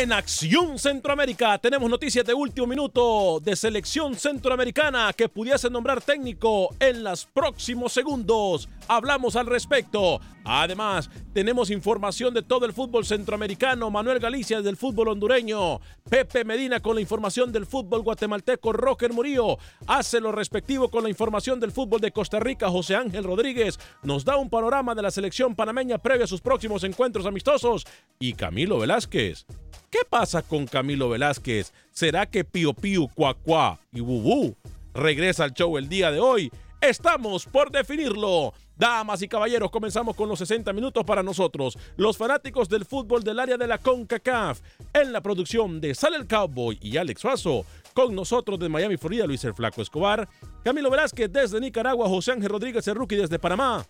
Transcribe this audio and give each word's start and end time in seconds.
En 0.00 0.12
Acción 0.12 0.78
Centroamérica 0.78 1.58
tenemos 1.58 1.90
noticias 1.90 2.24
de 2.24 2.32
último 2.32 2.66
minuto 2.66 3.38
de 3.38 3.54
selección 3.54 4.14
centroamericana 4.14 5.12
que 5.12 5.28
pudiese 5.28 5.68
nombrar 5.68 6.00
técnico 6.00 6.74
en 6.80 7.04
los 7.04 7.26
próximos 7.26 7.92
segundos. 7.92 8.66
Hablamos 8.92 9.36
al 9.36 9.46
respecto. 9.46 10.20
Además, 10.42 11.08
tenemos 11.32 11.70
información 11.70 12.34
de 12.34 12.42
todo 12.42 12.66
el 12.66 12.72
fútbol 12.72 13.06
centroamericano. 13.06 13.88
Manuel 13.88 14.18
Galicia 14.18 14.62
del 14.62 14.76
fútbol 14.76 15.10
hondureño. 15.10 15.80
Pepe 16.10 16.44
Medina 16.44 16.80
con 16.80 16.96
la 16.96 17.00
información 17.00 17.52
del 17.52 17.66
fútbol 17.66 18.02
guatemalteco. 18.02 18.72
Roger 18.72 19.12
Murillo 19.12 19.58
hace 19.86 20.20
lo 20.20 20.32
respectivo 20.32 20.90
con 20.90 21.04
la 21.04 21.08
información 21.08 21.60
del 21.60 21.70
fútbol 21.70 22.00
de 22.00 22.10
Costa 22.10 22.40
Rica. 22.40 22.68
José 22.68 22.96
Ángel 22.96 23.22
Rodríguez 23.22 23.78
nos 24.02 24.24
da 24.24 24.36
un 24.36 24.50
panorama 24.50 24.92
de 24.96 25.02
la 25.02 25.12
selección 25.12 25.54
panameña 25.54 25.98
previa 25.98 26.24
a 26.24 26.26
sus 26.26 26.40
próximos 26.40 26.82
encuentros 26.82 27.26
amistosos. 27.26 27.86
Y 28.18 28.32
Camilo 28.32 28.80
Velázquez. 28.80 29.46
¿Qué 29.88 30.00
pasa 30.08 30.42
con 30.42 30.66
Camilo 30.66 31.08
Velázquez? 31.08 31.72
¿Será 31.92 32.26
que 32.26 32.42
Pío 32.42 32.74
Pío, 32.74 33.06
Cuacuá 33.06 33.78
y 33.92 34.00
Bubú 34.00 34.56
regresa 34.92 35.44
al 35.44 35.54
show 35.54 35.78
el 35.78 35.88
día 35.88 36.10
de 36.10 36.18
hoy? 36.18 36.50
Estamos 36.80 37.44
por 37.44 37.70
definirlo. 37.70 38.54
Damas 38.80 39.20
y 39.20 39.28
caballeros, 39.28 39.70
comenzamos 39.70 40.16
con 40.16 40.26
los 40.26 40.38
60 40.38 40.72
minutos 40.72 41.04
para 41.04 41.22
nosotros, 41.22 41.76
los 41.98 42.16
fanáticos 42.16 42.66
del 42.66 42.86
fútbol 42.86 43.22
del 43.22 43.38
área 43.38 43.58
de 43.58 43.66
la 43.66 43.76
CONCACAF. 43.76 44.58
En 44.94 45.12
la 45.12 45.20
producción 45.20 45.82
de 45.82 45.94
Sale 45.94 46.16
el 46.16 46.26
Cowboy 46.26 46.78
y 46.80 46.96
Alex 46.96 47.20
Faso. 47.20 47.66
Con 47.92 48.14
nosotros 48.14 48.58
de 48.58 48.70
Miami, 48.70 48.96
Florida, 48.96 49.26
Luis 49.26 49.44
el 49.44 49.52
Flaco 49.52 49.82
Escobar. 49.82 50.26
Camilo 50.64 50.90
Velázquez 50.90 51.30
desde 51.30 51.60
Nicaragua, 51.60 52.08
José 52.08 52.32
Ángel 52.32 52.48
Rodríguez 52.48 52.88
el 52.88 52.94
Rookie 52.94 53.16
desde 53.16 53.38
Panamá. 53.38 53.84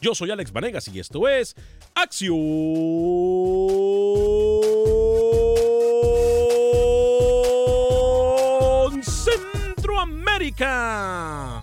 Yo 0.00 0.16
soy 0.16 0.32
Alex 0.32 0.50
Vanegas 0.50 0.88
y 0.88 0.98
esto 0.98 1.28
es 1.28 1.54
Acción 1.94 2.40
Centroamérica. 9.04 11.62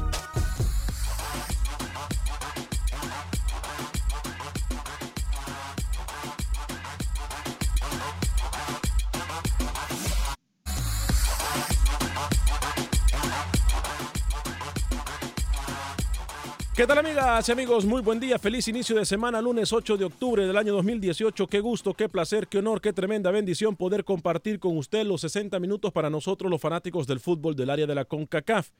¿Qué 16.81 16.87
tal 16.87 16.97
amigas 16.97 17.47
y 17.47 17.51
amigos? 17.51 17.85
Muy 17.85 18.01
buen 18.01 18.19
día, 18.19 18.39
feliz 18.39 18.67
inicio 18.67 18.95
de 18.95 19.05
semana, 19.05 19.39
lunes 19.39 19.71
8 19.71 19.97
de 19.97 20.05
octubre 20.05 20.47
del 20.47 20.57
año 20.57 20.73
2018. 20.73 21.45
Qué 21.45 21.59
gusto, 21.59 21.93
qué 21.93 22.09
placer, 22.09 22.47
qué 22.47 22.57
honor, 22.57 22.81
qué 22.81 22.91
tremenda 22.91 23.29
bendición 23.29 23.75
poder 23.75 24.03
compartir 24.03 24.57
con 24.57 24.75
usted 24.75 25.05
los 25.05 25.21
60 25.21 25.59
minutos 25.59 25.91
para 25.91 26.09
nosotros 26.09 26.49
los 26.49 26.59
fanáticos 26.59 27.05
del 27.05 27.19
fútbol 27.19 27.55
del 27.55 27.69
área 27.69 27.85
de 27.85 27.93
la 27.93 28.05
CONCACAF. 28.05 28.71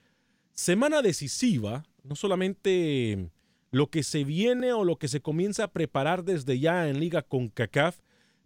Semana 0.52 1.04
decisiva, 1.04 1.84
no 2.04 2.16
solamente 2.16 3.30
lo 3.70 3.92
que 3.92 4.02
se 4.02 4.24
viene 4.24 4.74
o 4.74 4.84
lo 4.84 4.96
que 4.96 5.08
se 5.08 5.22
comienza 5.22 5.66
a 5.66 5.72
preparar 5.72 6.24
desde 6.24 6.58
ya 6.60 6.90
en 6.90 7.00
Liga 7.00 7.22
CONCACAF, 7.22 8.00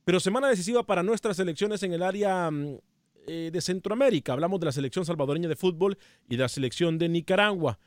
pero 0.04 0.20
semana 0.20 0.50
decisiva 0.50 0.84
para 0.84 1.02
nuestras 1.02 1.38
selecciones 1.38 1.82
en 1.84 1.94
el 1.94 2.04
área 2.04 2.52
mm, 2.52 2.78
eh, 3.28 3.52
de 3.54 3.62
Centroamérica. 3.62 4.34
Hablamos 4.34 4.60
de 4.60 4.66
la 4.66 4.74
selección 4.74 5.06
salvadoreña 5.06 5.48
de 5.48 5.56
fútbol 5.56 5.98
y 6.28 6.36
de 6.36 6.42
la 6.42 6.50
selección 6.50 6.98
de 6.98 7.08
Nicaragua 7.08 7.80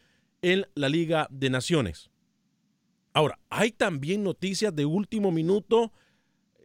en 0.43 0.67
la 0.75 0.88
Liga 0.88 1.26
de 1.31 1.50
Naciones. 1.50 2.11
Ahora, 3.12 3.38
hay 3.50 3.73
también 3.73 4.23
noticias 4.23 4.75
de 4.75 4.85
último 4.85 5.32
minuto 5.32 5.93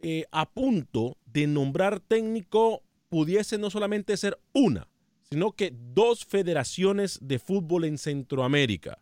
eh, 0.02 0.26
a 0.30 0.48
punto 0.50 1.16
de 1.24 1.46
nombrar 1.46 2.00
técnico, 2.00 2.82
pudiese 3.08 3.58
no 3.58 3.70
solamente 3.70 4.16
ser 4.16 4.38
una, 4.52 4.88
sino 5.30 5.52
que 5.52 5.74
dos 5.74 6.24
federaciones 6.24 7.18
de 7.22 7.38
fútbol 7.38 7.84
en 7.84 7.98
Centroamérica. 7.98 9.00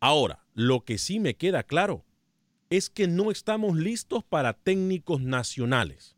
Ahora, 0.00 0.44
lo 0.54 0.80
que 0.84 0.96
sí 0.96 1.20
me 1.20 1.36
queda 1.36 1.62
claro 1.62 2.04
es 2.70 2.88
que 2.88 3.06
no 3.06 3.30
estamos 3.30 3.76
listos 3.76 4.24
para 4.24 4.54
técnicos 4.54 5.20
nacionales. 5.20 6.16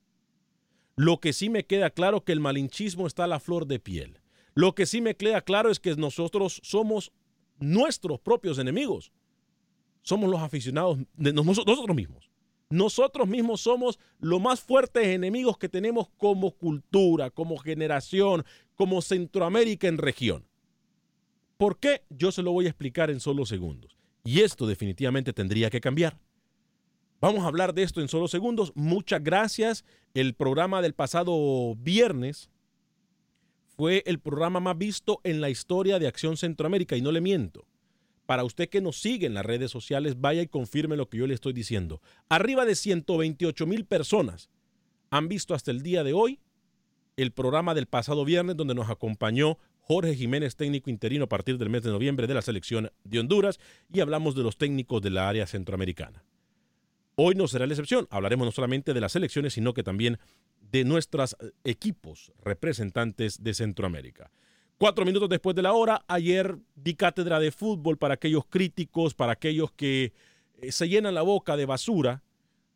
Lo 0.95 1.19
que 1.19 1.33
sí 1.33 1.51
me 1.51 1.65
queda 1.65 1.91
claro 1.91 2.19
es 2.19 2.23
que 2.25 2.33
el 2.33 2.41
malinchismo 2.41 3.07
está 3.07 3.25
a 3.25 3.29
la 3.29 3.41
flor 3.41 3.67
de 3.67 3.81
piel. 3.81 4.21
Lo 4.55 4.75
que 4.75 4.87
sí 4.87 5.01
me 5.01 5.17
queda 5.17 5.41
claro 5.41 5.71
es 5.71 5.81
que 5.81 5.97
nosotros 5.97 6.61
somos 6.63 7.13
nuestros 7.63 8.21
propios 8.21 8.59
enemigos. 8.59 9.13
Somos 10.03 10.29
los 10.31 10.41
aficionados 10.41 10.99
de 11.15 11.33
nosotros 11.33 11.95
mismos. 11.95 12.29
Nosotros 12.71 13.29
mismos 13.29 13.61
somos 13.61 13.99
los 14.19 14.41
más 14.41 14.61
fuertes 14.61 15.07
enemigos 15.07 15.59
que 15.59 15.69
tenemos 15.69 16.09
como 16.17 16.53
cultura, 16.53 17.31
como 17.31 17.59
generación, 17.59 18.45
como 18.77 19.03
Centroamérica 19.03 19.89
en 19.89 19.99
región. 19.99 20.47
¿Por 21.59 21.79
qué? 21.79 22.03
Yo 22.09 22.33
se 22.33 22.43
lo 22.43 22.53
voy 22.53 22.67
a 22.67 22.71
explicar 22.71 23.11
en 23.11 23.21
solo 23.21 23.45
segundos. 23.47 23.97
Y 24.25 24.41
esto 24.41 24.67
definitivamente 24.67 25.33
tendría 25.33 25.71
que 25.71 25.81
cambiar. 25.81 26.19
Vamos 27.21 27.45
a 27.45 27.49
hablar 27.49 27.75
de 27.75 27.83
esto 27.83 28.01
en 28.01 28.09
solo 28.09 28.27
segundos. 28.27 28.73
Muchas 28.75 29.23
gracias. 29.23 29.85
El 30.15 30.35
programa 30.35 30.83
del 30.83 30.95
pasado 30.95 31.77
viernes 31.77 32.51
fue 33.77 34.03
el 34.07 34.19
programa 34.19 34.61
más 34.61 34.77
visto 34.77 35.21
en 35.25 35.41
la 35.41 35.51
historia 35.51 35.99
de 35.99 36.07
Acción 36.07 36.37
Centroamérica 36.37 36.97
y 36.97 37.03
no 37.03 37.13
le 37.13 37.21
miento. 37.21 37.67
Para 38.27 38.45
usted 38.45 38.69
que 38.69 38.81
nos 38.81 39.01
sigue 39.01 39.27
en 39.27 39.35
las 39.35 39.45
redes 39.45 39.71
sociales, 39.71 40.21
vaya 40.21 40.43
y 40.43 40.47
confirme 40.47 40.97
lo 40.97 41.09
que 41.09 41.19
yo 41.19 41.27
le 41.27 41.35
estoy 41.35 41.53
diciendo. 41.53 42.01
Arriba 42.29 42.65
de 42.65 42.75
128 42.75 43.67
mil 43.67 43.85
personas 43.85 44.51
han 45.11 45.29
visto 45.29 45.55
hasta 45.55 45.71
el 45.71 45.83
día 45.83 46.05
de 46.05 46.13
hoy 46.13 46.41
el 47.17 47.33
programa 47.33 47.75
del 47.75 47.87
pasado 47.87 48.25
viernes 48.25 48.57
donde 48.57 48.75
nos 48.75 48.89
acompañó 48.89 49.59
Jorge 49.81 50.15
Jiménez, 50.15 50.57
técnico 50.57 50.89
interino 50.89 51.25
a 51.25 51.29
partir 51.29 51.59
del 51.59 51.69
mes 51.69 51.83
de 51.83 51.91
noviembre 51.91 52.27
de 52.27 52.35
la 52.35 52.43
selección 52.43 52.91
de 53.05 53.19
Honduras 53.19 53.59
y 53.93 54.01
hablamos 54.01 54.35
de 54.35 54.43
los 54.43 54.57
técnicos 54.57 55.03
de 55.03 55.11
la 55.11 55.29
área 55.29 55.47
centroamericana. 55.47 56.25
Hoy 57.15 57.35
no 57.35 57.47
será 57.47 57.67
la 57.67 57.73
excepción, 57.73 58.07
hablaremos 58.11 58.47
no 58.47 58.53
solamente 58.53 58.95
de 58.95 59.01
las 59.01 59.13
selecciones, 59.13 59.55
sino 59.55 59.75
que 59.75 59.83
también 59.83 60.19
de 60.71 60.85
nuestros 60.85 61.37
equipos 61.65 62.33
representantes 62.43 63.43
de 63.43 63.53
Centroamérica. 63.53 64.31
Cuatro 64.79 65.05
minutos 65.05 65.29
después 65.29 65.55
de 65.55 65.63
la 65.63 65.75
hora, 65.75 66.03
ayer 66.09 66.59
di 66.75 66.95
cátedra 66.95 67.39
de 67.39 67.53
fútbol 67.53 67.99
para 67.99 68.15
aquellos 68.15 68.47
críticos, 68.47 69.15
para 69.15 69.33
aquellos 69.33 69.71
que 69.71 70.13
eh, 70.61 70.73
se 70.73 70.89
llenan 70.89 71.15
la 71.15 71.23
boca 71.23 71.57
de 71.57 71.67
basura. 71.67 72.23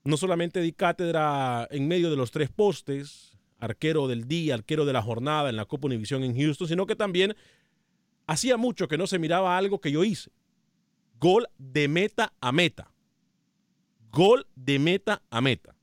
No 0.04 0.16
solamente 0.16 0.60
di 0.60 0.72
cátedra 0.72 1.66
en 1.70 1.88
medio 1.88 2.10
de 2.10 2.16
los 2.16 2.30
tres 2.30 2.48
postes, 2.48 3.36
arquero 3.58 4.06
del 4.06 4.28
día, 4.28 4.54
arquero 4.54 4.84
de 4.84 4.92
la 4.92 5.02
jornada 5.02 5.48
en 5.48 5.56
la 5.56 5.64
Copa 5.64 5.86
Univisión 5.86 6.22
en 6.22 6.36
Houston, 6.36 6.68
sino 6.68 6.86
que 6.86 6.94
también 6.94 7.34
hacía 8.26 8.56
mucho 8.56 8.86
que 8.86 8.98
no 8.98 9.08
se 9.08 9.18
miraba 9.18 9.56
algo 9.56 9.80
que 9.80 9.90
yo 9.90 10.04
hice. 10.04 10.30
Gol 11.18 11.48
de 11.58 11.88
meta 11.88 12.34
a 12.40 12.52
meta. 12.52 12.92
Gol 14.16 14.46
de 14.56 14.78
meta 14.78 15.22
a 15.30 15.40
meta. 15.40 15.76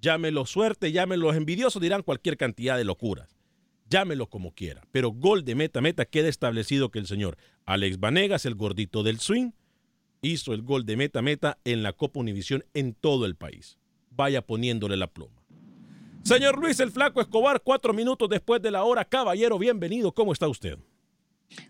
Llámelo 0.00 0.46
suerte, 0.46 0.92
llámelo 0.92 1.34
envidiosos, 1.34 1.82
dirán 1.82 2.02
cualquier 2.02 2.36
cantidad 2.36 2.76
de 2.76 2.84
locuras 2.84 3.38
llámelo 3.88 4.28
como 4.28 4.52
quiera, 4.52 4.82
pero 4.92 5.10
gol 5.10 5.44
de 5.44 5.54
meta 5.54 5.80
meta 5.80 6.04
queda 6.04 6.28
establecido 6.28 6.90
que 6.90 6.98
el 6.98 7.06
señor 7.06 7.36
Alex 7.64 7.98
Vanegas, 7.98 8.46
el 8.46 8.54
gordito 8.54 9.02
del 9.02 9.18
swing, 9.18 9.50
hizo 10.20 10.52
el 10.52 10.62
gol 10.62 10.84
de 10.84 10.96
meta 10.96 11.22
meta 11.22 11.58
en 11.64 11.82
la 11.82 11.92
Copa 11.92 12.20
Univisión 12.20 12.64
en 12.74 12.94
todo 12.94 13.26
el 13.26 13.36
país. 13.36 13.78
Vaya 14.10 14.42
poniéndole 14.42 14.96
la 14.96 15.06
pluma. 15.06 15.42
Señor 16.22 16.58
Luis 16.58 16.80
el 16.80 16.90
Flaco 16.90 17.20
Escobar, 17.20 17.62
cuatro 17.62 17.94
minutos 17.94 18.28
después 18.28 18.60
de 18.60 18.70
la 18.70 18.84
hora. 18.84 19.04
Caballero, 19.04 19.58
bienvenido. 19.58 20.12
¿Cómo 20.12 20.32
está 20.32 20.48
usted? 20.48 20.78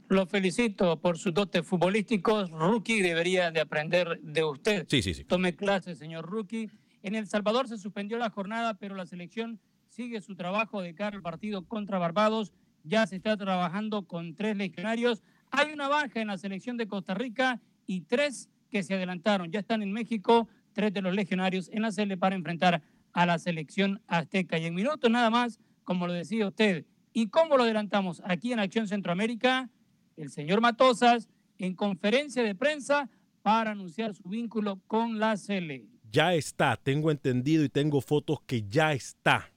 Lo 0.08 0.26
felicito 0.26 1.00
por 1.00 1.18
sus 1.18 1.34
dotes 1.34 1.66
futbolísticos. 1.66 2.50
Rookie 2.50 3.02
debería 3.02 3.50
de 3.50 3.60
aprender 3.60 4.20
de 4.22 4.44
usted. 4.44 4.86
Sí, 4.88 5.02
sí, 5.02 5.14
sí. 5.14 5.24
Tome 5.24 5.54
clase, 5.54 5.94
señor 5.94 6.26
Rookie. 6.26 6.70
En 7.02 7.14
El 7.14 7.26
Salvador 7.26 7.68
se 7.68 7.78
suspendió 7.78 8.18
la 8.18 8.30
jornada, 8.30 8.74
pero 8.74 8.94
la 8.94 9.06
selección 9.06 9.60
sigue 9.88 10.20
su 10.20 10.34
trabajo 10.34 10.82
de 10.82 10.94
cara 10.94 11.16
al 11.16 11.22
partido 11.22 11.66
contra 11.66 11.98
Barbados. 11.98 12.52
Ya 12.84 13.06
se 13.06 13.16
está 13.16 13.36
trabajando 13.36 14.06
con 14.06 14.34
tres 14.34 14.56
legionarios. 14.56 15.22
Hay 15.50 15.72
una 15.72 15.88
baja 15.88 16.20
en 16.20 16.28
la 16.28 16.38
selección 16.38 16.76
de 16.76 16.88
Costa 16.88 17.14
Rica 17.14 17.60
y 17.86 18.02
tres 18.02 18.48
que 18.70 18.82
se 18.82 18.94
adelantaron. 18.94 19.50
Ya 19.50 19.60
están 19.60 19.82
en 19.82 19.92
México, 19.92 20.48
tres 20.72 20.92
de 20.92 21.02
los 21.02 21.14
legionarios 21.14 21.70
en 21.72 21.82
la 21.82 21.90
para 22.18 22.36
enfrentar 22.36 22.82
a 23.12 23.26
la 23.26 23.38
selección 23.38 24.00
azteca. 24.06 24.58
Y 24.58 24.66
en 24.66 24.74
minutos 24.74 25.10
nada 25.10 25.30
más, 25.30 25.58
como 25.84 26.06
lo 26.06 26.12
decía 26.12 26.46
usted, 26.46 26.84
¿y 27.20 27.28
cómo 27.28 27.56
lo 27.56 27.64
adelantamos? 27.64 28.22
Aquí 28.24 28.52
en 28.52 28.60
Acción 28.60 28.86
Centroamérica, 28.86 29.68
el 30.16 30.30
señor 30.30 30.60
Matosas 30.60 31.28
en 31.58 31.74
conferencia 31.74 32.44
de 32.44 32.54
prensa 32.54 33.10
para 33.42 33.72
anunciar 33.72 34.14
su 34.14 34.28
vínculo 34.28 34.80
con 34.86 35.18
la 35.18 35.36
Sele. 35.36 35.86
Ya 36.12 36.34
está, 36.34 36.76
tengo 36.76 37.10
entendido 37.10 37.64
y 37.64 37.68
tengo 37.68 38.00
fotos 38.00 38.40
que 38.46 38.62
ya 38.68 38.92
está 38.92 39.50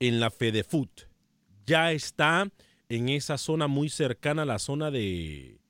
en 0.00 0.18
la 0.18 0.30
Fedefoot. 0.30 1.02
Ya 1.64 1.92
está 1.92 2.50
en 2.88 3.08
esa 3.08 3.38
zona 3.38 3.68
muy 3.68 3.88
cercana 3.88 4.42
a 4.42 4.46
la 4.46 4.58
zona 4.58 4.90
de 4.90 5.60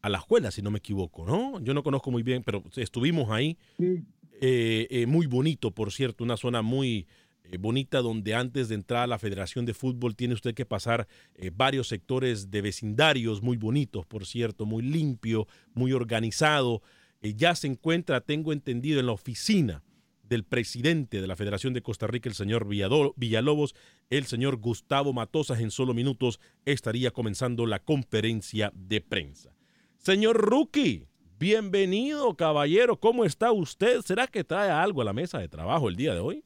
Alajuela, 0.00 0.52
si 0.52 0.62
no 0.62 0.70
me 0.70 0.78
equivoco, 0.78 1.26
¿no? 1.26 1.58
Yo 1.60 1.74
no 1.74 1.82
conozco 1.82 2.12
muy 2.12 2.22
bien, 2.22 2.44
pero 2.44 2.62
estuvimos 2.76 3.30
ahí. 3.30 3.58
Eh, 3.80 4.86
eh, 4.90 5.06
muy 5.06 5.26
bonito, 5.26 5.72
por 5.72 5.90
cierto, 5.90 6.22
una 6.22 6.36
zona 6.36 6.62
muy 6.62 7.08
eh, 7.50 7.56
bonita 7.58 8.00
donde 8.00 8.34
antes 8.34 8.68
de 8.68 8.74
entrar 8.74 9.04
a 9.04 9.06
la 9.06 9.18
Federación 9.18 9.66
de 9.66 9.74
Fútbol 9.74 10.16
tiene 10.16 10.34
usted 10.34 10.54
que 10.54 10.66
pasar 10.66 11.06
varios 11.52 11.88
sectores 11.88 12.50
de 12.50 12.62
vecindarios 12.62 13.42
muy 13.42 13.56
bonitos, 13.56 14.06
por 14.06 14.26
cierto, 14.26 14.66
muy 14.66 14.82
limpio, 14.82 15.46
muy 15.74 15.92
organizado. 15.92 16.82
ya 17.20 17.54
se 17.54 17.66
encuentra, 17.66 18.20
tengo 18.20 18.52
entendido, 18.52 19.00
en 19.00 19.06
la 19.06 19.12
oficina 19.12 19.82
del 20.28 20.44
presidente 20.44 21.20
de 21.20 21.26
la 21.26 21.36
Federación 21.36 21.72
de 21.72 21.82
Costa 21.82 22.06
Rica, 22.06 22.28
el 22.28 22.34
señor 22.34 22.66
Villalobos, 22.66 23.74
el 24.10 24.26
señor 24.26 24.56
Gustavo 24.56 25.12
Matosas, 25.12 25.60
en 25.60 25.70
solo 25.70 25.94
minutos 25.94 26.40
estaría 26.64 27.10
comenzando 27.10 27.66
la 27.66 27.78
conferencia 27.78 28.72
de 28.74 29.00
prensa. 29.00 29.54
Señor 29.98 30.36
Rookie, 30.36 31.06
bienvenido, 31.38 32.36
caballero. 32.36 32.98
¿Cómo 32.98 33.24
está 33.24 33.52
usted? 33.52 34.02
¿Será 34.02 34.26
que 34.26 34.44
trae 34.44 34.70
algo 34.70 35.02
a 35.02 35.04
la 35.04 35.12
mesa 35.12 35.38
de 35.38 35.48
trabajo 35.48 35.88
el 35.88 35.96
día 35.96 36.14
de 36.14 36.20
hoy? 36.20 36.44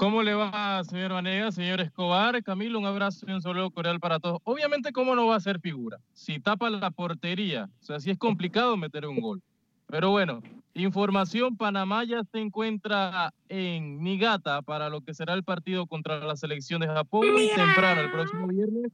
¿Cómo 0.00 0.22
le 0.22 0.32
va, 0.32 0.82
señor 0.82 1.12
Vanega, 1.12 1.52
señor 1.52 1.78
Escobar? 1.82 2.42
Camilo, 2.42 2.78
un 2.78 2.86
abrazo 2.86 3.26
y 3.28 3.32
un 3.32 3.42
saludo 3.42 3.70
cordial 3.70 4.00
para 4.00 4.18
todos. 4.18 4.40
Obviamente, 4.44 4.92
¿cómo 4.92 5.14
no 5.14 5.26
va 5.26 5.36
a 5.36 5.40
ser 5.40 5.60
figura? 5.60 5.98
Si 6.14 6.40
tapa 6.40 6.70
la 6.70 6.90
portería, 6.90 7.68
o 7.82 7.84
sea, 7.84 8.00
si 8.00 8.10
es 8.10 8.16
complicado 8.16 8.78
meter 8.78 9.04
un 9.04 9.20
gol. 9.20 9.42
Pero 9.88 10.10
bueno, 10.10 10.40
información, 10.72 11.54
Panamá 11.54 12.02
ya 12.04 12.22
se 12.32 12.38
encuentra 12.40 13.34
en 13.50 14.02
Nigata 14.02 14.62
para 14.62 14.88
lo 14.88 15.02
que 15.02 15.12
será 15.12 15.34
el 15.34 15.44
partido 15.44 15.86
contra 15.86 16.18
la 16.20 16.34
selección 16.34 16.80
de 16.80 16.86
Japón 16.86 17.30
muy 17.30 17.50
temprano, 17.54 18.00
el 18.00 18.10
próximo 18.10 18.46
viernes. 18.46 18.90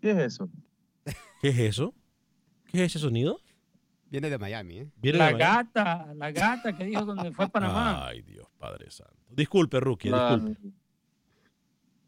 ¿Qué 0.00 0.12
es 0.12 0.16
eso? 0.16 0.48
¿Qué 1.42 1.48
es 1.48 1.58
eso? 1.58 1.92
¿Qué 2.72 2.78
es 2.82 2.96
ese 2.96 2.98
sonido? 2.98 3.40
Viene 4.08 4.30
de 4.30 4.38
Miami, 4.38 4.78
¿eh? 4.78 4.90
la 5.12 5.32
gata, 5.32 6.14
la 6.14 6.30
gata 6.30 6.76
que 6.76 6.84
dijo 6.84 7.04
donde 7.04 7.32
fue 7.32 7.48
Panamá. 7.48 8.06
Ay, 8.06 8.22
Dios 8.22 8.46
Padre 8.56 8.90
Santo. 8.90 9.16
Disculpe, 9.30 9.80
Rookie, 9.80 10.10
disculpe. 10.10 10.56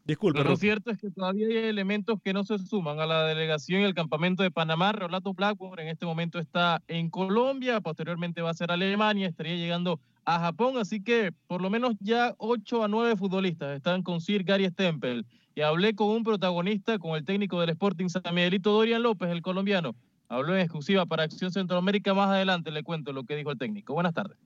Disculpe. 0.05 0.43
lo 0.43 0.55
cierto 0.55 0.89
es 0.89 0.97
que 0.97 1.11
todavía 1.11 1.45
hay 1.47 1.57
elementos 1.57 2.19
que 2.23 2.33
no 2.33 2.43
se 2.43 2.57
suman 2.57 2.99
a 2.99 3.05
la 3.05 3.25
delegación 3.25 3.81
y 3.81 3.83
el 3.83 3.93
campamento 3.93 4.41
de 4.41 4.49
Panamá. 4.49 4.91
Rolando 4.91 5.35
Blackburn 5.35 5.81
en 5.81 5.89
este 5.89 6.07
momento 6.07 6.39
está 6.39 6.81
en 6.87 7.11
Colombia, 7.11 7.79
posteriormente 7.79 8.41
va 8.41 8.49
a 8.49 8.55
ser 8.55 8.71
Alemania, 8.71 9.27
estaría 9.27 9.55
llegando 9.55 9.99
a 10.25 10.39
Japón, 10.39 10.77
así 10.77 11.03
que 11.03 11.31
por 11.45 11.61
lo 11.61 11.69
menos 11.69 11.95
ya 11.99 12.33
8 12.39 12.85
a 12.85 12.87
9 12.87 13.17
futbolistas 13.17 13.75
están 13.75 14.01
con 14.01 14.19
Sir 14.19 14.43
Gary 14.43 14.67
Stempel. 14.69 15.27
Y 15.53 15.61
hablé 15.61 15.93
con 15.93 16.07
un 16.09 16.23
protagonista, 16.23 16.97
con 16.97 17.15
el 17.15 17.25
técnico 17.25 17.59
del 17.59 17.71
Sporting 17.71 18.07
San 18.07 18.33
Miguelito, 18.33 18.71
Dorian 18.71 19.03
López, 19.03 19.29
el 19.29 19.41
colombiano. 19.43 19.93
Habló 20.29 20.53
en 20.55 20.61
exclusiva 20.61 21.07
para 21.07 21.23
Acción 21.23 21.51
Centroamérica. 21.51 22.13
Más 22.13 22.29
adelante 22.29 22.69
le 22.69 22.83
cuento 22.83 23.11
lo 23.11 23.23
que 23.23 23.35
dijo 23.35 23.51
el 23.51 23.57
técnico. 23.57 23.93
Buenas 23.93 24.13
tardes. 24.13 24.37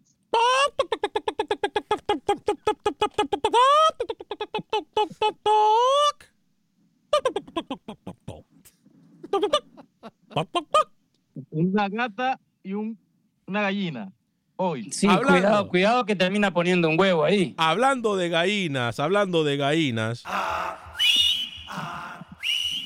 Una 11.51 11.89
gata 11.89 12.39
y 12.63 12.73
un, 12.73 12.97
una 13.45 13.61
gallina. 13.61 14.11
Hoy. 14.55 14.91
Sí, 14.91 15.07
cuidado, 15.07 15.67
cuidado 15.67 16.05
que 16.05 16.15
termina 16.15 16.53
poniendo 16.53 16.87
un 16.87 16.97
huevo 16.99 17.25
ahí. 17.25 17.55
Hablando 17.57 18.15
de 18.15 18.29
gallinas, 18.29 18.99
hablando 18.99 19.43
de 19.43 19.57
gallinas. 19.57 20.23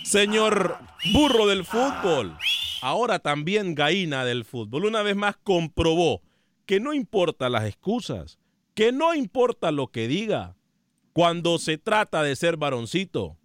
Señor 0.04 0.78
burro 1.14 1.46
del 1.48 1.66
fútbol, 1.66 2.36
ahora 2.82 3.20
también 3.20 3.76
gallina 3.76 4.26
del 4.26 4.46
fútbol, 4.46 4.86
una 4.86 5.02
vez 5.02 5.16
más 5.16 5.38
comprobó 5.38 6.22
que 6.66 6.80
no 6.80 6.94
importa 6.94 7.50
las 7.50 7.66
excusas, 7.66 8.40
que 8.74 8.92
no 8.92 9.14
importa 9.14 9.72
lo 9.72 9.88
que 9.88 10.08
diga, 10.08 10.56
cuando 11.14 11.58
se 11.58 11.78
trata 11.78 12.22
de 12.22 12.36
ser 12.36 12.58
varoncito, 12.58 13.38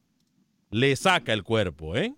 le 0.70 0.94
saca 0.96 1.32
el 1.32 1.42
cuerpo, 1.42 1.96
¿eh? 1.96 2.14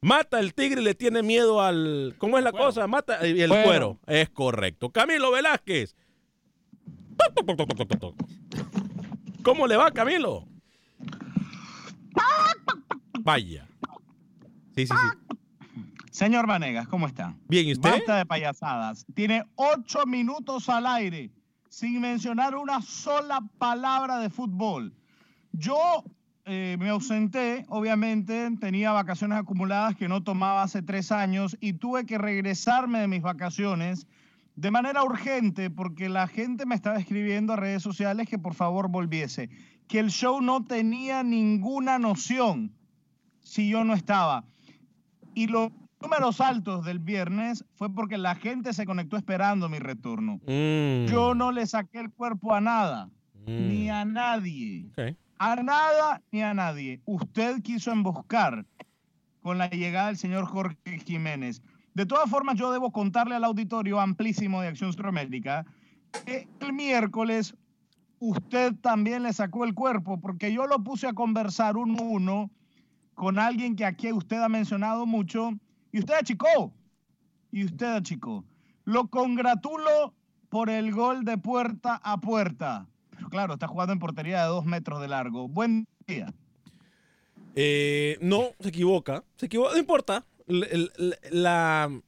Mata 0.00 0.38
el 0.38 0.54
tigre 0.54 0.80
y 0.80 0.84
le 0.84 0.94
tiene 0.94 1.22
miedo 1.22 1.60
al. 1.60 2.14
¿Cómo 2.18 2.38
es 2.38 2.44
la 2.44 2.52
cosa? 2.52 2.86
Mata 2.86 3.18
el 3.18 3.48
cuero. 3.48 3.98
Es 4.06 4.30
correcto. 4.30 4.90
Camilo 4.90 5.32
Velázquez. 5.32 5.96
¿Cómo 9.42 9.66
le 9.66 9.76
va, 9.76 9.90
Camilo? 9.90 10.46
Vaya. 13.20 13.68
Sí, 14.76 14.86
sí, 14.86 14.94
sí. 14.94 15.36
Señor 16.18 16.48
Vanegas, 16.48 16.88
¿cómo 16.88 17.06
está? 17.06 17.36
Bien, 17.46 17.68
¿y 17.68 17.74
usted? 17.74 17.92
Basta 17.92 18.16
de 18.16 18.26
payasadas. 18.26 19.06
Tiene 19.14 19.44
ocho 19.54 20.04
minutos 20.04 20.68
al 20.68 20.84
aire 20.84 21.30
sin 21.68 22.00
mencionar 22.00 22.56
una 22.56 22.82
sola 22.82 23.40
palabra 23.58 24.18
de 24.18 24.28
fútbol. 24.28 24.92
Yo 25.52 26.02
eh, 26.44 26.76
me 26.80 26.88
ausenté, 26.88 27.66
obviamente, 27.68 28.50
tenía 28.58 28.90
vacaciones 28.90 29.38
acumuladas 29.38 29.94
que 29.94 30.08
no 30.08 30.24
tomaba 30.24 30.64
hace 30.64 30.82
tres 30.82 31.12
años 31.12 31.56
y 31.60 31.74
tuve 31.74 32.04
que 32.04 32.18
regresarme 32.18 32.98
de 32.98 33.06
mis 33.06 33.22
vacaciones 33.22 34.08
de 34.56 34.72
manera 34.72 35.04
urgente 35.04 35.70
porque 35.70 36.08
la 36.08 36.26
gente 36.26 36.66
me 36.66 36.74
estaba 36.74 36.98
escribiendo 36.98 37.52
a 37.52 37.56
redes 37.56 37.84
sociales 37.84 38.28
que 38.28 38.40
por 38.40 38.54
favor 38.54 38.88
volviese, 38.88 39.50
que 39.86 40.00
el 40.00 40.10
show 40.10 40.40
no 40.40 40.64
tenía 40.64 41.22
ninguna 41.22 42.00
noción 42.00 42.72
si 43.38 43.68
yo 43.68 43.84
no 43.84 43.94
estaba. 43.94 44.46
Y 45.32 45.46
los 45.46 45.70
números 46.00 46.40
altos 46.40 46.84
del 46.84 46.98
viernes 46.98 47.64
fue 47.74 47.92
porque 47.92 48.18
la 48.18 48.34
gente 48.34 48.72
se 48.72 48.86
conectó 48.86 49.16
esperando 49.16 49.68
mi 49.68 49.78
retorno. 49.78 50.40
Mm. 50.46 51.06
Yo 51.06 51.34
no 51.34 51.52
le 51.52 51.66
saqué 51.66 52.00
el 52.00 52.10
cuerpo 52.10 52.54
a 52.54 52.60
nada, 52.60 53.10
ni 53.46 53.90
a 53.90 54.04
nadie. 54.04 54.86
A 55.38 55.56
nada 55.56 56.22
ni 56.32 56.42
a 56.42 56.54
nadie. 56.54 57.00
Usted 57.04 57.62
quiso 57.62 57.92
emboscar 57.92 58.64
con 59.40 59.58
la 59.58 59.68
llegada 59.68 60.08
del 60.08 60.16
señor 60.16 60.46
Jorge 60.46 60.98
Jiménez. 61.04 61.62
De 61.94 62.06
todas 62.06 62.28
formas, 62.28 62.56
yo 62.56 62.70
debo 62.70 62.92
contarle 62.92 63.34
al 63.34 63.44
auditorio 63.44 64.00
amplísimo 64.00 64.60
de 64.60 64.68
Acción 64.68 64.92
Centroamérica 64.92 65.64
que 66.24 66.48
el 66.60 66.72
miércoles 66.72 67.54
usted 68.20 68.74
también 68.80 69.22
le 69.22 69.32
sacó 69.32 69.64
el 69.64 69.74
cuerpo, 69.74 70.20
porque 70.20 70.52
yo 70.52 70.66
lo 70.66 70.82
puse 70.82 71.06
a 71.06 71.12
conversar 71.12 71.76
uno 71.76 71.98
a 71.98 72.02
uno 72.02 72.50
con 73.14 73.38
alguien 73.38 73.76
que 73.76 73.84
aquí 73.84 74.12
usted 74.12 74.40
ha 74.40 74.48
mencionado 74.48 75.06
mucho, 75.06 75.52
y 75.92 75.98
usted 76.00 76.14
achicó, 76.14 76.72
y 77.50 77.64
usted 77.64 77.86
achicó. 77.86 78.44
Lo 78.84 79.08
congratulo 79.08 80.14
por 80.48 80.70
el 80.70 80.92
gol 80.92 81.24
de 81.24 81.36
puerta 81.38 82.00
a 82.02 82.20
puerta. 82.20 82.86
Pero 83.10 83.28
claro, 83.28 83.54
está 83.54 83.66
jugando 83.68 83.92
en 83.92 83.98
portería 83.98 84.42
de 84.42 84.48
dos 84.48 84.64
metros 84.64 85.00
de 85.00 85.08
largo. 85.08 85.48
Buen 85.48 85.86
día. 86.06 86.32
Eh, 87.54 88.16
no, 88.20 88.44
se 88.60 88.68
equivoca. 88.68 89.24
Se 89.36 89.46
equivoca, 89.46 89.72
no 89.72 89.78
importa. 89.78 90.24
La, 90.46 90.66
la, 91.30 92.00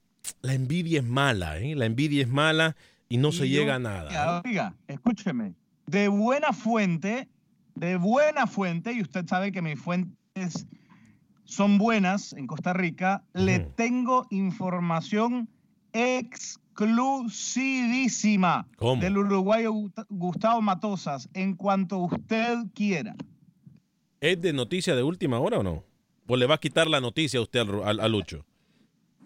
la 0.42 0.54
envidia 0.54 1.00
es 1.00 1.06
mala, 1.06 1.58
¿eh? 1.58 1.74
La 1.74 1.86
envidia 1.86 2.22
es 2.22 2.28
mala 2.28 2.76
y 3.08 3.16
no 3.18 3.28
Y 3.28 3.32
se 3.32 3.48
yo- 3.50 3.60
llega 3.60 3.74
a 3.74 3.78
nada. 3.78 4.40
¿eh? 4.44 4.48
Oiga, 4.48 4.74
escúcheme. 4.86 5.54
De 5.86 6.08
buena 6.08 6.52
fuente, 6.52 7.28
de 7.74 7.96
buena 7.96 8.46
fuente, 8.46 8.92
y 8.92 9.02
usted 9.02 9.26
sabe 9.26 9.50
que 9.52 9.60
mis 9.60 9.78
fuentes 9.78 10.66
son 11.50 11.78
buenas 11.78 12.32
en 12.34 12.46
Costa 12.46 12.72
Rica, 12.72 13.24
le 13.34 13.58
tengo 13.58 14.26
información 14.30 15.48
exclusivísima 15.92 18.68
¿Cómo? 18.76 19.02
del 19.02 19.18
uruguayo 19.18 19.72
Gust- 19.72 20.06
Gustavo 20.08 20.62
Matosas 20.62 21.28
en 21.34 21.56
cuanto 21.56 21.98
usted 21.98 22.56
quiera. 22.74 23.16
¿Es 24.20 24.40
de 24.40 24.52
noticia 24.52 24.94
de 24.94 25.02
última 25.02 25.40
hora 25.40 25.58
o 25.58 25.62
no? 25.64 25.82
¿O 26.28 26.36
le 26.36 26.46
va 26.46 26.54
a 26.54 26.58
quitar 26.58 26.86
la 26.86 27.00
noticia 27.00 27.40
a 27.40 27.42
usted 27.42 27.66
al, 27.84 28.12
Lucho? 28.12 28.46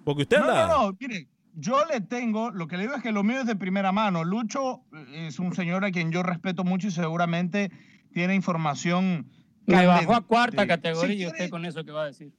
Porque 0.04 0.22
usted 0.22 0.38
No, 0.38 0.46
no, 0.46 0.66
no, 0.90 0.96
mire, 0.98 1.28
yo 1.54 1.84
le 1.84 2.00
tengo, 2.00 2.50
lo 2.50 2.66
que 2.66 2.78
le 2.78 2.84
digo 2.84 2.94
es 2.94 3.02
que 3.02 3.12
lo 3.12 3.22
mío 3.22 3.40
es 3.40 3.46
de 3.46 3.56
primera 3.56 3.92
mano. 3.92 4.24
Lucho 4.24 4.80
eh, 4.94 5.26
es 5.28 5.38
un 5.38 5.54
señor 5.54 5.84
a 5.84 5.90
quien 5.90 6.10
yo 6.10 6.22
respeto 6.22 6.64
mucho 6.64 6.88
y 6.88 6.90
seguramente 6.90 7.70
tiene 8.14 8.34
información. 8.34 9.26
Me 9.66 9.86
bajó 9.86 10.14
a 10.14 10.20
cuarta 10.26 10.62
Si 10.62 10.68
categoría 10.68 11.16
quiere- 11.16 11.30
usted 11.32 11.50
con 11.50 11.64
eso 11.64 11.84
que 11.84 11.92
va 11.92 12.02
a 12.02 12.06
decir. 12.06 12.32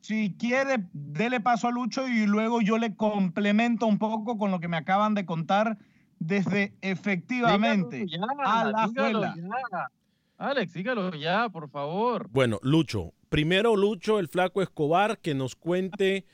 Si 0.00 0.34
quiere, 0.38 0.86
dele 0.92 1.40
paso 1.40 1.66
a 1.68 1.72
Lucho 1.72 2.06
y 2.06 2.26
luego 2.26 2.60
yo 2.60 2.78
le 2.78 2.94
complemento 2.94 3.86
un 3.86 3.98
poco 3.98 4.38
con 4.38 4.50
lo 4.50 4.60
que 4.60 4.68
me 4.68 4.76
acaban 4.76 5.14
de 5.14 5.26
contar 5.26 5.78
desde 6.18 6.72
efectivamente 6.80 8.04
Dígalo 8.06 8.26
a 8.44 8.64
la 8.64 9.34
ya. 9.72 9.90
Alex, 10.38 10.72
dígalo 10.74 11.14
ya, 11.14 11.48
por 11.48 11.68
favor. 11.70 12.28
Bueno, 12.30 12.58
Lucho. 12.62 13.12
Primero, 13.28 13.74
Lucho, 13.74 14.18
el 14.18 14.28
flaco 14.28 14.62
Escobar, 14.62 15.18
que 15.18 15.34
nos 15.34 15.56
cuente. 15.56 16.24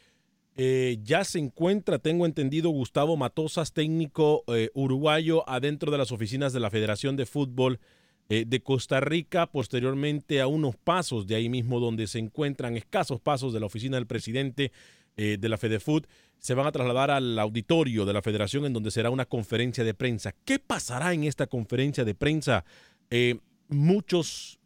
eh, 0.54 0.98
ya 1.02 1.24
se 1.24 1.38
encuentra, 1.38 1.98
tengo 1.98 2.26
entendido, 2.26 2.68
Gustavo 2.68 3.16
Matosas, 3.16 3.72
técnico 3.72 4.44
eh, 4.48 4.68
uruguayo, 4.74 5.48
adentro 5.48 5.90
de 5.90 5.96
las 5.96 6.12
oficinas 6.12 6.52
de 6.52 6.60
la 6.60 6.68
Federación 6.68 7.16
de 7.16 7.24
Fútbol 7.24 7.80
eh, 8.28 8.44
de 8.46 8.62
Costa 8.62 9.00
Rica, 9.00 9.46
posteriormente 9.46 10.40
a 10.40 10.46
unos 10.46 10.76
pasos 10.76 11.26
de 11.26 11.34
ahí 11.34 11.48
mismo 11.48 11.80
donde 11.80 12.06
se 12.06 12.18
encuentran, 12.18 12.76
escasos 12.76 13.20
pasos 13.20 13.52
de 13.52 13.60
la 13.60 13.66
oficina 13.66 13.96
del 13.96 14.06
presidente 14.06 14.72
eh, 15.16 15.36
de 15.38 15.48
la 15.48 15.58
FedeFoot, 15.58 16.06
se 16.38 16.54
van 16.54 16.66
a 16.66 16.72
trasladar 16.72 17.10
al 17.10 17.38
auditorio 17.38 18.04
de 18.04 18.12
la 18.12 18.22
federación 18.22 18.64
en 18.64 18.72
donde 18.72 18.90
será 18.90 19.10
una 19.10 19.26
conferencia 19.26 19.84
de 19.84 19.94
prensa. 19.94 20.34
¿Qué 20.44 20.58
pasará 20.58 21.12
en 21.12 21.24
esta 21.24 21.46
conferencia 21.46 22.04
de 22.04 22.14
prensa? 22.14 22.64
Eh, 23.10 23.38
muchos 23.68 24.58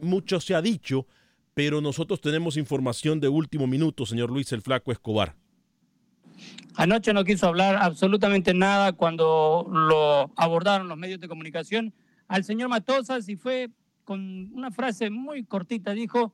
mucho 0.00 0.40
se 0.40 0.56
ha 0.56 0.62
dicho, 0.62 1.06
pero 1.54 1.80
nosotros 1.80 2.20
tenemos 2.20 2.56
información 2.56 3.20
de 3.20 3.28
último 3.28 3.68
minuto, 3.68 4.06
señor 4.06 4.28
Luis 4.28 4.50
el 4.50 4.62
Flaco 4.62 4.90
Escobar. 4.90 5.36
Anoche 6.74 7.12
no 7.12 7.24
quiso 7.24 7.46
hablar 7.46 7.76
absolutamente 7.76 8.54
nada 8.54 8.92
cuando 8.92 9.68
lo 9.70 10.32
abordaron 10.36 10.88
los 10.88 10.98
medios 10.98 11.20
de 11.20 11.28
comunicación 11.28 11.94
al 12.28 12.44
señor 12.44 12.68
Matosas 12.68 13.28
y 13.28 13.36
fue 13.36 13.70
con 14.04 14.52
una 14.54 14.70
frase 14.70 15.10
muy 15.10 15.44
cortita, 15.44 15.92
dijo, 15.92 16.32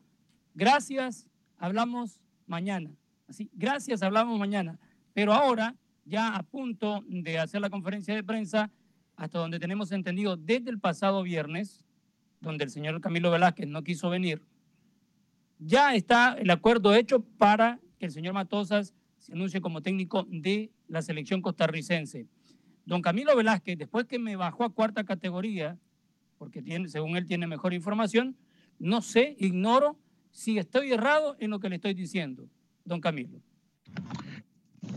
gracias, 0.55 1.29
hablamos 1.57 2.21
mañana. 2.47 2.91
Así, 3.29 3.51
gracias, 3.55 4.03
hablamos 4.03 4.39
mañana. 4.39 4.79
Pero 5.13 5.33
ahora, 5.33 5.75
ya 6.05 6.37
a 6.37 6.43
punto 6.43 7.05
de 7.09 7.39
hacer 7.39 7.61
la 7.61 7.71
conferencia 7.71 8.15
de 8.15 8.23
prensa, 8.23 8.71
hasta 9.17 9.39
donde 9.39 9.59
tenemos 9.59 9.93
entendido 9.93 10.37
desde 10.37 10.71
el 10.71 10.79
pasado 10.79 11.23
viernes, 11.23 11.85
donde 12.41 12.65
el 12.65 12.71
señor 12.71 13.01
Camilo 13.01 13.31
Velázquez 13.31 13.69
no 13.69 13.83
quiso 13.83 14.11
venir, 14.11 14.43
ya 15.59 15.95
está 15.95 16.35
el 16.35 16.51
acuerdo 16.51 16.95
hecho 16.95 17.21
para 17.39 17.81
que 17.99 18.07
el 18.07 18.13
señor 18.13 18.35
Matosas 18.35 18.93
se 19.19 19.33
anuncie 19.33 19.61
como 19.61 19.81
técnico 19.81 20.27
de 20.29 20.71
la 20.89 21.01
selección 21.01 21.41
costarricense. 21.41 22.27
Don 22.87 23.03
Camilo 23.03 23.37
Velázquez, 23.37 23.79
después 23.79 24.07
que 24.07 24.19
me 24.19 24.37
bajó 24.37 24.65
a 24.65 24.71
cuarta 24.71 25.05
categoría, 25.05 25.79
porque 26.39 26.63
tiene, 26.63 26.89
según 26.89 27.17
él 27.17 27.27
tiene 27.27 27.47
mejor 27.47 27.73
información, 27.73 28.37
no 28.79 29.01
sé, 29.03 29.37
ignoro 29.39 29.99
si 30.31 30.59
estoy 30.59 30.93
errado 30.93 31.37
en 31.39 31.51
lo 31.51 31.61
que 31.61 31.69
le 31.69 31.77
estoy 31.77 31.95
diciendo, 31.95 32.49
don 32.85 33.01
Camilo. 33.01 33.41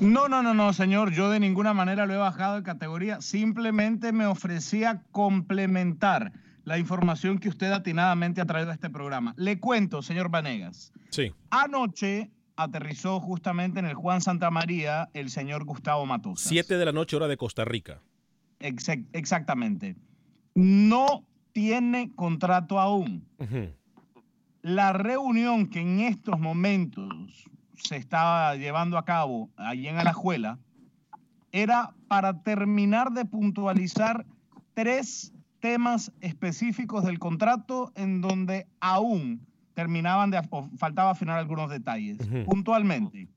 No, 0.01 0.27
no, 0.27 0.44
no, 0.44 0.53
no, 0.53 0.74
señor. 0.74 1.12
Yo 1.12 1.29
de 1.29 1.39
ninguna 1.39 1.74
manera 1.74 2.06
lo 2.06 2.13
he 2.13 2.17
bajado 2.17 2.58
de 2.58 2.63
categoría. 2.63 3.22
Simplemente 3.22 4.12
me 4.12 4.25
ofrecía 4.25 5.03
complementar 5.12 6.34
la 6.65 6.77
información 6.77 7.39
que 7.39 7.50
usted 7.50 7.72
atinadamente 7.72 8.41
ha 8.41 8.46
traído 8.46 8.72
a 8.72 8.74
este 8.74 8.89
programa. 8.89 9.34
Le 9.38 9.60
cuento, 9.60 10.01
señor 10.01 10.29
Vanegas. 10.29 10.91
Sí. 11.10 11.32
Anoche 11.50 12.29
aterrizó 12.58 13.20
justamente 13.22 13.80
en 13.80 13.86
el 13.86 13.94
Juan 13.94 14.20
Santa 14.22 14.50
María 14.52 15.10
el 15.14 15.30
señor 15.30 15.64
Gustavo 15.64 16.06
Matosas. 16.06 16.50
Siete 16.50 16.78
de 16.78 16.86
la 16.86 16.92
noche, 16.92 17.16
hora 17.16 17.28
de 17.28 17.38
Costa 17.38 17.64
Rica. 17.64 18.02
Exact- 18.60 19.08
exactamente. 19.14 19.96
No 20.56 21.24
tiene 21.54 22.12
contrato 22.16 22.80
aún. 22.80 23.26
La 24.62 24.92
reunión 24.92 25.68
que 25.68 25.80
en 25.82 26.02
estos 26.02 26.40
momentos 26.40 27.46
se 27.76 27.96
estaba 27.96 28.56
llevando 28.56 28.98
a 28.98 29.06
cabo 29.06 29.50
allí 29.56 29.88
en 29.88 29.98
Alajuela 29.98 30.60
era 31.52 31.94
para 32.08 32.42
terminar 32.42 33.12
de 33.12 33.24
puntualizar 33.26 34.26
tres 34.74 35.32
temas 35.60 36.12
específicos 36.22 37.04
del 37.06 37.20
contrato 37.20 37.92
en 37.96 38.22
donde 38.22 38.68
aún 38.80 39.47
terminaban 39.77 40.31
de 40.31 40.41
o 40.50 40.69
faltaba 40.75 41.12
afinar 41.12 41.38
algunos 41.38 41.69
detalles. 41.69 42.17
Puntualmente, 42.48 43.27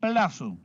plazo, 0.00 0.56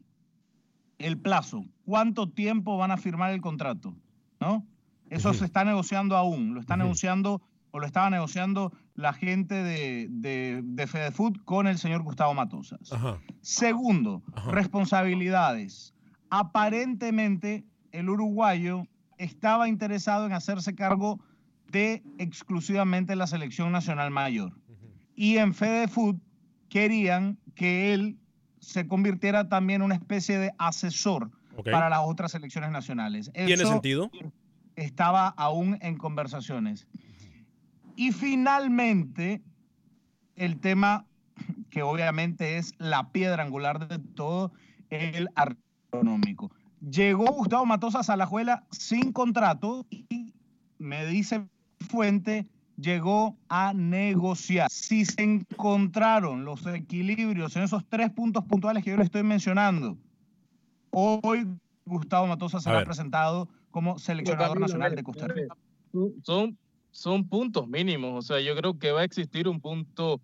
el 0.97 1.17
plazo, 1.17 1.65
¿cuánto 1.83 2.29
tiempo 2.29 2.77
van 2.77 2.91
a 2.91 2.95
firmar 2.95 3.33
el 3.33 3.41
contrato? 3.41 3.93
¿No? 4.39 4.65
Eso 5.09 5.33
se 5.33 5.43
está 5.43 5.65
negociando 5.65 6.15
aún, 6.15 6.53
lo 6.53 6.61
está 6.61 6.77
negociando 6.77 7.41
o 7.71 7.79
lo 7.79 7.85
estaba 7.85 8.09
negociando 8.09 8.71
la 8.95 9.11
gente 9.11 9.55
de, 9.55 10.07
de, 10.09 10.61
de 10.63 10.87
Fedefood 10.87 11.35
con 11.43 11.67
el 11.67 11.77
señor 11.77 12.03
Gustavo 12.03 12.33
Matosas. 12.33 12.89
Ajá. 12.93 13.19
Segundo, 13.41 14.23
responsabilidades. 14.51 15.93
Aparentemente, 16.29 17.65
el 17.91 18.09
uruguayo 18.09 18.83
estaba 19.17 19.67
interesado 19.67 20.25
en 20.27 20.31
hacerse 20.31 20.75
cargo 20.75 21.19
de 21.69 22.03
exclusivamente 22.19 23.17
la 23.17 23.27
selección 23.27 23.73
nacional 23.73 24.11
mayor. 24.11 24.53
Y 25.17 25.37
en 25.37 25.55
Fedefood 25.55 26.17
querían 26.69 27.39
que 27.55 27.93
él 27.93 28.19
se 28.59 28.87
convirtiera 28.87 29.49
también 29.49 29.81
en 29.81 29.85
una 29.85 29.95
especie 29.95 30.37
de 30.37 30.53
asesor 30.59 31.31
para 31.63 31.89
las 31.89 32.01
otras 32.03 32.31
selecciones 32.31 32.69
nacionales. 32.69 33.31
¿Tiene 33.33 33.53
Eso 33.53 33.71
sentido? 33.71 34.11
Estaba 34.75 35.29
aún 35.29 35.79
en 35.81 35.97
conversaciones. 35.97 36.87
Y 37.95 38.11
finalmente, 38.11 39.41
el 40.35 40.59
tema 40.59 41.07
que 41.71 41.81
obviamente 41.81 42.57
es 42.57 42.75
la 42.77 43.11
piedra 43.11 43.41
angular 43.41 43.87
de 43.87 43.97
todo, 43.97 44.51
el 44.91 45.29
económico. 45.91 46.51
Llegó 46.79 47.25
Gustavo 47.25 47.65
Matosas 47.65 48.11
a 48.11 48.17
la 48.17 48.27
Juela 48.27 48.67
sin 48.69 49.11
contrato 49.13 49.87
y 49.89 50.35
me 50.77 51.07
dice 51.07 51.47
fuente 51.89 52.47
llegó 52.77 53.35
a 53.49 53.73
negociar. 53.73 54.69
Si 54.69 55.05
se 55.05 55.21
encontraron 55.23 56.45
los 56.45 56.65
equilibrios 56.67 57.55
en 57.55 57.63
esos 57.63 57.83
tres 57.89 58.11
puntos 58.11 58.45
puntuales 58.45 58.83
que 58.83 58.91
yo 58.91 58.97
le 58.97 59.03
estoy 59.03 59.23
mencionando, 59.23 59.97
hoy 60.91 61.47
Gustavo 61.85 62.27
Matosa 62.27 62.59
será 62.59 62.85
presentado 62.85 63.49
como 63.71 63.99
seleccionador 63.99 64.59
nacional 64.59 64.95
de 64.95 65.03
Costa 65.03 65.27
Rica. 65.27 65.57
Son, 66.23 66.57
son 66.91 67.27
puntos 67.27 67.67
mínimos, 67.67 68.13
o 68.13 68.21
sea, 68.21 68.39
yo 68.39 68.55
creo 68.55 68.77
que 68.77 68.91
va 68.91 69.01
a 69.01 69.03
existir 69.03 69.47
un 69.47 69.59
punto 69.59 70.21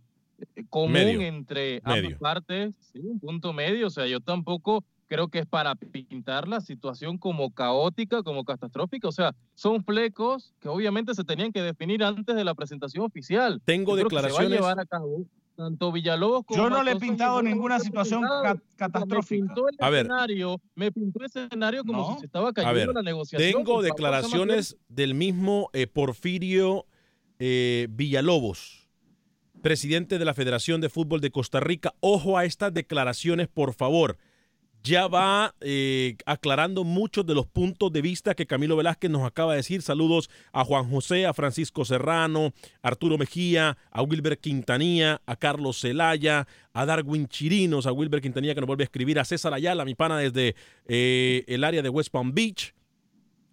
eh, 0.56 0.64
común 0.70 0.96
entre 0.96 1.82
ambas 1.84 2.14
partes, 2.20 2.74
¿sí? 2.92 3.00
un 3.00 3.20
punto 3.20 3.54
medio, 3.54 3.88
o 3.88 3.90
sea, 3.90 4.06
yo 4.06 4.20
tampoco 4.20 4.84
creo 5.08 5.28
que 5.28 5.40
es 5.40 5.46
para 5.46 5.76
pintar 5.76 6.48
la 6.48 6.62
situación 6.62 7.18
como 7.18 7.52
caótica, 7.52 8.24
como 8.24 8.44
catastrófica. 8.46 9.08
O 9.08 9.12
sea, 9.12 9.36
son 9.54 9.84
flecos 9.84 10.54
que 10.60 10.70
obviamente 10.70 11.14
se 11.14 11.24
tenían 11.24 11.52
que 11.52 11.62
definir 11.62 12.04
antes 12.04 12.36
de 12.36 12.44
la 12.44 12.56
presentación 12.56 13.06
oficial. 13.06 13.62
Tengo 13.66 13.96
declaraciones. 13.96 14.58
se 14.58 14.62
va 14.62 14.70
a 14.70 14.74
llevar 14.74 14.80
a 14.80 14.86
cabo 14.86 15.26
tanto 15.56 15.92
Villalobos 15.92 16.46
como 16.46 16.64
Yo 16.64 16.70
no 16.70 16.84
le 16.84 16.94
he 16.94 16.96
pintado 16.96 17.42
ninguna 17.42 17.80
situación 17.80 18.24
catastrófica. 18.76 19.36
Me 19.36 19.48
pintó 19.48 19.70
el 19.70 19.76
a 19.80 19.90
ver. 19.90 20.06
escenario, 20.06 20.62
me 20.76 20.92
pintó 20.92 21.20
el 21.20 21.26
escenario 21.26 21.84
como 21.84 22.14
si 22.14 22.22
se 22.22 22.26
estaba 22.26 22.54
cayendo 22.54 22.94
la 22.94 23.04
negociación. 23.04 23.52
Tengo 23.52 23.82
declaraciones 23.82 24.78
del 24.90 25.14
mismo 25.14 25.70
eh, 25.74 25.88
Porfirio 25.88 26.88
eh, 27.40 27.88
Villalobos, 27.92 28.90
presidente 29.62 30.18
de 30.18 30.26
la 30.26 30.34
Federación 30.34 30.82
de 30.82 30.90
Fútbol 30.90 31.22
de 31.22 31.32
Costa 31.32 31.60
Rica. 31.60 31.94
Ojo 32.00 32.38
a 32.38 32.46
estas 32.46 32.74
declaraciones, 32.74 33.48
por 33.48 33.74
favor 33.74 34.18
ya 34.84 35.08
va 35.08 35.56
eh, 35.62 36.18
aclarando 36.26 36.84
muchos 36.84 37.26
de 37.26 37.34
los 37.34 37.48
puntos 37.48 37.92
de 37.94 38.02
vista 38.02 38.36
que 38.36 38.46
Camilo 38.46 38.76
Velázquez 38.76 39.10
nos 39.10 39.24
acaba 39.24 39.54
de 39.54 39.58
decir. 39.58 39.82
Saludos 39.82 40.30
a 40.52 40.66
Juan 40.66 40.90
José, 40.90 41.26
a 41.26 41.34
Francisco 41.34 41.86
Serrano, 41.86 42.54
a 42.82 42.90
Arturo 42.90 43.18
Mejía, 43.18 43.78
a 43.92 44.02
Wilber 44.02 44.38
Quintanilla, 44.38 45.22
a 45.26 45.38
Carlos 45.38 45.80
Zelaya, 45.80 46.48
a 46.74 46.86
Darwin 46.86 47.28
Chirinos, 47.28 47.88
a 47.88 47.94
Wilber 47.94 48.22
Quintanilla 48.22 48.54
que 48.54 48.62
nos 48.62 48.68
vuelve 48.68 48.84
a 48.84 48.86
escribir, 48.86 49.20
a 49.20 49.26
César 49.26 49.54
Ayala, 49.54 49.86
mi 49.86 49.96
pana 49.96 50.18
desde 50.18 50.56
eh, 50.86 51.46
el 51.48 51.64
área 51.64 51.82
de 51.82 51.90
West 51.90 52.12
Palm 52.12 52.34
Beach. 52.34 52.74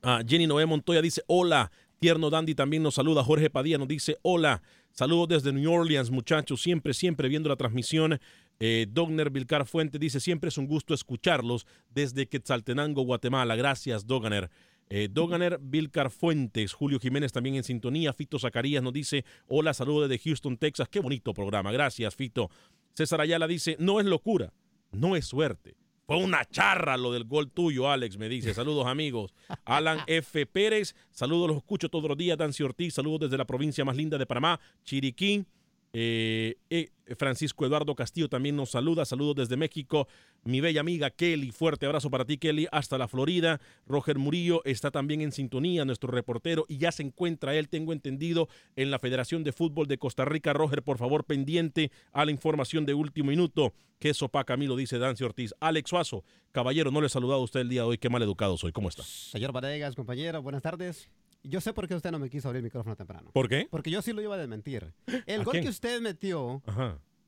A 0.02 0.22
Jenny 0.26 0.48
Noé 0.48 0.66
Montoya 0.66 1.00
dice 1.00 1.22
hola. 1.28 1.70
Tierno 2.00 2.30
Dandy 2.30 2.54
también 2.54 2.82
nos 2.82 2.94
saluda. 2.94 3.22
Jorge 3.22 3.50
Padilla 3.50 3.76
nos 3.76 3.86
dice 3.86 4.16
hola. 4.22 4.62
Saludos 4.92 5.28
desde 5.28 5.52
New 5.52 5.70
Orleans, 5.70 6.10
muchachos. 6.10 6.62
Siempre, 6.62 6.94
siempre 6.94 7.28
viendo 7.28 7.48
la 7.48 7.56
transmisión 7.56 8.18
eh, 8.60 8.86
Dogner 8.90 9.30
Vilcar 9.30 9.66
Fuente 9.66 9.98
dice, 9.98 10.20
siempre 10.20 10.48
es 10.48 10.58
un 10.58 10.66
gusto 10.66 10.92
escucharlos 10.92 11.66
desde 11.88 12.28
Quetzaltenango, 12.28 13.02
Guatemala. 13.02 13.56
Gracias, 13.56 14.06
Doganer. 14.06 14.50
Eh, 14.90 15.08
Doganer 15.10 15.58
Vilcar 15.62 16.10
Fuentes, 16.10 16.74
Julio 16.74 17.00
Jiménez 17.00 17.32
también 17.32 17.54
en 17.54 17.64
sintonía. 17.64 18.12
Fito 18.12 18.38
Zacarías 18.38 18.82
nos 18.82 18.92
dice, 18.92 19.24
hola, 19.48 19.72
saludos 19.72 20.10
desde 20.10 20.22
Houston, 20.22 20.58
Texas. 20.58 20.88
Qué 20.90 21.00
bonito 21.00 21.32
programa. 21.32 21.72
Gracias, 21.72 22.14
Fito. 22.14 22.50
César 22.92 23.22
Ayala 23.22 23.46
dice, 23.46 23.76
no 23.78 23.98
es 23.98 24.04
locura, 24.04 24.52
no 24.92 25.16
es 25.16 25.24
suerte. 25.24 25.76
Fue 26.06 26.16
una 26.16 26.44
charra 26.44 26.96
lo 26.96 27.12
del 27.12 27.24
gol 27.24 27.50
tuyo, 27.52 27.88
Alex, 27.88 28.18
me 28.18 28.28
dice. 28.28 28.52
Saludos, 28.52 28.86
amigos. 28.88 29.32
Alan 29.64 30.00
F. 30.06 30.44
Pérez, 30.44 30.94
saludos, 31.12 31.48
los 31.48 31.58
escucho 31.58 31.88
todos 31.88 32.08
los 32.08 32.18
días. 32.18 32.36
Dancy 32.36 32.64
Ortiz, 32.64 32.94
saludos 32.94 33.20
desde 33.20 33.38
la 33.38 33.46
provincia 33.46 33.84
más 33.84 33.96
linda 33.96 34.18
de 34.18 34.26
Panamá, 34.26 34.60
Chiriquín. 34.84 35.46
Eh, 35.92 36.56
eh, 36.70 36.90
Francisco 37.18 37.66
Eduardo 37.66 37.94
Castillo 37.94 38.28
también 38.28 38.56
nos 38.56 38.70
saluda. 38.70 39.04
Saludos 39.04 39.36
desde 39.36 39.56
México. 39.56 40.06
Mi 40.44 40.60
bella 40.60 40.80
amiga 40.80 41.10
Kelly, 41.10 41.50
fuerte 41.50 41.86
abrazo 41.86 42.10
para 42.10 42.24
ti, 42.24 42.38
Kelly, 42.38 42.68
hasta 42.70 42.96
la 42.96 43.08
Florida. 43.08 43.60
Roger 43.86 44.18
Murillo 44.18 44.62
está 44.64 44.90
también 44.90 45.20
en 45.20 45.32
sintonía, 45.32 45.84
nuestro 45.84 46.10
reportero, 46.10 46.64
y 46.68 46.78
ya 46.78 46.92
se 46.92 47.02
encuentra 47.02 47.54
él, 47.56 47.68
tengo 47.68 47.92
entendido, 47.92 48.48
en 48.76 48.90
la 48.90 48.98
Federación 48.98 49.44
de 49.44 49.52
Fútbol 49.52 49.86
de 49.86 49.98
Costa 49.98 50.24
Rica. 50.24 50.52
Roger, 50.52 50.82
por 50.82 50.98
favor, 50.98 51.24
pendiente 51.24 51.90
a 52.12 52.24
la 52.24 52.30
información 52.30 52.86
de 52.86 52.94
último 52.94 53.30
minuto. 53.30 53.74
Que 53.98 54.14
sopa 54.14 54.44
Camilo, 54.44 54.76
dice 54.76 54.98
Dancy 54.98 55.24
Ortiz. 55.24 55.54
Alex 55.60 55.90
Suazo, 55.90 56.24
caballero, 56.52 56.90
no 56.90 57.00
le 57.00 57.08
he 57.08 57.10
saludado 57.10 57.40
a 57.40 57.44
usted 57.44 57.60
el 57.60 57.68
día 57.68 57.82
de 57.82 57.88
hoy. 57.88 57.98
Qué 57.98 58.08
mal 58.08 58.22
educado 58.22 58.56
soy. 58.56 58.72
¿Cómo 58.72 58.88
está? 58.88 59.02
Señor 59.02 59.52
Vanegas, 59.52 59.94
compañero, 59.94 60.40
buenas 60.40 60.62
tardes. 60.62 61.10
Yo 61.42 61.60
sé 61.60 61.72
por 61.72 61.88
qué 61.88 61.94
usted 61.94 62.10
no 62.10 62.18
me 62.18 62.28
quiso 62.28 62.48
abrir 62.48 62.58
el 62.58 62.64
micrófono 62.64 62.96
temprano. 62.96 63.30
¿Por 63.32 63.48
qué? 63.48 63.66
Porque 63.70 63.90
yo 63.90 64.02
sí 64.02 64.12
lo 64.12 64.20
iba 64.20 64.34
a 64.34 64.38
desmentir. 64.38 64.92
El 65.26 65.44
gol 65.44 65.60
que 65.60 65.68
usted 65.68 66.00
metió 66.00 66.62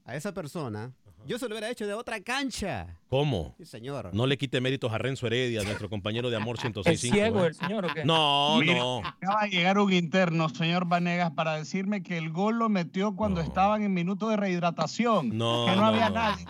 a 0.05 0.17
esa 0.17 0.35
persona 0.35 0.93
yo 1.25 1.39
se 1.39 1.49
lo 1.49 1.55
hubiera 1.55 1.71
hecho 1.71 1.87
de 1.87 1.95
otra 1.95 2.21
cancha. 2.21 2.99
¿Cómo? 3.09 3.55
Sí, 3.59 3.65
señor. 3.65 4.11
No 4.13 4.27
le 4.27 4.37
quite 4.37 4.61
méritos 4.61 4.93
a 4.93 4.99
Renzo 4.99 5.27
Heredia, 5.27 5.63
nuestro 5.63 5.89
compañero 5.89 6.31
de 6.31 6.37
Amor 6.37 6.59
106.5. 6.59 6.87
¿Es 6.91 7.01
ciego 7.01 7.45
¿eh? 7.45 7.49
el 7.49 7.55
señor 7.55 7.85
o 7.85 7.95
qué? 7.95 8.05
No, 8.05 8.61
no. 8.63 9.03
Acaba 9.05 9.43
de 9.45 9.51
llegar 9.51 9.79
un 9.79 9.93
interno, 9.93 10.49
señor 10.49 10.87
Vanegas, 10.87 11.31
para 11.33 11.55
decirme 11.57 12.03
que 12.03 12.19
el 12.19 12.31
gol 12.31 12.59
lo 12.59 12.69
metió 12.69 13.15
cuando 13.15 13.41
estaban 13.41 13.83
en 13.83 13.95
minuto 13.95 14.29
de 14.29 14.37
rehidratación. 14.37 15.37
No, 15.37 15.67
Que 15.67 15.77
no, 15.77 15.83
no, 15.83 15.87
había 15.87 16.09
no. 16.09 16.15
nadie. 16.17 16.45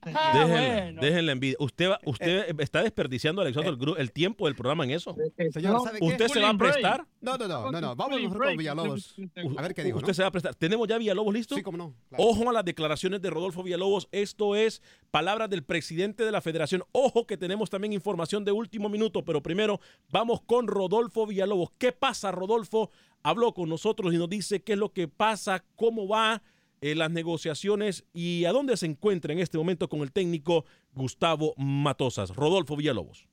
Otra 0.00 0.12
Ah, 0.14 0.32
Déjenle, 0.38 0.82
bueno. 0.82 1.00
déjenle 1.02 1.32
envidia. 1.32 1.56
Usted, 1.60 1.90
va- 1.90 2.00
usted 2.04 2.60
está 2.60 2.82
desperdiciando, 2.82 3.42
Alexander, 3.42 3.74
el, 3.98 4.12
tiempo 4.12 4.46
del 4.46 4.54
programa 4.54 4.84
en 4.84 4.90
eso. 4.92 5.14
Señor, 5.52 5.80
¿sabe 5.82 5.98
qué? 5.98 6.04
¿Usted 6.06 6.28
se 6.28 6.40
va 6.40 6.50
a 6.50 6.54
prestar? 6.56 7.06
No, 7.20 7.36
no, 7.36 7.48
no, 7.48 7.70
no, 7.70 7.80
no. 7.80 7.96
Vamos 7.96 8.20
nosotros 8.22 8.46
con 8.48 8.56
Villalobos. 8.56 9.14
A 9.56 9.62
ver 9.62 9.74
qué 9.74 9.84
dijo, 9.84 9.96
¿Usted 9.98 10.08
¿no? 10.10 10.14
se 10.14 10.22
va 10.22 10.28
a 10.28 10.30
prestar? 10.30 10.54
¿Tenemos 10.54 10.86
ya 10.88 10.98
Villalobos 10.98 11.34
listo? 11.34 11.54
Sí, 11.54 11.62
cómo 11.62 11.76
no. 11.78 11.94
Claro. 12.08 12.24
Ojo 12.24 12.48
a 12.48 12.52
las 12.52 12.64
declaraciones 12.64 13.20
de 13.20 13.30
Rodolfo 13.30 13.62
Villalobos. 13.62 14.08
Esto 14.12 14.54
es 14.56 14.82
palabras 15.10 15.50
del 15.50 15.64
presidente 15.64 16.24
de 16.24 16.32
la 16.32 16.40
federación. 16.40 16.84
Ojo 16.92 17.26
que 17.26 17.36
tenemos 17.36 17.70
también 17.70 17.92
información 17.92 18.44
de 18.44 18.52
último 18.52 18.88
minuto, 18.88 19.24
pero 19.24 19.42
primero 19.42 19.80
vamos 20.10 20.40
con 20.42 20.66
Rodolfo 20.68 21.26
Villalobos. 21.26 21.70
¿Qué 21.78 21.92
pasa, 21.92 22.30
Rodolfo? 22.30 22.90
Habló 23.22 23.52
con 23.52 23.68
nosotros 23.68 24.14
y 24.14 24.16
nos 24.16 24.28
dice 24.28 24.62
qué 24.62 24.74
es 24.74 24.78
lo 24.78 24.92
que 24.92 25.08
pasa, 25.08 25.64
cómo 25.74 26.06
va 26.06 26.40
eh, 26.80 26.94
las 26.94 27.10
negociaciones 27.10 28.04
y 28.12 28.44
a 28.44 28.52
dónde 28.52 28.76
se 28.76 28.86
encuentra 28.86 29.32
en 29.32 29.40
este 29.40 29.58
momento 29.58 29.88
con 29.88 30.00
el 30.00 30.12
técnico 30.12 30.64
Gustavo 30.94 31.54
Matosas. 31.56 32.34
Rodolfo 32.34 32.76
Villalobos. 32.76 33.26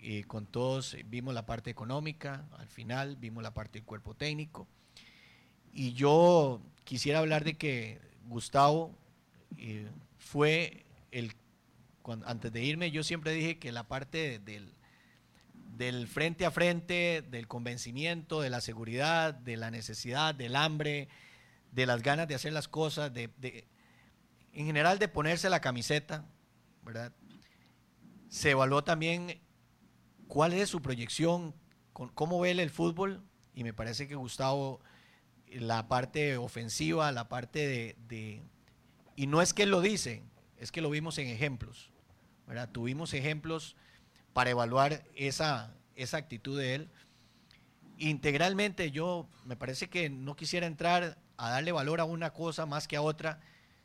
eh, 0.00 0.24
con 0.24 0.46
todos 0.46 0.92
eh, 0.94 1.02
vimos 1.06 1.32
la 1.32 1.46
parte 1.46 1.70
económica, 1.70 2.46
al 2.58 2.68
final 2.68 3.16
vimos 3.16 3.42
la 3.42 3.54
parte 3.54 3.78
del 3.78 3.86
cuerpo 3.86 4.14
técnico. 4.14 4.68
Y 5.72 5.94
yo 5.94 6.60
quisiera 6.84 7.20
hablar 7.20 7.42
de 7.42 7.54
que 7.54 8.00
Gustavo 8.28 8.94
eh, 9.56 9.88
fue 10.18 10.84
el, 11.10 11.32
cuando, 12.02 12.28
antes 12.28 12.52
de 12.52 12.62
irme, 12.62 12.90
yo 12.90 13.02
siempre 13.02 13.32
dije 13.32 13.58
que 13.58 13.72
la 13.72 13.88
parte 13.88 14.38
del, 14.40 14.74
del 15.76 16.06
frente 16.06 16.44
a 16.44 16.50
frente, 16.50 17.24
del 17.30 17.48
convencimiento, 17.48 18.42
de 18.42 18.50
la 18.50 18.60
seguridad, 18.60 19.32
de 19.32 19.56
la 19.56 19.70
necesidad, 19.70 20.34
del 20.34 20.54
hambre, 20.54 21.08
de 21.74 21.86
las 21.86 22.02
ganas 22.02 22.28
de 22.28 22.34
hacer 22.34 22.52
las 22.52 22.68
cosas, 22.68 23.12
de, 23.12 23.28
de- 23.38 23.66
en 24.52 24.66
general 24.66 24.98
de 24.98 25.08
ponerse 25.08 25.50
la 25.50 25.60
camiseta, 25.60 26.24
¿verdad? 26.82 27.12
Se 28.28 28.50
evaluó 28.50 28.84
también 28.84 29.40
cuál 30.28 30.52
es 30.52 30.68
su 30.68 30.80
proyección, 30.82 31.54
con, 31.92 32.08
cómo 32.10 32.38
ve 32.40 32.52
el 32.52 32.70
fútbol, 32.70 33.22
y 33.54 33.64
me 33.64 33.72
parece 33.74 34.06
que 34.08 34.14
Gustavo, 34.14 34.80
la 35.48 35.88
parte 35.88 36.36
ofensiva, 36.36 37.10
la 37.12 37.28
parte 37.28 37.66
de, 37.66 37.96
de- 38.08 38.42
y 39.16 39.26
no 39.26 39.42
es 39.42 39.52
que 39.52 39.64
él 39.64 39.70
lo 39.70 39.80
dice, 39.80 40.22
es 40.58 40.70
que 40.72 40.80
lo 40.80 40.90
vimos 40.90 41.18
en 41.18 41.28
ejemplos, 41.28 41.90
¿verdad? 42.46 42.70
Tuvimos 42.70 43.12
ejemplos 43.14 43.76
para 44.32 44.50
evaluar 44.50 45.04
esa, 45.14 45.74
esa 45.96 46.16
actitud 46.16 46.58
de 46.58 46.74
él. 46.76 46.90
Integralmente 47.98 48.90
yo 48.90 49.28
me 49.44 49.56
parece 49.56 49.88
que 49.88 50.10
no 50.10 50.34
quisiera 50.34 50.66
entrar 50.66 51.16
a 51.36 51.50
darle 51.50 51.72
valor 51.72 52.00
a 52.00 52.04
una 52.04 52.32
cosa 52.32 52.66
más 52.66 52.88
que 52.88 52.96
a 52.96 53.02
otra. 53.02 53.40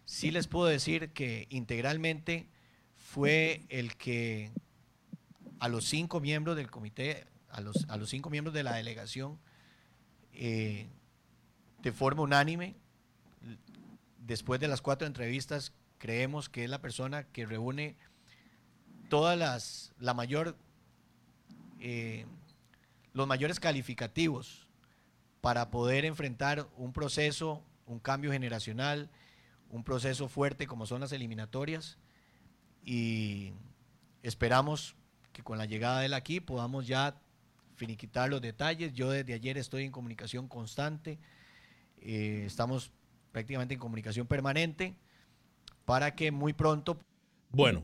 Sí 0.06 0.32
les 0.32 0.48
puedo 0.48 0.66
decir 0.66 1.12
que 1.12 1.48
integralmente 1.50 2.48
fue 2.96 3.66
el 3.70 3.96
que 3.96 4.52
a 5.60 5.68
los 5.68 5.86
cinco 5.86 6.20
miembros 6.20 6.56
del 6.56 6.70
comité, 6.70 7.28
a 7.50 7.62
los, 7.62 7.86
a 7.90 7.98
los 7.98 8.10
cinco 8.10 8.30
miembros 8.30 8.54
de 8.54 8.64
la 8.64 8.76
delegación, 8.76 9.40
eh, 10.34 10.88
de 11.82 11.92
forma 11.92 12.22
unánime, 12.22 12.76
después 14.20 14.60
de 14.60 14.68
las 14.68 14.82
cuatro 14.82 15.08
entrevistas, 15.08 15.74
creemos 15.98 16.50
que 16.50 16.64
es 16.64 16.70
la 16.70 16.82
persona 16.82 17.24
que 17.24 17.46
reúne 17.46 17.96
todas 19.10 19.38
las, 19.38 19.94
la 20.00 20.14
mayor, 20.14 20.56
eh, 21.80 22.26
los 23.14 23.28
mayores 23.28 23.60
calificativos 23.60 24.69
para 25.42 25.72
poder 25.72 26.06
enfrentar 26.06 26.68
un 26.78 26.94
proceso, 26.94 27.64
un 27.86 28.00
cambio 28.00 28.32
generacional, 28.32 29.10
un 29.70 29.84
proceso 29.84 30.28
fuerte 30.28 30.68
como 30.68 30.86
son 30.86 31.02
las 31.02 31.12
eliminatorias 31.12 31.98
y 32.84 33.54
esperamos 34.24 34.96
que 35.32 35.44
con 35.44 35.58
la 35.58 35.66
llegada 35.66 36.00
de 36.00 36.08
él 36.08 36.14
aquí 36.14 36.40
podamos 36.40 36.88
ya 36.88 37.22
finiquitar 37.76 38.30
los 38.30 38.42
detalles. 38.42 38.94
Yo 38.94 39.12
desde 39.12 39.34
ayer 39.34 39.58
estoy 39.58 39.86
en 39.86 39.92
comunicación 39.92 40.48
constante, 40.48 41.20
eh, 42.02 42.44
estamos 42.46 42.92
prácticamente 43.32 43.76
en 43.76 43.80
comunicación 43.80 44.28
permanente 44.28 44.96
para 45.86 46.16
que 46.16 46.32
muy 46.32 46.54
pronto 46.54 47.00
Bueno, 47.52 47.84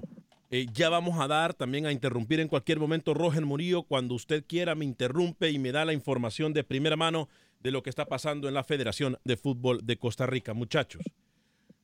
eh, 0.52 0.68
ya 0.74 0.90
vamos 0.90 1.20
a 1.20 1.28
dar 1.28 1.54
también 1.54 1.86
a 1.86 1.92
interrumpir 1.92 2.40
en 2.40 2.48
cualquier 2.48 2.80
momento 2.80 3.14
Roger 3.14 3.46
Murillo. 3.46 3.84
Cuando 3.84 4.16
usted 4.16 4.44
quiera 4.46 4.76
me 4.76 4.86
interrumpe 4.86 5.50
y 5.50 5.60
me 5.60 5.72
da 5.72 5.86
la 5.86 5.94
información 5.94 6.54
de 6.54 6.64
primera 6.64 6.96
mano 6.96 7.30
de 7.66 7.72
lo 7.72 7.82
que 7.82 7.90
está 7.90 8.06
pasando 8.06 8.48
en 8.48 8.54
la 8.54 8.64
Federación 8.64 9.18
de 9.24 9.38
Fútbol 9.38 9.80
de 9.84 9.98
Costa 9.98 10.28
Rica, 10.28 10.54
muchachos. 10.54 11.02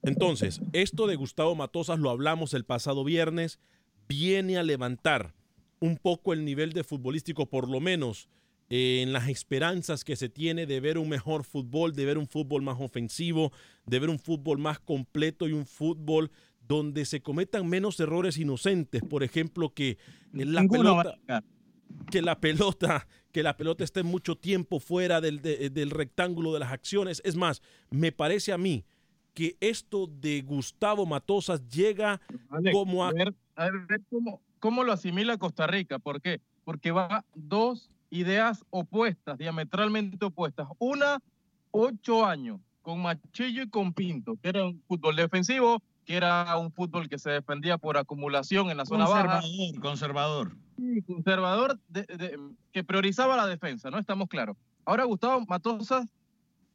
Entonces, 0.03 0.61
esto 0.73 1.07
de 1.07 1.15
Gustavo 1.15 1.55
Matosas 1.55 1.97
lo 1.97 2.11
hablamos 2.11 2.53
el 2.53 2.65
pasado 2.65 3.03
viernes, 3.03 3.59
viene 4.07 4.59
a 4.59 4.63
levantar 4.63 5.33
un 5.79 5.97
poco 5.97 6.33
el 6.33 6.45
nivel 6.45 6.73
de 6.73 6.83
futbolístico, 6.83 7.47
por 7.47 7.67
lo 7.67 7.79
menos 7.79 8.29
eh, 8.69 9.01
en 9.01 9.11
las 9.11 9.27
esperanzas 9.27 10.03
que 10.03 10.15
se 10.15 10.29
tiene 10.29 10.67
de 10.67 10.81
ver 10.81 10.99
un 10.99 11.09
mejor 11.09 11.43
fútbol, 11.43 11.95
de 11.95 12.05
ver 12.05 12.19
un 12.19 12.27
fútbol 12.27 12.61
más 12.61 12.79
ofensivo, 12.79 13.51
de 13.87 13.97
ver 13.97 14.11
un 14.11 14.19
fútbol 14.19 14.59
más 14.59 14.77
completo 14.77 15.47
y 15.47 15.53
un 15.53 15.65
fútbol 15.65 16.29
donde 16.67 17.05
se 17.05 17.23
cometan 17.23 17.67
menos 17.67 17.99
errores 17.99 18.37
inocentes, 18.37 19.01
por 19.01 19.23
ejemplo, 19.23 19.73
que 19.73 19.97
la 20.31 20.63
pelota 20.67 21.17
que 22.09 22.21
la 22.21 22.39
pelota 22.39 23.07
que 23.31 23.43
la 23.43 23.57
pelota 23.57 23.83
esté 23.83 24.03
mucho 24.03 24.35
tiempo 24.35 24.79
fuera 24.79 25.21
del, 25.21 25.41
del 25.41 25.89
rectángulo 25.89 26.53
de 26.53 26.59
las 26.59 26.71
acciones. 26.71 27.21
Es 27.23 27.35
más, 27.35 27.61
me 27.89 28.11
parece 28.11 28.51
a 28.51 28.57
mí 28.57 28.83
que 29.33 29.55
esto 29.61 30.07
de 30.07 30.41
Gustavo 30.41 31.05
Matosas 31.05 31.65
llega 31.69 32.19
como 32.73 33.05
a... 33.05 33.09
a 33.09 33.13
ver, 33.13 33.33
a 33.55 33.69
ver 33.69 34.01
cómo, 34.09 34.41
cómo 34.59 34.83
lo 34.83 34.91
asimila 34.91 35.37
Costa 35.37 35.67
Rica. 35.67 35.99
¿Por 35.99 36.21
qué? 36.21 36.41
Porque 36.65 36.91
va 36.91 37.23
dos 37.33 37.89
ideas 38.09 38.65
opuestas, 38.69 39.37
diametralmente 39.37 40.25
opuestas. 40.25 40.67
Una, 40.77 41.19
ocho 41.71 42.25
años, 42.25 42.59
con 42.81 43.01
Machillo 43.01 43.63
y 43.63 43.69
con 43.69 43.93
Pinto, 43.93 44.35
que 44.41 44.49
era 44.49 44.65
un 44.65 44.81
fútbol 44.87 45.15
defensivo, 45.15 45.81
que 46.11 46.17
era 46.17 46.57
un 46.57 46.73
fútbol 46.73 47.07
que 47.07 47.17
se 47.17 47.31
defendía 47.31 47.77
por 47.77 47.97
acumulación 47.97 48.69
en 48.69 48.75
la 48.75 48.85
zona 48.85 49.07
baja. 49.07 49.39
Conservador, 49.81 50.57
Sí, 50.75 51.01
conservador 51.03 51.79
que 52.73 52.83
priorizaba 52.83 53.37
la 53.37 53.47
defensa, 53.47 53.89
¿no? 53.89 53.97
Estamos 53.97 54.27
claros. 54.27 54.57
Ahora 54.83 55.05
Gustavo 55.05 55.45
Matosas 55.45 56.09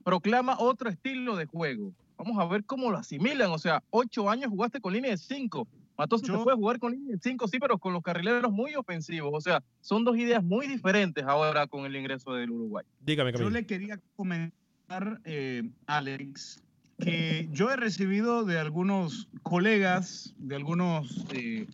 proclama 0.05 0.57
otro 0.59 0.89
estilo 0.89 1.37
de 1.37 1.45
juego. 1.45 1.93
Vamos 2.17 2.39
a 2.39 2.47
ver 2.47 2.65
cómo 2.65 2.91
lo 2.91 2.97
asimilan. 2.97 3.51
O 3.51 3.59
sea, 3.59 3.83
ocho 3.91 4.31
años 4.31 4.49
jugaste 4.49 4.81
con 4.81 4.95
línea 4.95 5.11
de 5.11 5.19
cinco. 5.19 5.69
Matosas 5.99 6.29
se 6.29 6.39
puede 6.39 6.57
jugar 6.57 6.79
con 6.79 6.93
línea 6.93 7.13
de 7.13 7.21
cinco, 7.23 7.47
sí, 7.47 7.59
pero 7.59 7.77
con 7.77 7.93
los 7.93 8.03
carrileros 8.03 8.51
muy 8.51 8.75
ofensivos. 8.75 9.33
O 9.35 9.41
sea, 9.43 9.63
son 9.83 10.05
dos 10.05 10.17
ideas 10.17 10.43
muy 10.43 10.67
diferentes 10.67 11.25
ahora 11.25 11.67
con 11.67 11.85
el 11.85 11.95
ingreso 11.95 12.33
del 12.33 12.51
Uruguay. 12.53 12.87
Dígame, 13.01 13.33
Yo 13.35 13.51
le 13.51 13.67
quería 13.67 14.01
comentar, 14.15 15.21
eh, 15.25 15.63
Alex, 15.87 16.63
que 16.99 17.49
yo 17.53 17.71
he 17.71 17.77
recibido 17.77 18.45
de 18.45 18.59
algunos 18.59 19.29
colegas, 19.43 20.35
de 20.39 20.57
algunos 20.57 21.27
eh, 21.33 21.67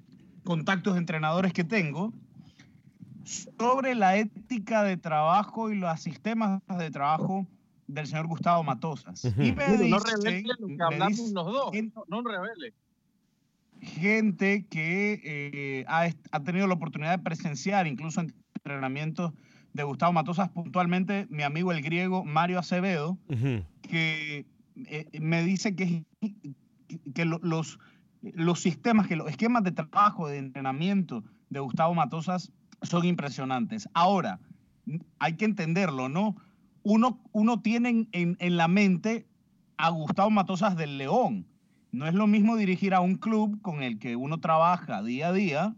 contactos 0.45 0.95
de 0.95 1.01
entrenadores 1.01 1.53
que 1.53 1.65
tengo, 1.65 2.13
sobre 3.25 3.95
la 3.95 4.17
ética 4.17 4.83
de 4.83 4.97
trabajo 4.97 5.71
y 5.71 5.77
los 5.77 6.01
sistemas 6.01 6.61
de 6.79 6.91
trabajo 6.91 7.47
del 7.87 8.07
señor 8.07 8.27
Gustavo 8.27 8.65
Matosas. 8.65 9.25
Y 9.25 9.53
me 9.53 9.89
no 9.89 9.99
revele 9.99 10.45
lo 10.59 10.67
que 10.67 10.83
hablamos 10.83 11.31
los 11.33 11.47
dos. 11.47 11.73
No, 11.95 12.05
no 12.09 12.23
revele. 12.29 12.75
gente 13.81 14.67
que 14.69 15.21
eh, 15.25 15.85
ha, 15.87 16.09
ha 16.33 16.41
tenido 16.41 16.67
la 16.67 16.75
oportunidad 16.75 17.17
de 17.17 17.23
presenciar 17.23 17.87
incluso 17.87 18.23
entrenamientos 18.55 19.33
de 19.73 19.83
Gustavo 19.85 20.13
Matosas, 20.13 20.51
puntualmente 20.51 21.27
mi 21.31 21.43
amigo 21.43 21.73
el 21.73 21.83
griego 21.83 22.25
Mario 22.25 22.59
Acevedo, 22.59 23.19
que 23.83 24.45
eh, 24.87 25.07
me 25.21 25.43
dice 25.45 25.75
que, 25.77 26.05
que 27.15 27.25
lo- 27.25 27.41
los, 27.43 27.79
los 28.23 28.61
sistemas, 28.61 29.07
que 29.07 29.17
los 29.17 29.29
esquemas 29.31 29.65
de 29.65 29.73
trabajo, 29.73 30.29
de 30.29 30.39
entrenamiento 30.39 31.25
de 31.51 31.61
Gustavo 31.61 31.95
Matosas 31.95 32.53
son 32.83 33.05
impresionantes. 33.05 33.89
Ahora, 33.95 34.41
hay 35.19 35.35
que 35.37 35.45
entenderlo, 35.45 36.09
¿no? 36.09 36.37
Uno, 36.83 37.21
uno 37.33 37.61
tiene 37.61 38.09
en, 38.13 38.37
en 38.41 38.57
la 38.57 38.69
mente 38.69 39.27
a 39.77 39.91
Gustavo 39.91 40.31
Matosas 40.31 40.77
del 40.77 40.99
León. 40.99 41.47
No 41.93 42.07
es 42.07 42.15
lo 42.15 42.27
mismo 42.27 42.57
dirigir 42.57 42.95
a 42.95 43.01
un 43.01 43.17
club 43.17 43.61
con 43.63 43.83
el 43.83 43.99
que 43.99 44.17
uno 44.17 44.41
trabaja 44.41 45.03
día 45.03 45.29
a 45.29 45.33
día 45.33 45.75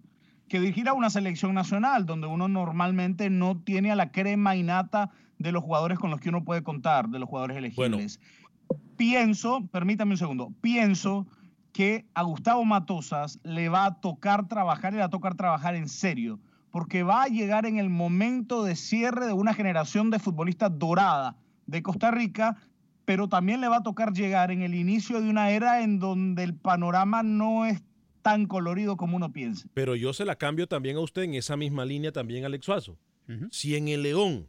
que 0.49 0.61
dirigir 0.61 0.89
a 0.89 0.93
una 0.93 1.11
selección 1.11 1.55
nacional, 1.55 2.07
donde 2.07 2.27
uno 2.27 2.49
normalmente 2.49 3.31
no 3.31 3.57
tiene 3.57 3.91
a 3.91 3.97
la 3.97 4.13
crema 4.13 4.55
innata 4.55 5.11
de 5.39 5.51
los 5.53 5.65
jugadores 5.65 5.99
con 5.99 6.11
los 6.11 6.21
que 6.21 6.29
uno 6.29 6.45
puede 6.45 6.63
contar, 6.63 7.09
de 7.09 7.19
los 7.19 7.29
jugadores 7.29 7.57
elegibles. 7.57 8.21
Pienso, 8.97 9.67
permítame 9.73 10.13
un 10.13 10.19
segundo, 10.19 10.53
pienso 10.61 11.27
que 11.73 12.07
a 12.15 12.23
Gustavo 12.23 12.65
Matosas 12.65 13.41
le 13.43 13.69
va 13.69 13.87
a 13.87 14.01
tocar 14.01 14.47
trabajar 14.47 14.93
y 14.93 14.97
le 14.97 15.01
va 15.01 15.07
a 15.07 15.11
tocar 15.11 15.35
trabajar 15.35 15.75
en 15.75 15.89
serio, 15.89 16.39
porque 16.71 17.03
va 17.03 17.25
a 17.25 17.29
llegar 17.29 17.67
en 17.67 17.79
el 17.79 17.91
momento 17.91 18.63
de 18.63 18.77
cierre 18.77 19.27
de 19.27 19.33
una 19.33 19.55
generación 19.55 20.11
de 20.11 20.21
futbolistas 20.21 20.71
dorada 20.79 21.37
de 21.67 21.83
Costa 21.83 22.13
Rica, 22.13 22.57
pero 23.05 23.29
también 23.29 23.61
le 23.61 23.69
va 23.69 23.79
a 23.79 23.83
tocar 23.83 24.13
llegar 24.13 24.51
en 24.51 24.63
el 24.63 24.75
inicio 24.75 25.21
de 25.21 25.29
una 25.29 25.51
era 25.51 25.83
en 25.83 25.99
donde 25.99 26.45
el 26.45 26.55
panorama 26.55 27.23
no 27.23 27.67
es 27.67 27.83
tan 28.23 28.47
colorido 28.47 28.97
como 28.97 29.17
uno 29.17 29.33
piensa. 29.33 29.69
Pero 29.75 29.97
yo 29.97 30.13
se 30.13 30.25
la 30.25 30.37
cambio 30.37 30.67
también 30.67 30.97
a 30.97 31.01
usted 31.01 31.23
en 31.23 31.35
esa 31.35 31.57
misma 31.57 31.85
línea 31.85 32.13
también, 32.13 32.45
Alex 32.45 32.65
Suazo. 32.65 32.97
Si 33.51 33.75
en 33.75 33.89
el 33.89 34.03
León, 34.03 34.49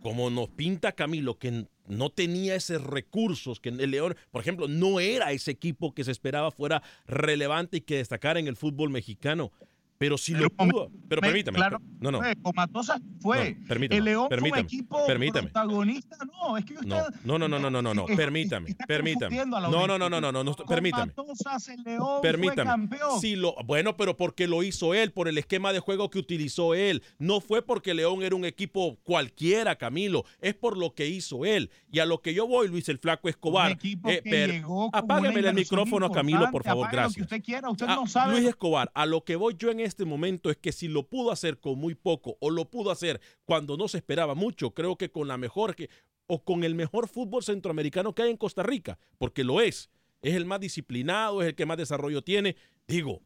como 0.00 0.30
nos 0.30 0.48
pinta 0.48 0.92
Camilo, 0.92 1.38
que 1.38 1.66
no 1.88 2.10
tenía 2.10 2.54
esos 2.54 2.82
recursos, 2.82 3.60
que 3.60 3.70
el 3.70 3.90
León, 3.90 4.16
por 4.30 4.42
ejemplo, 4.42 4.68
no 4.68 5.00
era 5.00 5.32
ese 5.32 5.50
equipo 5.50 5.94
que 5.94 6.04
se 6.04 6.10
esperaba 6.10 6.50
fuera 6.50 6.82
relevante 7.06 7.78
y 7.78 7.80
que 7.80 7.96
destacara 7.96 8.38
en 8.38 8.46
el 8.46 8.56
fútbol 8.56 8.90
mexicano. 8.90 9.50
Pero 9.98 10.16
si 10.16 10.32
lo 10.32 10.48
pudo, 10.48 10.92
pero 11.08 11.20
Me- 11.20 11.26
permítame. 11.28 11.56
claro, 11.56 11.82
no, 11.98 12.12
no. 12.12 12.18
fue, 12.20 12.36
con 12.36 12.52
Matosas 12.54 13.00
fue. 13.20 13.54
No, 13.58 13.66
permítame, 13.66 13.98
el 13.98 14.04
León 14.04 14.20
fue 14.28 14.36
permítame, 14.36 14.60
un 14.60 14.64
equipo 14.66 15.06
permítame. 15.08 15.48
protagonista. 15.50 16.16
No, 16.24 16.56
es 16.56 16.64
que 16.64 16.74
usted 16.74 16.86
No, 16.86 17.36
no, 17.36 17.48
no, 17.48 17.58
no, 17.58 17.68
no, 17.68 17.82
no, 17.82 17.94
no, 17.94 18.06
permítame, 18.06 18.70
está 18.70 18.86
permítame. 18.86 19.44
No, 19.44 19.60
no, 19.60 19.88
no, 19.88 19.98
no, 19.98 20.08
no, 20.20 20.20
no, 20.32 20.44
no, 20.44 20.54
permítame. 20.54 21.06
Matosas 21.16 21.68
el 21.70 21.82
León 21.82 22.20
Permítame. 22.22 22.54
fue 22.62 22.64
campeón. 22.64 23.20
Sí, 23.20 23.34
lo, 23.34 23.56
bueno, 23.66 23.96
pero 23.96 24.16
porque 24.16 24.46
lo 24.46 24.62
hizo 24.62 24.94
él, 24.94 25.10
por 25.10 25.26
el 25.26 25.36
esquema 25.36 25.72
de 25.72 25.80
juego 25.80 26.10
que 26.10 26.20
utilizó 26.20 26.74
él. 26.74 27.02
No 27.18 27.40
fue 27.40 27.62
porque 27.62 27.92
León 27.92 28.22
era 28.22 28.36
un 28.36 28.44
equipo 28.44 28.98
cualquiera, 29.02 29.74
Camilo. 29.74 30.24
Es 30.40 30.54
por 30.54 30.76
lo 30.78 30.94
que 30.94 31.08
hizo 31.08 31.44
él. 31.44 31.70
Y 31.90 31.98
a 31.98 32.06
lo 32.06 32.22
que 32.22 32.34
yo 32.34 32.46
voy, 32.46 32.68
Luis 32.68 32.88
el 32.88 32.98
Flaco 33.00 33.28
Escobar. 33.28 33.76
eh, 33.82 34.22
per- 34.22 34.64
una 34.64 35.28
el 35.48 35.54
micrófono, 35.54 36.12
Camilo, 36.12 36.48
por 36.52 36.62
favor, 36.62 36.86
Apague 36.86 36.96
lo 36.96 37.08
que 37.08 37.14
gracias. 37.16 37.22
usted 37.24 37.42
quiera, 37.42 37.68
usted 37.68 37.86
Ah, 37.88 37.96
no 37.96 38.06
sabe. 38.06 38.34
Luis 38.34 38.46
Escobar, 38.48 38.92
a 38.94 39.04
lo 39.04 39.24
que 39.24 39.34
voy 39.34 39.56
yo 39.58 39.72
en 39.72 39.87
este 39.88 40.04
momento 40.04 40.50
es 40.50 40.56
que 40.56 40.72
si 40.72 40.86
lo 40.86 41.08
pudo 41.08 41.32
hacer 41.32 41.58
con 41.58 41.78
muy 41.78 41.94
poco 41.94 42.36
o 42.40 42.50
lo 42.50 42.70
pudo 42.70 42.90
hacer 42.90 43.20
cuando 43.44 43.76
no 43.76 43.88
se 43.88 43.98
esperaba 43.98 44.34
mucho, 44.34 44.70
creo 44.72 44.96
que 44.96 45.10
con 45.10 45.26
la 45.26 45.36
mejor 45.36 45.74
que 45.74 45.90
o 46.28 46.44
con 46.44 46.62
el 46.62 46.74
mejor 46.74 47.08
fútbol 47.08 47.42
centroamericano 47.42 48.14
que 48.14 48.22
hay 48.22 48.30
en 48.30 48.36
Costa 48.36 48.62
Rica, 48.62 48.98
porque 49.18 49.44
lo 49.44 49.60
es. 49.60 49.90
Es 50.20 50.34
el 50.34 50.44
más 50.44 50.60
disciplinado, 50.60 51.42
es 51.42 51.48
el 51.48 51.54
que 51.54 51.66
más 51.66 51.76
desarrollo 51.76 52.22
tiene. 52.22 52.56
Digo, 52.86 53.22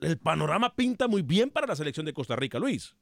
el 0.00 0.18
panorama 0.18 0.74
pinta 0.74 1.08
muy 1.08 1.22
bien 1.22 1.50
para 1.50 1.66
la 1.66 1.76
selección 1.76 2.04
de 2.04 2.12
Costa 2.12 2.36
Rica, 2.36 2.58
Luis. 2.58 2.96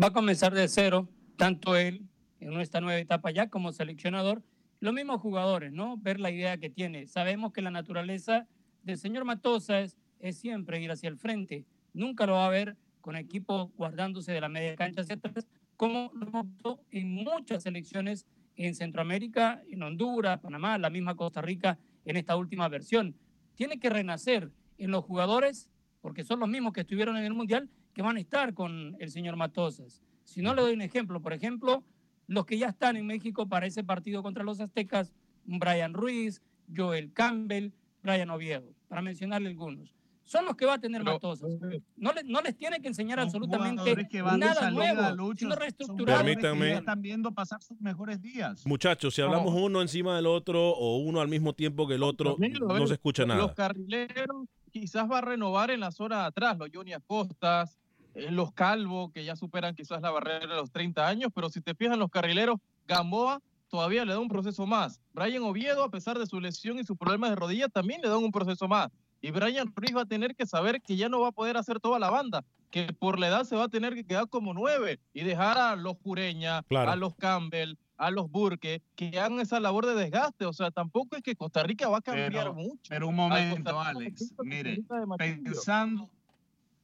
va 0.00 0.08
a 0.08 0.12
comenzar 0.12 0.52
de 0.52 0.68
cero, 0.68 1.08
tanto 1.36 1.76
él 1.76 2.02
en 2.40 2.60
esta 2.60 2.80
nueva 2.80 3.00
etapa 3.00 3.30
ya 3.30 3.48
como 3.48 3.72
seleccionador, 3.72 4.42
los 4.80 4.92
mismos 4.92 5.20
jugadores, 5.20 5.72
¿no? 5.72 5.96
Ver 5.96 6.20
la 6.20 6.30
idea 6.30 6.58
que 6.58 6.68
tiene. 6.68 7.06
Sabemos 7.06 7.52
que 7.52 7.62
la 7.62 7.70
naturaleza 7.70 8.46
del 8.82 8.98
señor 8.98 9.24
Matosa 9.24 9.80
es, 9.80 9.96
es 10.20 10.36
siempre 10.36 10.82
ir 10.82 10.90
hacia 10.90 11.08
el 11.08 11.16
frente. 11.16 11.64
Nunca 11.96 12.26
lo 12.26 12.34
va 12.34 12.46
a 12.46 12.50
ver 12.50 12.76
con 13.00 13.16
equipos 13.16 13.70
guardándose 13.74 14.30
de 14.30 14.42
la 14.42 14.50
media 14.50 14.76
cancha 14.76 15.00
hacia 15.00 15.14
atrás, 15.14 15.48
como 15.78 16.12
lo 16.12 16.26
hemos 16.26 16.78
en 16.90 17.10
muchas 17.10 17.62
selecciones 17.62 18.26
en 18.54 18.74
Centroamérica, 18.74 19.62
en 19.70 19.82
Honduras, 19.82 20.38
Panamá, 20.40 20.76
la 20.76 20.90
misma 20.90 21.14
Costa 21.14 21.40
Rica 21.40 21.78
en 22.04 22.18
esta 22.18 22.36
última 22.36 22.68
versión. 22.68 23.16
Tiene 23.54 23.78
que 23.78 23.88
renacer 23.88 24.52
en 24.76 24.90
los 24.90 25.04
jugadores, 25.04 25.70
porque 26.02 26.22
son 26.22 26.38
los 26.38 26.50
mismos 26.50 26.74
que 26.74 26.82
estuvieron 26.82 27.16
en 27.16 27.24
el 27.24 27.32
Mundial, 27.32 27.70
que 27.94 28.02
van 28.02 28.18
a 28.18 28.20
estar 28.20 28.52
con 28.52 28.94
el 28.98 29.10
señor 29.10 29.36
Matosas. 29.36 30.02
Si 30.24 30.42
no 30.42 30.54
le 30.54 30.60
doy 30.60 30.74
un 30.74 30.82
ejemplo, 30.82 31.22
por 31.22 31.32
ejemplo, 31.32 31.82
los 32.26 32.44
que 32.44 32.58
ya 32.58 32.68
están 32.68 32.98
en 32.98 33.06
México 33.06 33.48
para 33.48 33.64
ese 33.64 33.82
partido 33.82 34.22
contra 34.22 34.44
los 34.44 34.60
Aztecas, 34.60 35.14
Brian 35.46 35.94
Ruiz, 35.94 36.42
Joel 36.76 37.14
Campbell, 37.14 37.70
Brian 38.02 38.28
Oviedo, 38.28 38.74
para 38.86 39.00
mencionarle 39.00 39.48
algunos. 39.48 39.96
Son 40.26 40.44
los 40.44 40.56
que 40.56 40.66
va 40.66 40.74
a 40.74 40.78
tener 40.78 41.02
Matosas. 41.04 41.48
No, 41.96 42.12
le- 42.12 42.24
no 42.24 42.40
les 42.42 42.56
tiene 42.56 42.80
que 42.80 42.88
enseñar 42.88 43.20
absolutamente 43.20 44.08
que 44.08 44.22
van 44.22 44.40
nada 44.40 44.70
nuevo, 44.72 45.14
Lucho, 45.14 45.38
sino 45.46 45.54
reestructurar. 45.54 46.24
Permítanme. 46.24 46.74
están 46.74 47.00
viendo 47.00 47.30
pasar 47.32 47.62
sus 47.62 47.80
mejores 47.80 48.20
días. 48.20 48.66
Muchachos, 48.66 49.14
si 49.14 49.22
hablamos 49.22 49.54
uno 49.54 49.80
encima 49.80 50.16
del 50.16 50.26
otro 50.26 50.70
o 50.70 50.98
uno 50.98 51.20
al 51.20 51.28
mismo 51.28 51.52
tiempo 51.52 51.86
que 51.86 51.94
el 51.94 52.02
otro, 52.02 52.36
no 52.38 52.66
ver, 52.74 52.88
se 52.88 52.94
escucha 52.94 53.24
Los 53.24 53.36
nada. 53.36 53.54
carrileros 53.54 54.48
quizás 54.72 55.08
va 55.10 55.18
a 55.18 55.20
renovar 55.22 55.70
en 55.70 55.80
la 55.80 55.90
zona 55.92 56.20
de 56.22 56.26
atrás, 56.26 56.58
los 56.58 56.68
Johnny 56.74 56.92
Acostas, 56.92 57.78
eh, 58.14 58.30
los 58.30 58.52
Calvo, 58.52 59.12
que 59.12 59.24
ya 59.24 59.36
superan 59.36 59.74
quizás 59.74 60.02
la 60.02 60.10
barrera 60.10 60.40
de 60.40 60.46
los 60.56 60.70
30 60.72 61.06
años, 61.06 61.30
pero 61.34 61.48
si 61.50 61.60
te 61.60 61.74
fijas 61.74 61.96
los 61.96 62.10
carrileros, 62.10 62.56
Gamboa 62.88 63.40
todavía 63.68 64.04
le 64.04 64.12
da 64.12 64.18
un 64.18 64.28
proceso 64.28 64.66
más. 64.66 65.00
Brian 65.12 65.42
Oviedo, 65.44 65.84
a 65.84 65.90
pesar 65.90 66.18
de 66.18 66.26
su 66.26 66.40
lesión 66.40 66.78
y 66.78 66.84
sus 66.84 66.96
problemas 66.96 67.30
de 67.30 67.36
rodilla, 67.36 67.68
también 67.68 68.00
le 68.02 68.08
dan 68.08 68.18
un 68.18 68.32
proceso 68.32 68.66
más. 68.68 68.88
Y 69.20 69.30
Brian 69.30 69.72
Ruiz 69.74 69.96
va 69.96 70.02
a 70.02 70.06
tener 70.06 70.34
que 70.36 70.46
saber 70.46 70.80
que 70.82 70.96
ya 70.96 71.08
no 71.08 71.20
va 71.20 71.28
a 71.28 71.32
poder 71.32 71.56
hacer 71.56 71.80
toda 71.80 71.98
la 71.98 72.10
banda, 72.10 72.44
que 72.70 72.92
por 72.92 73.18
la 73.18 73.28
edad 73.28 73.44
se 73.44 73.56
va 73.56 73.64
a 73.64 73.68
tener 73.68 73.94
que 73.94 74.04
quedar 74.04 74.28
como 74.28 74.52
nueve 74.54 75.00
y 75.12 75.22
dejar 75.24 75.58
a 75.58 75.76
los 75.76 75.96
Jureña, 76.02 76.62
Claro. 76.64 76.90
a 76.90 76.96
los 76.96 77.14
Campbell, 77.16 77.74
a 77.96 78.10
los 78.10 78.30
Burke 78.30 78.82
que 78.94 79.18
hagan 79.18 79.40
esa 79.40 79.58
labor 79.58 79.86
de 79.86 79.94
desgaste. 79.94 80.44
O 80.44 80.52
sea, 80.52 80.70
tampoco 80.70 81.16
es 81.16 81.22
que 81.22 81.34
Costa 81.34 81.62
Rica 81.62 81.88
va 81.88 81.98
a 81.98 82.02
cambiar 82.02 82.52
mucho. 82.52 82.82
Pero 82.88 83.08
un 83.08 83.16
momento, 83.16 83.80
Alex. 83.80 84.34
Mire, 84.44 84.82
pensando, 85.16 86.10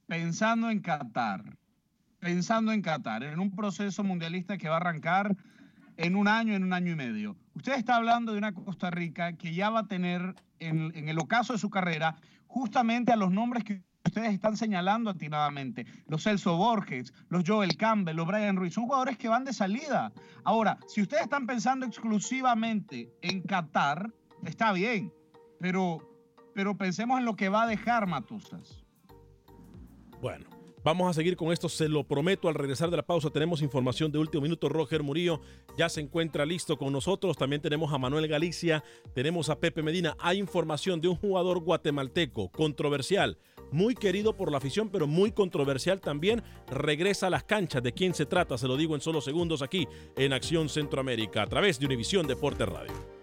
pensando 0.07 0.69
en 0.69 0.79
Qatar, 0.79 1.43
pensando 2.19 2.71
en 2.71 2.81
Qatar, 2.81 3.23
en 3.23 3.39
un 3.39 3.55
proceso 3.55 4.03
mundialista 4.03 4.57
que 4.57 4.69
va 4.69 4.75
a 4.75 4.77
arrancar 4.77 5.35
en 5.97 6.15
un 6.15 6.27
año, 6.27 6.55
en 6.55 6.63
un 6.63 6.73
año 6.73 6.93
y 6.93 6.95
medio. 6.95 7.35
Usted 7.53 7.73
está 7.73 7.97
hablando 7.97 8.31
de 8.31 8.39
una 8.39 8.53
Costa 8.53 8.89
Rica 8.89 9.33
que 9.33 9.53
ya 9.53 9.69
va 9.69 9.81
a 9.81 9.87
tener 9.87 10.33
en, 10.65 11.09
el 11.09 11.19
ocaso 11.19 11.53
de 11.53 11.59
su 11.59 11.69
carrera 11.69 12.15
justamente 12.47 13.11
a 13.11 13.15
los 13.15 13.31
nombres 13.31 13.63
que 13.63 13.81
ustedes 14.05 14.33
están 14.33 14.57
señalando 14.57 15.09
atinadamente, 15.09 15.85
los 16.07 16.23
Celso 16.23 16.57
Borges, 16.57 17.13
los 17.29 17.43
Joel 17.47 17.77
Campbell, 17.77 18.17
los 18.17 18.27
Brian 18.27 18.57
Ruiz, 18.57 18.73
son 18.73 18.85
jugadores 18.85 19.17
que 19.17 19.29
van 19.29 19.45
de 19.45 19.53
salida. 19.53 20.11
Ahora, 20.43 20.77
si 20.87 21.01
ustedes 21.01 21.23
están 21.23 21.47
pensando 21.47 21.85
exclusivamente 21.85 23.11
en 23.21 23.41
Qatar, 23.41 24.11
está 24.45 24.71
bien, 24.73 25.11
pero, 25.59 25.99
pero 26.53 26.77
pensemos 26.77 27.17
en 27.17 27.25
lo 27.25 27.35
que 27.35 27.49
va 27.49 27.63
a 27.63 27.67
dejar 27.67 28.05
Matusas. 28.07 28.83
Bueno, 30.21 30.52
Vamos 30.83 31.09
a 31.09 31.13
seguir 31.13 31.37
con 31.37 31.53
esto, 31.53 31.69
se 31.69 31.87
lo 31.87 32.03
prometo. 32.03 32.49
Al 32.49 32.55
regresar 32.55 32.89
de 32.89 32.97
la 32.97 33.05
pausa 33.05 33.29
tenemos 33.29 33.61
información 33.61 34.11
de 34.11 34.19
último 34.19 34.41
minuto. 34.41 34.67
Roger 34.67 35.01
Murillo 35.01 35.39
ya 35.77 35.87
se 35.87 36.01
encuentra 36.01 36.45
listo 36.45 36.77
con 36.77 36.91
nosotros. 36.91 37.37
También 37.37 37.61
tenemos 37.61 37.93
a 37.93 37.97
Manuel 37.97 38.27
Galicia, 38.27 38.83
tenemos 39.15 39.49
a 39.49 39.59
Pepe 39.59 39.81
Medina. 39.81 40.17
Hay 40.19 40.39
información 40.39 40.99
de 40.99 41.07
un 41.07 41.15
jugador 41.15 41.61
guatemalteco 41.61 42.49
controversial, 42.49 43.37
muy 43.71 43.95
querido 43.95 44.35
por 44.35 44.51
la 44.51 44.57
afición, 44.57 44.89
pero 44.89 45.07
muy 45.07 45.31
controversial 45.31 46.01
también. 46.01 46.43
Regresa 46.69 47.27
a 47.27 47.29
las 47.29 47.45
canchas. 47.45 47.81
¿De 47.81 47.93
quién 47.93 48.13
se 48.13 48.25
trata? 48.25 48.57
Se 48.57 48.67
lo 48.67 48.75
digo 48.75 48.93
en 48.93 48.99
solo 48.99 49.21
segundos 49.21 49.61
aquí 49.61 49.87
en 50.17 50.33
Acción 50.33 50.67
Centroamérica 50.67 51.43
a 51.43 51.47
través 51.47 51.79
de 51.79 51.85
Univisión 51.85 52.27
Deporte 52.27 52.65
Radio. 52.65 53.22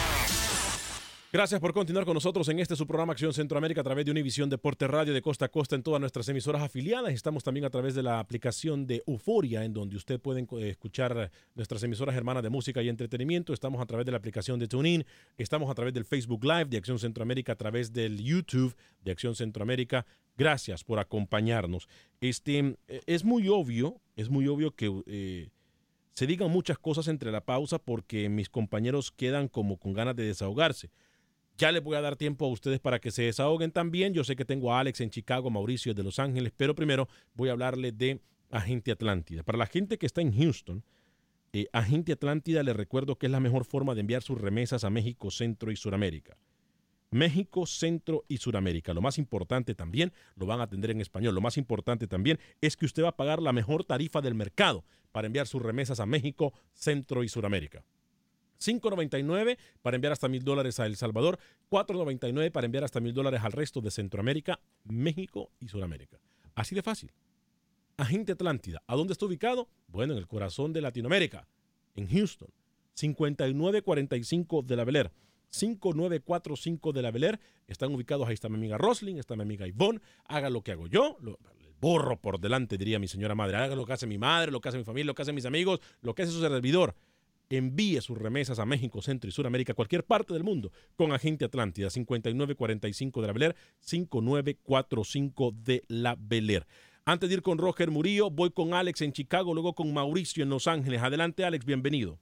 Gracias 1.33 1.61
por 1.61 1.71
continuar 1.71 2.03
con 2.03 2.15
nosotros 2.15 2.49
en 2.49 2.59
este 2.59 2.75
su 2.75 2.85
programa 2.85 3.13
Acción 3.13 3.33
Centroamérica 3.33 3.79
a 3.79 3.85
través 3.85 4.03
de 4.03 4.11
Univisión 4.11 4.49
Deporte 4.49 4.85
Radio 4.85 5.13
de 5.13 5.21
costa 5.21 5.45
a 5.45 5.47
costa 5.47 5.77
en 5.77 5.81
todas 5.81 6.01
nuestras 6.01 6.27
emisoras 6.27 6.61
afiliadas. 6.61 7.13
Estamos 7.13 7.41
también 7.41 7.63
a 7.63 7.69
través 7.69 7.95
de 7.95 8.03
la 8.03 8.19
aplicación 8.19 8.85
de 8.85 9.01
Euforia, 9.07 9.63
en 9.63 9.71
donde 9.71 9.95
usted 9.95 10.19
puede 10.19 10.45
escuchar 10.69 11.31
nuestras 11.55 11.83
emisoras 11.83 12.17
hermanas 12.17 12.43
de 12.43 12.49
música 12.49 12.83
y 12.83 12.89
entretenimiento. 12.89 13.53
Estamos 13.53 13.81
a 13.81 13.85
través 13.85 14.05
de 14.05 14.11
la 14.11 14.17
aplicación 14.17 14.59
de 14.59 14.67
TuneIn. 14.67 15.05
Estamos 15.37 15.71
a 15.71 15.73
través 15.73 15.93
del 15.93 16.03
Facebook 16.03 16.43
Live 16.43 16.65
de 16.65 16.75
Acción 16.75 16.99
Centroamérica, 16.99 17.53
a 17.53 17.55
través 17.57 17.93
del 17.93 18.21
YouTube 18.21 18.75
de 19.01 19.11
Acción 19.11 19.33
Centroamérica. 19.33 20.05
Gracias 20.35 20.83
por 20.83 20.99
acompañarnos. 20.99 21.87
Este, 22.19 22.75
es 23.05 23.23
muy 23.23 23.47
obvio, 23.47 24.01
es 24.17 24.29
muy 24.29 24.49
obvio 24.49 24.75
que 24.75 24.91
eh, 25.05 25.49
se 26.13 26.27
digan 26.27 26.51
muchas 26.51 26.77
cosas 26.77 27.07
entre 27.07 27.31
la 27.31 27.45
pausa 27.45 27.79
porque 27.79 28.27
mis 28.27 28.49
compañeros 28.49 29.13
quedan 29.13 29.47
como 29.47 29.77
con 29.77 29.93
ganas 29.93 30.17
de 30.17 30.25
desahogarse. 30.25 30.89
Ya 31.57 31.71
les 31.71 31.83
voy 31.83 31.95
a 31.95 32.01
dar 32.01 32.15
tiempo 32.15 32.45
a 32.45 32.49
ustedes 32.49 32.79
para 32.79 32.99
que 32.99 33.11
se 33.11 33.23
desahoguen 33.23 33.71
también. 33.71 34.13
Yo 34.13 34.23
sé 34.23 34.35
que 34.35 34.45
tengo 34.45 34.73
a 34.73 34.79
Alex 34.79 35.01
en 35.01 35.09
Chicago, 35.09 35.49
Mauricio 35.49 35.93
de 35.93 36.03
Los 36.03 36.19
Ángeles, 36.19 36.51
pero 36.55 36.75
primero 36.75 37.07
voy 37.33 37.49
a 37.49 37.51
hablarle 37.51 37.91
de 37.91 38.21
Agente 38.49 38.91
Atlántida. 38.91 39.43
Para 39.43 39.57
la 39.57 39.67
gente 39.67 39.97
que 39.97 40.05
está 40.05 40.21
en 40.21 40.35
Houston, 40.35 40.83
eh, 41.53 41.67
Agente 41.73 42.13
Atlántida 42.13 42.63
les 42.63 42.75
recuerdo 42.75 43.17
que 43.17 43.25
es 43.27 43.31
la 43.31 43.39
mejor 43.39 43.65
forma 43.65 43.93
de 43.93 44.01
enviar 44.01 44.23
sus 44.23 44.39
remesas 44.39 44.83
a 44.83 44.89
México, 44.89 45.31
Centro 45.31 45.71
y 45.71 45.75
Suramérica. 45.75 46.37
México, 47.11 47.65
Centro 47.65 48.23
y 48.29 48.37
Suramérica. 48.37 48.93
Lo 48.93 49.01
más 49.01 49.17
importante 49.17 49.75
también, 49.75 50.13
lo 50.35 50.45
van 50.45 50.61
a 50.61 50.63
atender 50.63 50.91
en 50.91 51.01
español, 51.01 51.35
lo 51.35 51.41
más 51.41 51.57
importante 51.57 52.07
también 52.07 52.39
es 52.61 52.77
que 52.77 52.85
usted 52.85 53.03
va 53.03 53.09
a 53.09 53.17
pagar 53.17 53.41
la 53.41 53.51
mejor 53.51 53.83
tarifa 53.83 54.21
del 54.21 54.33
mercado 54.33 54.85
para 55.11 55.27
enviar 55.27 55.45
sus 55.45 55.61
remesas 55.61 55.99
a 55.99 56.05
México, 56.05 56.53
Centro 56.73 57.23
y 57.23 57.27
Suramérica. 57.27 57.83
5.99 58.61 59.57
para 59.81 59.95
enviar 59.95 60.13
hasta 60.13 60.27
mil 60.27 60.43
dólares 60.43 60.79
a 60.79 60.85
El 60.85 60.95
Salvador, 60.95 61.39
4.99 61.69 62.51
para 62.51 62.65
enviar 62.65 62.83
hasta 62.83 62.99
mil 62.99 63.13
dólares 63.13 63.41
al 63.43 63.51
resto 63.51 63.81
de 63.81 63.91
Centroamérica, 63.91 64.59
México 64.83 65.51
y 65.59 65.67
Sudamérica. 65.67 66.19
Así 66.55 66.75
de 66.75 66.83
fácil. 66.83 67.11
Agente 67.97 68.31
Atlántida, 68.31 68.81
¿a 68.87 68.95
dónde 68.95 69.13
está 69.13 69.25
ubicado? 69.25 69.67
Bueno, 69.87 70.13
en 70.13 70.19
el 70.19 70.27
corazón 70.27 70.73
de 70.73 70.81
Latinoamérica, 70.81 71.47
en 71.95 72.07
Houston, 72.07 72.49
5945 72.93 74.61
de 74.63 74.75
la 74.75 74.83
Bel 74.85 75.11
5945 75.49 76.93
de 76.93 77.01
la 77.01 77.11
Bel 77.11 77.39
Están 77.67 77.93
ubicados, 77.93 78.27
ahí 78.27 78.33
está 78.33 78.49
mi 78.49 78.55
amiga 78.55 78.77
Rosling, 78.77 79.17
está 79.17 79.35
mi 79.35 79.43
amiga 79.43 79.67
Ivonne. 79.67 79.99
Haga 80.25 80.49
lo 80.49 80.61
que 80.61 80.71
hago 80.71 80.87
yo, 80.87 81.17
borro 81.79 82.19
por 82.21 82.39
delante, 82.39 82.77
diría 82.77 82.99
mi 82.99 83.07
señora 83.07 83.35
madre. 83.35 83.57
Haga 83.57 83.75
lo 83.75 83.85
que 83.85 83.93
hace 83.93 84.07
mi 84.07 84.17
madre, 84.17 84.51
lo 84.51 84.61
que 84.61 84.69
hace 84.69 84.77
mi 84.77 84.83
familia, 84.83 85.07
lo 85.07 85.15
que 85.15 85.23
hace 85.23 85.33
mis 85.33 85.45
amigos, 85.45 85.81
lo 86.01 86.15
que 86.15 86.23
hace 86.23 86.31
su 86.31 86.39
servidor 86.39 86.95
envíe 87.57 88.01
sus 88.01 88.17
remesas 88.17 88.59
a 88.59 88.65
México, 88.65 89.01
Centro 89.01 89.27
y 89.27 89.31
Sudamérica, 89.31 89.73
cualquier 89.73 90.03
parte 90.03 90.33
del 90.33 90.43
mundo, 90.43 90.71
con 90.95 91.11
Agente 91.11 91.45
Atlántida, 91.45 91.89
5945 91.89 93.21
de 93.21 93.27
la 93.27 93.33
Beler, 93.33 93.55
5945 93.79 95.51
de 95.63 95.83
la 95.87 96.15
Beler. 96.17 96.65
Antes 97.05 97.29
de 97.29 97.35
ir 97.35 97.41
con 97.41 97.57
Roger 97.57 97.89
Murillo, 97.89 98.29
voy 98.29 98.51
con 98.51 98.73
Alex 98.73 99.01
en 99.01 99.11
Chicago, 99.11 99.53
luego 99.53 99.73
con 99.73 99.93
Mauricio 99.93 100.43
en 100.43 100.49
Los 100.49 100.67
Ángeles. 100.67 101.01
Adelante, 101.01 101.43
Alex, 101.43 101.65
bienvenido. 101.65 102.19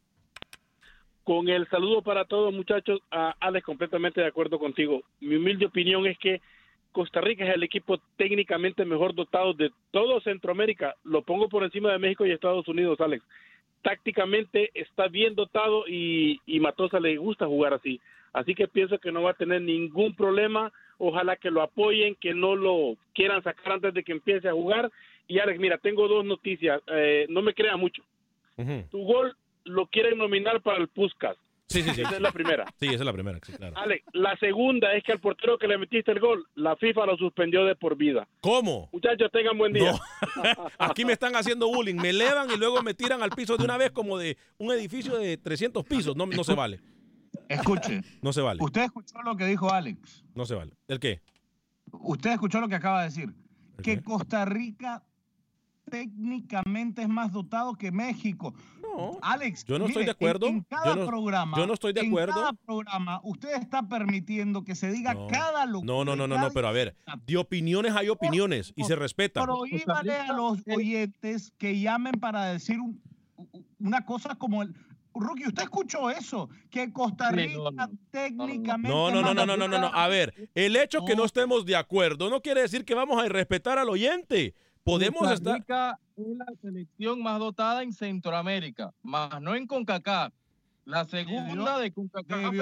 Con 1.23 1.49
el 1.49 1.67
saludo 1.69 2.01
para 2.01 2.25
todos, 2.25 2.53
muchachos. 2.53 3.01
Alex, 3.11 3.65
completamente 3.65 4.21
de 4.21 4.27
acuerdo 4.27 4.57
contigo. 4.57 5.03
Mi 5.19 5.35
humilde 5.35 5.65
opinión 5.65 6.07
es 6.07 6.17
que 6.17 6.41
Costa 6.91 7.21
Rica 7.21 7.45
es 7.45 7.53
el 7.53 7.61
equipo 7.61 7.99
técnicamente 8.17 8.83
mejor 8.85 9.13
dotado 9.13 9.53
de 9.53 9.69
todo 9.91 10.21
Centroamérica. 10.21 10.95
Lo 11.03 11.21
pongo 11.21 11.49
por 11.49 11.63
encima 11.63 11.91
de 11.91 11.99
México 11.99 12.25
y 12.25 12.31
Estados 12.31 12.67
Unidos, 12.67 12.99
Alex 12.99 13.23
tácticamente 13.81 14.71
está 14.73 15.07
bien 15.07 15.35
dotado 15.35 15.85
y, 15.87 16.39
y 16.45 16.59
Matosa 16.59 16.99
le 16.99 17.17
gusta 17.17 17.45
jugar 17.45 17.73
así. 17.73 17.99
Así 18.33 18.53
que 18.53 18.67
pienso 18.67 18.99
que 18.99 19.11
no 19.11 19.23
va 19.23 19.31
a 19.31 19.35
tener 19.35 19.61
ningún 19.61 20.15
problema. 20.15 20.71
Ojalá 20.97 21.35
que 21.35 21.49
lo 21.49 21.61
apoyen, 21.61 22.15
que 22.15 22.33
no 22.33 22.55
lo 22.55 22.95
quieran 23.13 23.41
sacar 23.43 23.73
antes 23.73 23.93
de 23.93 24.03
que 24.03 24.11
empiece 24.11 24.47
a 24.49 24.53
jugar. 24.53 24.91
Y 25.27 25.39
Alex, 25.39 25.59
mira, 25.59 25.77
tengo 25.77 26.07
dos 26.07 26.25
noticias. 26.25 26.81
Eh, 26.87 27.25
no 27.29 27.41
me 27.41 27.53
crea 27.53 27.77
mucho. 27.77 28.03
Tu 28.91 29.03
gol 29.03 29.35
lo 29.63 29.87
quieren 29.87 30.17
nominar 30.17 30.61
para 30.61 30.79
el 30.79 30.89
Puskas. 30.89 31.37
Sí, 31.69 31.83
sí, 31.83 31.91
sí. 31.93 32.01
Esa 32.01 32.15
es 32.15 32.21
la 32.21 32.31
primera. 32.31 32.65
Sí, 32.79 32.87
esa 32.87 32.95
es 32.95 33.05
la 33.05 33.13
primera, 33.13 33.39
sí, 33.45 33.53
claro. 33.53 33.77
Alex, 33.77 34.03
la 34.13 34.35
segunda 34.37 34.91
es 34.95 35.03
que 35.03 35.11
al 35.11 35.19
portero 35.19 35.57
que 35.59 35.67
le 35.67 35.77
metiste 35.77 36.11
el 36.11 36.19
gol, 36.19 36.43
la 36.55 36.75
FIFA 36.75 37.05
lo 37.05 37.17
suspendió 37.17 37.63
de 37.63 37.75
por 37.75 37.95
vida. 37.95 38.27
¿Cómo? 38.41 38.89
Muchachos, 38.91 39.29
tengan 39.31 39.55
buen 39.55 39.73
día. 39.73 39.93
Aquí 40.79 41.05
me 41.05 41.13
están 41.13 41.35
haciendo 41.35 41.67
bullying. 41.67 41.95
Me 41.95 42.09
elevan 42.09 42.49
y 42.49 42.57
luego 42.57 42.81
me 42.81 42.95
tiran 42.95 43.21
al 43.21 43.29
piso 43.29 43.55
de 43.55 43.63
una 43.63 43.77
vez 43.77 43.91
como 43.91 44.17
de 44.17 44.35
un 44.57 44.71
edificio 44.71 45.17
de 45.17 45.37
300 45.37 45.85
pisos. 45.85 46.15
No, 46.15 46.25
no 46.25 46.43
se 46.43 46.55
vale. 46.55 46.79
Escuche. 47.47 48.01
No 48.21 48.33
se 48.33 48.41
vale. 48.41 48.59
Usted 48.63 48.85
escuchó 48.85 49.21
lo 49.21 49.37
que 49.37 49.45
dijo 49.45 49.71
Alex. 49.71 50.25
No 50.33 50.45
se 50.45 50.55
vale. 50.55 50.73
¿El 50.87 50.99
qué? 50.99 51.21
Usted 51.91 52.31
escuchó 52.31 52.59
lo 52.59 52.67
que 52.67 52.75
acaba 52.75 53.01
de 53.01 53.09
decir. 53.09 53.29
Que 53.83 54.01
Costa 54.01 54.43
Rica 54.45 55.03
técnicamente 55.89 57.01
es 57.01 57.09
más 57.09 57.31
dotado 57.31 57.75
que 57.75 57.91
México. 57.91 58.53
No, 58.81 59.17
Alex, 59.21 59.65
yo 59.65 59.79
no 59.79 59.85
estoy 59.85 60.05
de 60.05 60.11
acuerdo. 60.11 60.47
En, 60.47 60.61
cada 60.61 60.85
yo 60.85 60.95
no, 60.95 61.05
programa, 61.05 61.57
yo 61.57 61.67
no 61.67 61.73
estoy 61.73 61.93
de 61.93 62.01
acuerdo. 62.01 62.33
En 62.33 62.39
cada 62.39 62.53
programa, 62.53 63.21
usted 63.23 63.53
está 63.55 63.87
permitiendo 63.87 64.63
que 64.63 64.75
se 64.75 64.91
diga 64.91 65.15
cada 65.27 65.65
locura. 65.65 65.93
No, 65.93 66.05
no, 66.05 66.15
no, 66.15 66.27
no, 66.27 66.37
no, 66.37 66.51
pero 66.51 66.67
a 66.67 66.71
ver, 66.71 66.95
de 67.25 67.37
opiniones 67.37 67.95
hay 67.95 68.09
opiniones 68.09 68.73
y 68.75 68.83
se 68.83 68.95
respetan. 68.95 69.45
Prohíbale 69.45 70.13
a 70.13 70.33
los 70.33 70.59
oyentes 70.67 71.51
que 71.57 71.79
llamen 71.79 72.13
para 72.19 72.45
decir 72.45 72.77
una 73.79 74.05
cosa 74.05 74.35
como 74.35 74.63
el. 74.63 74.73
Rookie, 75.15 75.47
¿usted 75.47 75.63
escuchó 75.63 76.09
eso? 76.09 76.49
Que 76.69 76.93
Costa 76.93 77.31
Rica 77.31 77.89
técnicamente. 78.11 78.89
No, 78.89 79.11
no, 79.11 79.21
no, 79.21 79.33
no, 79.33 79.45
no, 79.45 79.57
no, 79.57 79.67
no, 79.67 79.79
no. 79.79 79.87
A 79.87 80.07
ver, 80.07 80.49
el 80.55 80.75
hecho 80.75 81.03
que 81.03 81.15
no 81.15 81.25
estemos 81.25 81.65
de 81.65 81.75
acuerdo 81.75 82.29
no 82.29 82.41
quiere 82.41 82.61
decir 82.61 82.85
que 82.85 82.93
vamos 82.93 83.21
a 83.21 83.27
respetar 83.27 83.77
al 83.79 83.89
oyente 83.89 84.55
podemos 84.89 85.19
Costa 85.19 85.33
estar. 85.35 85.55
Rica 85.55 85.99
es 86.17 86.37
la 86.37 86.45
selección 86.61 87.21
más 87.23 87.39
dotada 87.39 87.83
en 87.83 87.93
Centroamérica, 87.93 88.91
más 89.03 89.41
no 89.41 89.55
en 89.55 89.67
CONCACAF. 89.67 90.33
La 90.85 91.05
segunda 91.05 91.77
de 91.77 91.91
CONCACAF. 91.91 92.53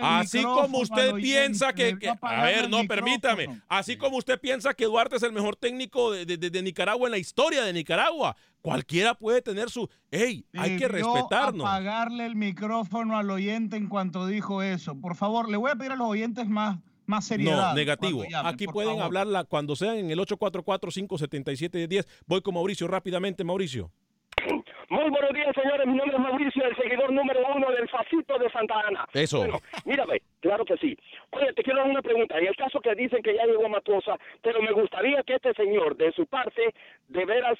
Así 0.00 0.42
como 0.42 0.78
usted 0.78 1.14
piensa 1.14 1.72
que, 1.72 1.98
que- 1.98 2.08
a 2.20 2.42
ver, 2.44 2.70
no, 2.70 2.84
permítame. 2.86 3.60
Así 3.68 3.96
como 3.96 4.16
usted 4.18 4.38
piensa 4.40 4.74
que 4.74 4.84
Duarte 4.84 5.16
es 5.16 5.22
el 5.22 5.32
mejor 5.32 5.56
técnico 5.56 6.12
de, 6.12 6.24
de- 6.24 6.50
de 6.50 6.62
Nicaragua 6.62 7.08
en 7.08 7.12
la 7.12 7.18
historia 7.18 7.64
de 7.64 7.72
Nicaragua, 7.72 8.36
cualquiera 8.62 9.14
puede 9.14 9.42
tener 9.42 9.70
su. 9.70 9.88
¡Ey! 10.10 10.46
Hay 10.56 10.76
que 10.76 10.86
respetarnos. 10.88 11.66
apagarle 11.66 12.26
el 12.26 12.36
micrófono 12.36 13.16
al 13.18 13.30
oyente 13.30 13.76
en 13.76 13.88
cuanto 13.88 14.26
dijo 14.26 14.62
eso. 14.62 14.94
Por 15.00 15.16
favor, 15.16 15.48
le 15.48 15.56
voy 15.56 15.70
a 15.70 15.76
pedir 15.76 15.92
a 15.92 15.96
los 15.96 16.08
oyentes 16.08 16.48
más, 16.48 16.78
más 17.08 17.26
seriedad. 17.26 17.70
No, 17.70 17.74
negativo. 17.74 18.22
Aquí 18.44 18.66
pueden 18.66 19.00
hablarla 19.00 19.44
cuando 19.44 19.74
sean 19.74 19.96
en 19.96 20.10
el 20.10 20.18
844-577-10. 20.20 22.06
Voy 22.26 22.40
con 22.42 22.54
Mauricio 22.54 22.86
rápidamente, 22.86 23.42
Mauricio. 23.42 23.90
Muy 24.90 25.10
buenos 25.10 25.32
días, 25.34 25.54
señores. 25.54 25.86
Mi 25.86 25.96
nombre 25.96 26.16
es 26.16 26.22
Mauricio, 26.22 26.64
el 26.64 26.74
seguidor 26.76 27.12
número 27.12 27.40
uno 27.54 27.70
del 27.70 27.88
Facito 27.88 28.38
de 28.38 28.50
Santa 28.50 28.80
Ana. 28.86 29.06
Eso. 29.12 29.38
Bueno, 29.38 29.58
mírame, 29.84 30.22
claro 30.40 30.64
que 30.64 30.76
sí. 30.78 30.96
Oye, 31.30 31.52
te 31.52 31.62
quiero 31.62 31.80
dar 31.80 31.90
una 31.90 32.00
pregunta. 32.00 32.38
En 32.38 32.46
el 32.46 32.56
caso 32.56 32.80
que 32.80 32.94
dicen 32.94 33.22
que 33.22 33.34
ya 33.34 33.44
llegó 33.44 33.68
Matosa, 33.68 34.16
pero 34.42 34.62
me 34.62 34.72
gustaría 34.72 35.22
que 35.24 35.34
este 35.34 35.52
señor, 35.54 35.96
de 35.96 36.12
su 36.12 36.26
parte, 36.26 36.74
de 37.08 37.24
veras 37.24 37.58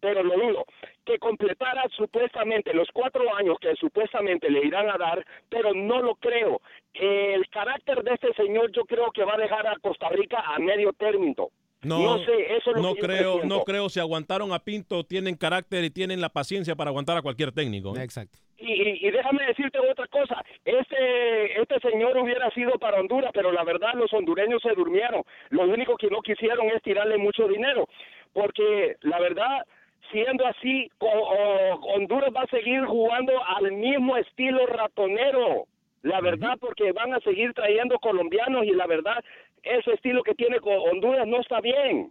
pero 0.00 0.22
lo 0.22 0.34
dudo, 0.34 0.64
que 1.04 1.18
completara 1.18 1.84
supuestamente 1.96 2.72
los 2.74 2.88
cuatro 2.92 3.22
años 3.36 3.56
que 3.60 3.74
supuestamente 3.76 4.50
le 4.50 4.64
irán 4.66 4.88
a 4.90 4.96
dar, 4.98 5.24
pero 5.48 5.74
no 5.74 6.00
lo 6.02 6.14
creo. 6.16 6.60
El 6.94 7.48
carácter 7.50 8.02
de 8.02 8.14
este 8.14 8.32
señor 8.34 8.70
yo 8.72 8.84
creo 8.84 9.10
que 9.12 9.24
va 9.24 9.34
a 9.34 9.38
dejar 9.38 9.66
a 9.66 9.76
Costa 9.80 10.08
Rica 10.08 10.42
a 10.46 10.58
medio 10.58 10.92
término. 10.92 11.48
No, 11.82 12.18
sé, 12.18 12.56
eso 12.56 12.70
es 12.72 12.76
lo 12.76 12.82
no 12.82 12.94
que 12.94 13.00
yo 13.00 13.06
creo, 13.06 13.40
no 13.44 13.60
creo. 13.64 13.88
Si 13.88 13.98
aguantaron 14.00 14.52
a 14.52 14.58
Pinto, 14.58 15.02
tienen 15.02 15.34
carácter 15.34 15.82
y 15.82 15.88
tienen 15.90 16.20
la 16.20 16.28
paciencia 16.28 16.76
para 16.76 16.90
aguantar 16.90 17.16
a 17.16 17.22
cualquier 17.22 17.52
técnico. 17.52 17.96
¿eh? 17.96 18.02
Exacto. 18.02 18.38
Y, 18.58 18.70
y- 18.70 18.98
y 19.08 19.10
déjame 19.10 19.46
decirte 19.46 19.78
otra 19.78 20.06
cosa, 20.08 20.44
este, 20.66 21.58
este 21.62 21.80
señor 21.80 22.18
hubiera 22.18 22.50
sido 22.50 22.72
para 22.78 23.00
Honduras, 23.00 23.30
pero 23.32 23.50
la 23.50 23.64
verdad 23.64 23.94
los 23.94 24.12
hondureños 24.12 24.60
se 24.60 24.74
durmieron. 24.74 25.22
Lo 25.48 25.62
único 25.62 25.96
que 25.96 26.08
no 26.10 26.20
quisieron 26.20 26.66
es 26.68 26.82
tirarle 26.82 27.16
mucho 27.16 27.48
dinero, 27.48 27.88
porque 28.34 28.96
la 29.00 29.18
verdad, 29.18 29.64
siendo 30.10 30.46
así, 30.46 30.90
Honduras 30.98 32.30
va 32.34 32.42
a 32.42 32.46
seguir 32.46 32.84
jugando 32.84 33.32
al 33.44 33.72
mismo 33.72 34.16
estilo 34.16 34.66
ratonero. 34.66 35.66
La 36.02 36.20
verdad, 36.20 36.56
porque 36.58 36.92
van 36.92 37.12
a 37.12 37.20
seguir 37.20 37.52
trayendo 37.52 37.98
colombianos 37.98 38.64
y 38.64 38.70
la 38.70 38.86
verdad, 38.86 39.22
ese 39.62 39.92
estilo 39.92 40.22
que 40.22 40.34
tiene 40.34 40.58
Honduras 40.62 41.26
no 41.26 41.40
está 41.40 41.60
bien. 41.60 42.10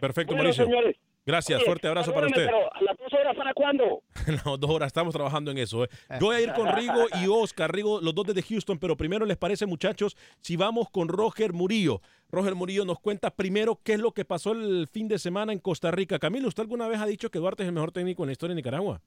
Perfecto, 0.00 0.32
Bueno, 0.34 0.44
Mauricio. 0.44 0.64
señores. 0.64 0.96
Gracias, 1.26 1.58
Oye, 1.58 1.66
fuerte 1.66 1.88
abrazo 1.88 2.12
para 2.12 2.26
usted. 2.26 2.44
Pero, 2.44 2.74
¿a 2.74 2.82
las 2.82 2.98
dos 2.98 3.12
horas 3.12 3.36
para 3.36 3.54
cuándo? 3.54 4.02
No, 4.44 4.56
dos 4.58 4.70
horas, 4.70 4.88
estamos 4.88 5.14
trabajando 5.14 5.50
en 5.50 5.58
eso. 5.58 5.84
¿eh? 5.84 5.88
Yo 6.20 6.26
voy 6.26 6.36
a 6.36 6.40
ir 6.40 6.52
con 6.52 6.70
Rigo 6.74 7.06
y 7.22 7.26
Oscar, 7.28 7.72
Rigo, 7.72 8.00
los 8.00 8.14
dos 8.14 8.26
desde 8.26 8.42
Houston, 8.42 8.78
pero 8.78 8.96
primero 8.96 9.24
les 9.24 9.36
parece, 9.36 9.64
muchachos, 9.66 10.16
si 10.40 10.56
vamos 10.56 10.90
con 10.90 11.08
Roger 11.08 11.52
Murillo. 11.52 12.02
Roger 12.30 12.54
Murillo 12.54 12.84
nos 12.84 13.00
cuenta 13.00 13.30
primero 13.30 13.80
qué 13.82 13.94
es 13.94 14.00
lo 14.00 14.12
que 14.12 14.24
pasó 14.24 14.52
el 14.52 14.86
fin 14.88 15.08
de 15.08 15.18
semana 15.18 15.52
en 15.52 15.60
Costa 15.60 15.90
Rica. 15.90 16.18
Camilo, 16.18 16.48
¿usted 16.48 16.62
alguna 16.62 16.88
vez 16.88 17.00
ha 17.00 17.06
dicho 17.06 17.30
que 17.30 17.38
Duarte 17.38 17.62
es 17.62 17.68
el 17.68 17.74
mejor 17.74 17.92
técnico 17.92 18.22
en 18.22 18.26
la 18.28 18.32
historia 18.32 18.54
de 18.54 18.56
Nicaragua? 18.56 19.00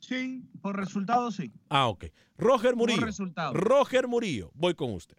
Sí, 0.00 0.44
por 0.60 0.76
resultados 0.76 1.36
sí. 1.36 1.50
Ah, 1.68 1.88
ok. 1.88 2.06
Roger 2.36 2.76
Murillo. 2.76 3.04
resultados. 3.04 3.54
Roger 3.56 4.06
Murillo, 4.06 4.50
voy 4.54 4.74
con 4.74 4.92
usted. 4.92 5.16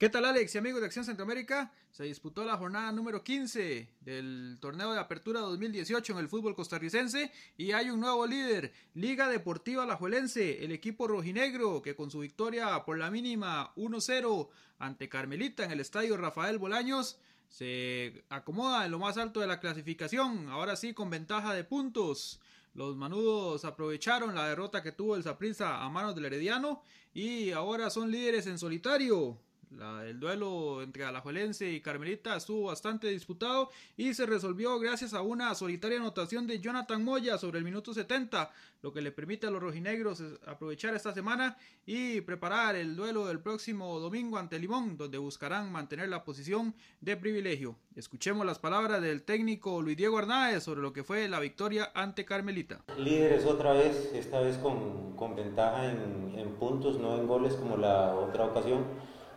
¿Qué 0.00 0.08
tal 0.08 0.24
Alex 0.24 0.54
y 0.54 0.56
amigos 0.56 0.80
de 0.80 0.86
Acción 0.86 1.04
Centroamérica? 1.04 1.70
Se 1.90 2.04
disputó 2.04 2.42
la 2.42 2.56
jornada 2.56 2.90
número 2.90 3.22
15 3.22 3.86
del 4.00 4.56
torneo 4.58 4.94
de 4.94 4.98
apertura 4.98 5.40
2018 5.40 6.14
en 6.14 6.18
el 6.20 6.28
fútbol 6.30 6.54
costarricense 6.54 7.30
y 7.58 7.72
hay 7.72 7.90
un 7.90 8.00
nuevo 8.00 8.26
líder, 8.26 8.72
Liga 8.94 9.28
Deportiva 9.28 9.82
Alajuelense, 9.82 10.64
el 10.64 10.72
equipo 10.72 11.06
rojinegro 11.06 11.82
que 11.82 11.94
con 11.94 12.10
su 12.10 12.20
victoria 12.20 12.82
por 12.86 12.96
la 12.96 13.10
mínima 13.10 13.74
1-0 13.76 14.48
ante 14.78 15.10
Carmelita 15.10 15.64
en 15.64 15.72
el 15.72 15.80
estadio 15.80 16.16
Rafael 16.16 16.56
Bolaños 16.56 17.18
se 17.50 18.24
acomoda 18.30 18.86
en 18.86 18.92
lo 18.92 18.98
más 18.98 19.18
alto 19.18 19.40
de 19.40 19.48
la 19.48 19.60
clasificación, 19.60 20.48
ahora 20.48 20.76
sí 20.76 20.94
con 20.94 21.10
ventaja 21.10 21.52
de 21.52 21.64
puntos. 21.64 22.40
Los 22.72 22.96
manudos 22.96 23.66
aprovecharon 23.66 24.34
la 24.34 24.48
derrota 24.48 24.82
que 24.82 24.92
tuvo 24.92 25.14
el 25.14 25.24
Saprissa 25.24 25.84
a 25.84 25.90
manos 25.90 26.14
del 26.14 26.24
Herediano 26.24 26.82
y 27.12 27.50
ahora 27.50 27.90
son 27.90 28.10
líderes 28.10 28.46
en 28.46 28.58
solitario. 28.58 29.38
El 29.70 30.18
duelo 30.18 30.82
entre 30.82 31.04
Alajuelense 31.04 31.70
y 31.70 31.80
Carmelita 31.80 32.36
estuvo 32.36 32.64
bastante 32.66 33.06
disputado 33.08 33.70
y 33.96 34.12
se 34.14 34.26
resolvió 34.26 34.80
gracias 34.80 35.14
a 35.14 35.22
una 35.22 35.54
solitaria 35.54 35.98
anotación 35.98 36.48
de 36.48 36.58
Jonathan 36.58 37.04
Moya 37.04 37.38
sobre 37.38 37.58
el 37.58 37.64
minuto 37.64 37.94
70, 37.94 38.50
lo 38.82 38.92
que 38.92 39.00
le 39.00 39.12
permite 39.12 39.46
a 39.46 39.50
los 39.50 39.62
rojinegros 39.62 40.18
es- 40.20 40.40
aprovechar 40.44 40.94
esta 40.96 41.14
semana 41.14 41.56
y 41.86 42.20
preparar 42.22 42.74
el 42.74 42.96
duelo 42.96 43.26
del 43.26 43.38
próximo 43.38 44.00
domingo 44.00 44.38
ante 44.38 44.58
Limón, 44.58 44.96
donde 44.96 45.18
buscarán 45.18 45.70
mantener 45.70 46.08
la 46.08 46.24
posición 46.24 46.74
de 47.00 47.16
privilegio. 47.16 47.76
Escuchemos 47.94 48.44
las 48.44 48.58
palabras 48.58 49.00
del 49.00 49.22
técnico 49.22 49.80
Luis 49.82 49.96
Diego 49.96 50.18
Arnaez 50.18 50.64
sobre 50.64 50.80
lo 50.80 50.92
que 50.92 51.04
fue 51.04 51.28
la 51.28 51.38
victoria 51.38 51.92
ante 51.94 52.24
Carmelita. 52.24 52.82
Líderes 52.98 53.44
otra 53.46 53.72
vez, 53.74 54.10
esta 54.14 54.40
vez 54.40 54.56
con, 54.58 55.14
con 55.16 55.36
ventaja 55.36 55.92
en, 55.92 56.34
en 56.36 56.54
puntos, 56.56 56.98
no 56.98 57.16
en 57.16 57.28
goles 57.28 57.54
como 57.54 57.76
la 57.76 58.16
otra 58.16 58.46
ocasión. 58.46 58.84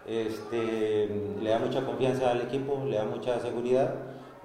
Este, 0.05 1.35
le 1.41 1.49
da 1.49 1.59
mucha 1.59 1.85
confianza 1.85 2.31
al 2.31 2.41
equipo, 2.41 2.83
le 2.85 2.97
da 2.97 3.05
mucha 3.05 3.39
seguridad. 3.39 3.95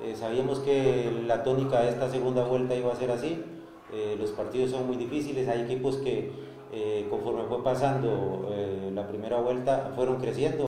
Eh, 0.00 0.14
sabíamos 0.16 0.60
que 0.60 1.10
la 1.26 1.42
tónica 1.42 1.80
de 1.82 1.90
esta 1.90 2.10
segunda 2.10 2.44
vuelta 2.44 2.74
iba 2.74 2.92
a 2.92 2.96
ser 2.96 3.10
así. 3.10 3.42
Eh, 3.92 4.16
los 4.18 4.30
partidos 4.30 4.70
son 4.70 4.86
muy 4.86 4.96
difíciles, 4.96 5.48
hay 5.48 5.62
equipos 5.62 5.96
que 5.96 6.30
eh, 6.70 7.06
conforme 7.08 7.44
fue 7.44 7.64
pasando 7.64 8.50
eh, 8.52 8.90
la 8.92 9.08
primera 9.08 9.38
vuelta 9.38 9.92
fueron 9.94 10.20
creciendo. 10.20 10.66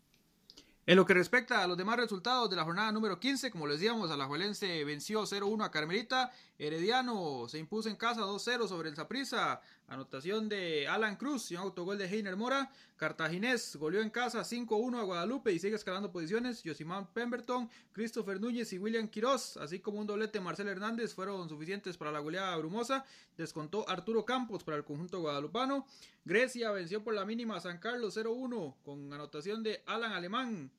En 0.86 0.96
lo 0.96 1.04
que 1.04 1.14
respecta 1.14 1.62
a 1.62 1.66
los 1.66 1.76
demás 1.76 1.98
resultados 1.98 2.48
de 2.48 2.56
la 2.56 2.64
jornada 2.64 2.90
número 2.90 3.20
15, 3.20 3.50
como 3.50 3.66
les 3.66 3.78
decíamos, 3.78 4.10
Alajuelense 4.10 4.84
venció 4.84 5.22
0-1 5.22 5.64
a 5.64 5.70
Carmelita, 5.70 6.32
Herediano 6.58 7.46
se 7.48 7.58
impuso 7.58 7.88
en 7.88 7.96
casa 7.96 8.22
2-0 8.22 8.66
sobre 8.66 8.88
el 8.88 8.96
Saprissa, 8.96 9.60
anotación 9.90 10.48
de 10.48 10.88
Alan 10.88 11.16
Cruz 11.16 11.50
y 11.50 11.56
un 11.56 11.62
autogol 11.62 11.98
de 11.98 12.06
Heiner 12.06 12.36
Mora, 12.36 12.70
Cartaginés 12.96 13.74
goleó 13.76 14.00
en 14.00 14.08
casa 14.08 14.40
5-1 14.40 14.98
a 14.98 15.02
Guadalupe 15.02 15.52
y 15.52 15.58
sigue 15.58 15.74
escalando 15.74 16.12
posiciones, 16.12 16.62
Josimán 16.64 17.12
Pemberton, 17.12 17.68
Christopher 17.92 18.40
Núñez 18.40 18.72
y 18.72 18.78
William 18.78 19.08
Quiroz, 19.08 19.56
así 19.56 19.80
como 19.80 19.98
un 19.98 20.06
doblete 20.06 20.38
de 20.38 20.44
Marcel 20.44 20.68
Hernández 20.68 21.12
fueron 21.12 21.48
suficientes 21.48 21.96
para 21.96 22.12
la 22.12 22.20
goleada 22.20 22.56
brumosa, 22.56 23.04
descontó 23.36 23.86
Arturo 23.88 24.24
Campos 24.24 24.62
para 24.62 24.76
el 24.76 24.84
conjunto 24.84 25.20
guadalupano, 25.20 25.86
Grecia 26.24 26.70
venció 26.70 27.02
por 27.02 27.14
la 27.14 27.24
mínima 27.24 27.56
a 27.56 27.60
San 27.60 27.78
Carlos 27.78 28.16
0-1 28.16 28.76
con 28.84 29.12
anotación 29.12 29.64
de 29.64 29.82
Alan 29.86 30.12
Alemán, 30.12 30.70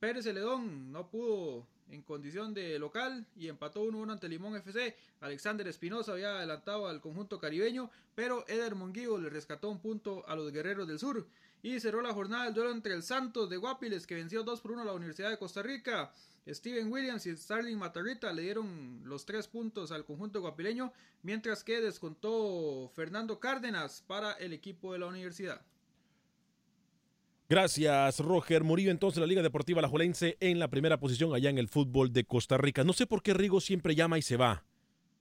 Pérez 0.00 0.24
Celedón 0.24 0.90
no 0.90 1.08
pudo 1.08 1.68
en 1.90 2.02
condición 2.02 2.54
de 2.54 2.78
local 2.78 3.26
y 3.36 3.48
empató 3.48 3.84
1-1 3.84 4.12
ante 4.12 4.28
Limón 4.28 4.56
FC. 4.56 4.96
Alexander 5.20 5.66
Espinosa 5.68 6.12
había 6.12 6.36
adelantado 6.36 6.88
al 6.88 7.00
conjunto 7.00 7.38
caribeño, 7.38 7.90
pero 8.14 8.44
Eder 8.48 8.74
Monguío 8.74 9.18
le 9.18 9.30
rescató 9.30 9.68
un 9.68 9.80
punto 9.80 10.26
a 10.28 10.36
los 10.36 10.52
guerreros 10.52 10.88
del 10.88 10.98
sur. 10.98 11.26
Y 11.62 11.80
cerró 11.80 12.00
la 12.02 12.12
jornada 12.12 12.46
el 12.48 12.54
duelo 12.54 12.70
entre 12.70 12.94
el 12.94 13.02
Santos 13.02 13.50
de 13.50 13.56
Guapiles, 13.56 14.06
que 14.06 14.14
venció 14.14 14.42
2 14.42 14.60
por 14.60 14.72
1 14.72 14.82
a 14.82 14.84
la 14.84 14.92
Universidad 14.92 15.30
de 15.30 15.38
Costa 15.38 15.62
Rica. 15.62 16.12
Steven 16.46 16.92
Williams 16.92 17.26
y 17.26 17.36
Starling 17.36 17.76
Matarrita 17.76 18.32
le 18.32 18.42
dieron 18.42 19.00
los 19.04 19.26
tres 19.26 19.48
puntos 19.48 19.90
al 19.90 20.04
conjunto 20.04 20.40
guapileño, 20.40 20.92
mientras 21.22 21.64
que 21.64 21.80
descontó 21.80 22.88
Fernando 22.94 23.40
Cárdenas 23.40 24.04
para 24.06 24.32
el 24.34 24.52
equipo 24.52 24.92
de 24.92 25.00
la 25.00 25.06
universidad. 25.06 25.60
Gracias, 27.48 28.18
Roger 28.20 28.64
Murillo. 28.64 28.90
Entonces, 28.90 29.20
la 29.20 29.26
Liga 29.26 29.42
Deportiva 29.42 29.78
Alajuelense 29.78 30.36
en 30.40 30.58
la 30.58 30.68
primera 30.68 30.98
posición 30.98 31.32
allá 31.32 31.48
en 31.48 31.58
el 31.58 31.68
fútbol 31.68 32.12
de 32.12 32.24
Costa 32.24 32.58
Rica. 32.58 32.82
No 32.82 32.92
sé 32.92 33.06
por 33.06 33.22
qué 33.22 33.34
Rigo 33.34 33.60
siempre 33.60 33.94
llama 33.94 34.18
y 34.18 34.22
se 34.22 34.36
va. 34.36 34.64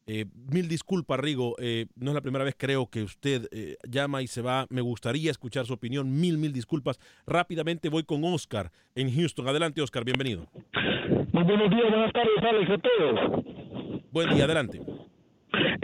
Eh, 0.08 0.26
mil 0.52 0.68
disculpas, 0.68 1.20
Rigo. 1.20 1.56
Eh, 1.60 1.86
no 1.96 2.12
es 2.12 2.16
la 2.16 2.22
primera 2.22 2.44
vez, 2.44 2.56
creo, 2.58 2.88
que 2.88 3.04
usted 3.04 3.48
eh, 3.52 3.78
llama 3.88 4.24
y 4.24 4.28
se 4.28 4.42
va. 4.42 4.66
Me 4.70 4.82
gustaría 4.82 5.30
escuchar 5.30 5.66
su 5.66 5.74
opinión. 5.74 6.20
Mil, 6.20 6.38
mil 6.40 6.52
disculpas. 6.52 7.00
Rápidamente 7.28 7.90
voy 7.90 8.04
con 8.04 8.24
Oscar 8.24 8.72
en 8.96 9.14
Houston. 9.14 9.48
Adelante, 9.48 9.82
Oscar. 9.82 10.04
Bienvenido. 10.04 10.48
Muy 11.32 11.44
buenos 11.44 11.70
días, 11.70 11.90
buenas 11.90 12.14
tardes, 12.14 12.38
Alex, 12.42 12.72
a 12.72 12.78
todos. 12.78 14.04
Buen 14.12 14.34
día, 14.34 14.46
adelante. 14.46 14.82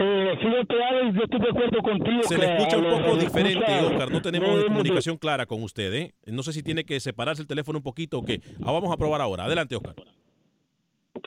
Eh, 0.04 0.36
fíjate, 0.40 0.82
Alex, 0.82 1.14
yo 1.14 1.22
estoy 1.22 1.40
de 1.40 1.48
acuerdo 1.48 1.82
contigo. 1.82 2.22
Se 2.24 2.34
que 2.34 2.40
le 2.40 2.54
escucha 2.56 2.76
a 2.76 2.78
un 2.80 3.02
poco 3.02 3.16
diferente, 3.16 3.80
Oscar. 3.86 4.10
No 4.10 4.20
tenemos 4.20 4.64
comunicación 4.64 5.16
clara 5.16 5.46
con 5.46 5.62
usted. 5.62 5.94
¿eh? 5.94 6.14
No 6.26 6.42
sé 6.42 6.52
si 6.52 6.62
tiene 6.62 6.84
que 6.84 6.98
separarse 6.98 7.42
el 7.42 7.48
teléfono 7.48 7.78
un 7.78 7.84
poquito 7.84 8.18
o 8.18 8.24
qué. 8.24 8.40
Ah, 8.64 8.72
vamos 8.72 8.92
a 8.92 8.96
probar 8.96 9.20
ahora. 9.20 9.44
Adelante, 9.44 9.76
Oscar. 9.76 9.94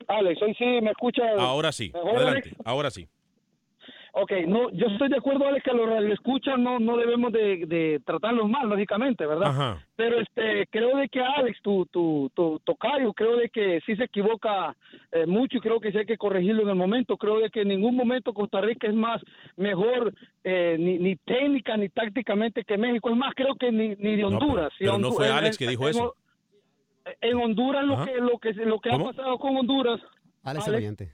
Alex, 0.07 0.41
hoy 0.41 0.53
sí 0.55 0.65
me 0.81 0.91
escucha. 0.91 1.23
Ahora 1.37 1.71
sí. 1.71 1.91
mejor, 1.93 2.17
Adelante. 2.17 2.49
Alex? 2.49 2.61
Ahora 2.65 2.91
sí. 2.91 3.07
Ok, 4.17 4.31
no, 4.47 4.69
yo 4.71 4.87
estoy 4.87 5.09
de 5.09 5.17
acuerdo, 5.17 5.45
Alex, 5.45 5.61
que 5.65 5.71
a 5.71 5.73
los 5.73 5.89
radioescuchas 5.89 6.57
no, 6.57 6.79
no 6.79 6.95
debemos 6.95 7.33
de, 7.33 7.65
de 7.65 8.01
tratarlos 8.05 8.49
mal, 8.49 8.69
lógicamente, 8.69 9.25
¿verdad? 9.25 9.49
Ajá. 9.49 9.85
Pero 9.97 10.21
este, 10.21 10.67
creo 10.67 10.95
de 10.95 11.09
que 11.09 11.19
Alex, 11.19 11.61
tu, 11.61 11.85
tu, 11.87 12.31
tu 12.33 12.59
tocayo, 12.63 13.11
creo 13.11 13.35
de 13.35 13.49
que 13.49 13.81
sí 13.85 13.93
se 13.97 14.05
equivoca 14.05 14.73
eh, 15.11 15.25
mucho 15.25 15.57
y 15.57 15.59
creo 15.59 15.81
que 15.81 15.91
sí 15.91 15.97
hay 15.97 16.05
que 16.05 16.15
corregirlo 16.17 16.61
en 16.63 16.69
el 16.69 16.75
momento. 16.75 17.17
Creo 17.17 17.39
de 17.39 17.49
que 17.49 17.63
en 17.63 17.67
ningún 17.67 17.93
momento 17.97 18.33
Costa 18.33 18.61
Rica 18.61 18.87
es 18.87 18.93
más 18.95 19.21
mejor 19.57 20.13
eh, 20.45 20.77
ni, 20.79 20.97
ni 20.97 21.17
técnica 21.17 21.75
ni 21.75 21.89
tácticamente 21.89 22.63
que 22.63 22.77
México. 22.77 23.09
Es 23.09 23.17
más, 23.17 23.33
creo 23.35 23.55
que 23.55 23.69
ni, 23.69 23.89
ni 23.95 24.15
de 24.15 24.21
No, 24.21 24.27
Honduras. 24.29 24.71
pero- 24.79 24.93
Si 24.93 24.97
pero 24.97 24.97
no 24.97 25.11
fue 25.11 25.27
en- 25.27 25.33
Alex 25.33 25.57
que 25.57 25.65
en- 25.65 25.69
dijo 25.71 25.83
en- 25.83 25.89
eso. 25.89 26.15
En 27.19 27.35
Honduras 27.35 27.83
lo 27.85 27.95
Ajá. 27.95 28.05
que, 28.05 28.17
lo 28.19 28.39
que, 28.39 28.53
lo 28.53 28.79
que 28.79 28.91
ha 28.91 28.97
pasado 28.97 29.37
con 29.39 29.57
Honduras. 29.57 29.99
Alex 30.43 30.67
el 30.69 30.75
oyente. 30.75 31.11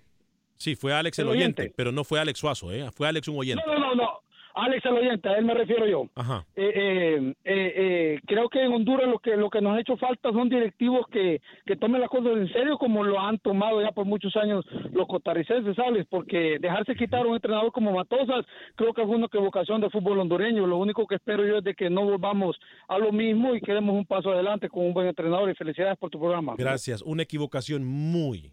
Sí, 0.62 0.76
fue 0.76 0.94
Alex 0.94 1.18
el, 1.20 1.26
El 1.26 1.32
oyente, 1.32 1.62
oyente. 1.64 1.74
pero 1.76 1.92
no 1.92 2.04
fue 2.04 2.20
Alex 2.20 2.38
Suazo, 2.40 2.72
¿eh? 2.72 2.90
Fue 2.92 3.08
Alex 3.08 3.28
un 3.28 3.38
oyente. 3.40 3.64
No, 3.66 3.74
no, 3.74 3.80
no, 3.80 3.96
no. 3.96 4.10
Alex 4.54 4.86
el 4.86 4.92
oyente, 4.94 5.30
a 5.30 5.38
él 5.38 5.46
me 5.46 5.54
refiero 5.54 5.88
yo. 5.88 6.08
Ajá. 6.14 6.46
Eh, 6.58 6.72
eh, 6.76 7.34
eh, 7.46 7.74
eh, 7.76 8.20
creo 8.28 8.50
que 8.50 8.62
en 8.62 8.74
Honduras 8.74 9.08
lo 9.08 9.18
que 9.20 9.38
lo 9.38 9.50
que 9.50 9.62
nos 9.62 9.78
ha 9.78 9.80
hecho 9.80 9.96
falta 9.96 10.30
son 10.34 10.50
directivos 10.50 11.08
que, 11.10 11.42
que 11.66 11.78
tomen 11.78 12.02
las 12.02 12.10
cosas 12.10 12.34
en 12.36 12.52
serio 12.52 12.78
como 12.78 13.04
lo 13.06 13.18
han 13.18 13.40
tomado 13.40 13.82
ya 13.82 13.92
por 13.92 14.06
muchos 14.06 14.36
años 14.36 14.66
los 14.92 15.08
costarricenses, 15.08 15.74
¿sabes? 15.76 16.06
Porque 16.10 16.58
dejarse 16.60 16.96
quitar 16.96 17.26
un 17.26 17.36
entrenador 17.36 17.72
como 17.72 17.94
Matosas 17.94 18.46
creo 18.76 18.94
que 18.94 19.06
fue 19.06 19.16
una 19.16 19.28
equivocación 19.28 19.80
del 19.80 19.90
fútbol 19.90 20.20
hondureño. 20.20 20.68
Lo 20.68 20.78
único 20.78 21.08
que 21.08 21.16
espero 21.16 21.48
yo 21.48 21.60
es 21.60 21.64
de 21.64 21.74
que 21.74 21.90
no 21.90 22.04
volvamos 22.04 22.60
a 22.90 22.98
lo 22.98 23.14
mismo 23.14 23.56
y 23.56 23.62
quedemos 23.62 23.96
un 23.96 24.06
paso 24.06 24.32
adelante 24.32 24.68
con 24.68 24.86
un 24.86 24.94
buen 24.94 25.08
entrenador 25.08 25.50
y 25.50 25.56
felicidades 25.56 25.98
por 25.98 26.10
tu 26.10 26.20
programa. 26.20 26.56
Gracias. 26.58 27.02
Una 27.04 27.24
equivocación 27.24 27.86
muy, 27.86 28.52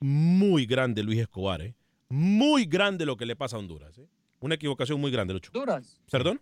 muy 0.00 0.66
grande, 0.66 1.02
Luis 1.02 1.20
Escobar. 1.20 1.62
¿eh? 1.62 1.74
Muy 2.08 2.64
grande 2.64 3.06
lo 3.06 3.16
que 3.16 3.26
le 3.26 3.36
pasa 3.36 3.56
a 3.56 3.58
Honduras. 3.58 3.96
¿eh? 3.98 4.08
Una 4.40 4.54
equivocación 4.54 5.00
muy 5.00 5.10
grande, 5.10 5.34
Lucho. 5.34 5.50
Honduras. 5.54 6.00
¿Perdón? 6.10 6.40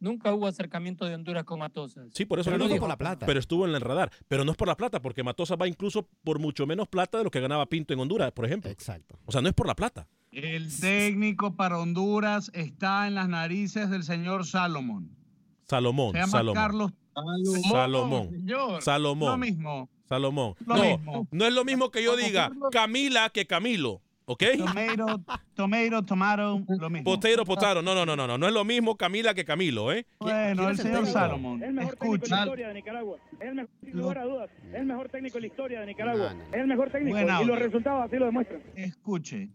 Nunca 0.00 0.32
hubo 0.32 0.46
acercamiento 0.46 1.04
de 1.04 1.14
Honduras 1.14 1.44
con 1.44 1.58
Matosas. 1.58 2.08
Sí, 2.14 2.24
por 2.24 2.40
eso 2.40 2.50
Pero 2.50 2.66
no 2.66 2.76
por 2.76 2.88
la 2.88 2.96
plata. 2.96 3.26
Pero 3.26 3.38
estuvo 3.38 3.68
en 3.68 3.74
el 3.74 3.82
radar. 3.82 4.10
Pero 4.28 4.46
no 4.46 4.52
es 4.52 4.56
por 4.56 4.66
la 4.66 4.74
plata, 4.74 5.02
porque 5.02 5.22
Matosa 5.22 5.56
va 5.56 5.68
incluso 5.68 6.08
por 6.24 6.38
mucho 6.38 6.66
menos 6.66 6.88
plata 6.88 7.18
de 7.18 7.24
lo 7.24 7.30
que 7.30 7.38
ganaba 7.38 7.66
Pinto 7.66 7.92
en 7.92 8.00
Honduras, 8.00 8.32
por 8.32 8.46
ejemplo. 8.46 8.70
Exacto. 8.70 9.18
O 9.26 9.32
sea, 9.32 9.42
no 9.42 9.48
es 9.48 9.54
por 9.54 9.66
la 9.66 9.74
plata. 9.74 10.08
El 10.32 10.74
técnico 10.80 11.54
para 11.54 11.78
Honduras 11.78 12.50
está 12.54 13.08
en 13.08 13.14
las 13.14 13.28
narices 13.28 13.90
del 13.90 14.02
señor 14.02 14.46
Salomón. 14.46 15.14
Salomón, 15.68 16.12
Se 16.12 16.18
llama 16.18 16.30
Salomón. 16.30 16.54
Carlos 16.54 16.92
Salomón. 17.70 18.30
Señor, 18.30 18.82
Salomón. 18.82 19.30
Lo 19.30 19.38
mismo. 19.38 19.90
Salomón. 20.10 20.54
Lo 20.66 20.76
no, 20.76 20.82
mismo. 20.82 21.28
no 21.30 21.46
es 21.46 21.52
lo 21.54 21.64
mismo 21.64 21.90
que 21.92 22.02
yo 22.02 22.16
diga 22.16 22.50
Camila 22.72 23.30
que 23.30 23.46
Camilo. 23.46 24.02
¿Ok? 24.24 24.42
Tomato, 24.58 25.20
tomato, 25.54 26.02
tomato, 26.04 26.62
lo 26.66 26.90
mismo. 26.90 27.04
Potero, 27.04 27.44
potaro. 27.44 27.80
No, 27.80 27.94
no, 27.94 28.04
no, 28.04 28.16
no, 28.16 28.26
no. 28.26 28.36
No 28.36 28.46
es 28.48 28.52
lo 28.52 28.64
mismo 28.64 28.96
Camila 28.96 29.34
que 29.34 29.44
Camilo, 29.44 29.92
¿eh? 29.92 30.06
Bueno, 30.18 30.68
el 30.68 30.76
señor 30.76 31.06
Salomón. 31.06 31.62
El 31.62 31.74
mejor 31.74 31.94
técnico 31.96 32.14
en 32.14 32.20
la 32.20 32.26
Escucha. 32.26 32.42
historia 32.42 32.68
de 32.68 32.74
Nicaragua. 32.74 33.18
Es 33.38 33.48
el 33.48 33.54
mejor, 33.54 33.70
sin 33.84 33.96
lugar 33.98 34.18
a 34.18 34.24
dudas. 34.24 34.50
Es 34.68 34.74
el 34.74 34.86
mejor 34.86 35.08
técnico 35.08 35.38
en 35.38 35.42
la 35.42 35.46
historia 35.46 35.80
de 35.80 35.86
Nicaragua. 35.86 36.34
Es 36.52 36.60
el 36.60 36.66
mejor 36.66 36.90
técnico. 36.90 37.18
Y 37.18 37.44
los 37.44 37.58
resultados 37.58 38.04
así 38.04 38.16
lo 38.16 38.26
demuestran. 38.26 38.62
Escuche. 38.74 39.48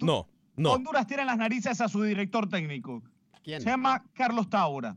No, 0.00 0.28
no. 0.56 0.72
Honduras 0.72 1.06
tiene 1.06 1.22
en 1.22 1.28
las 1.28 1.38
narices 1.38 1.80
a 1.80 1.88
su 1.88 2.02
director 2.02 2.48
técnico. 2.48 3.02
¿Quién? 3.42 3.60
Se 3.60 3.70
llama 3.70 4.04
Carlos 4.14 4.48
Taura. 4.50 4.96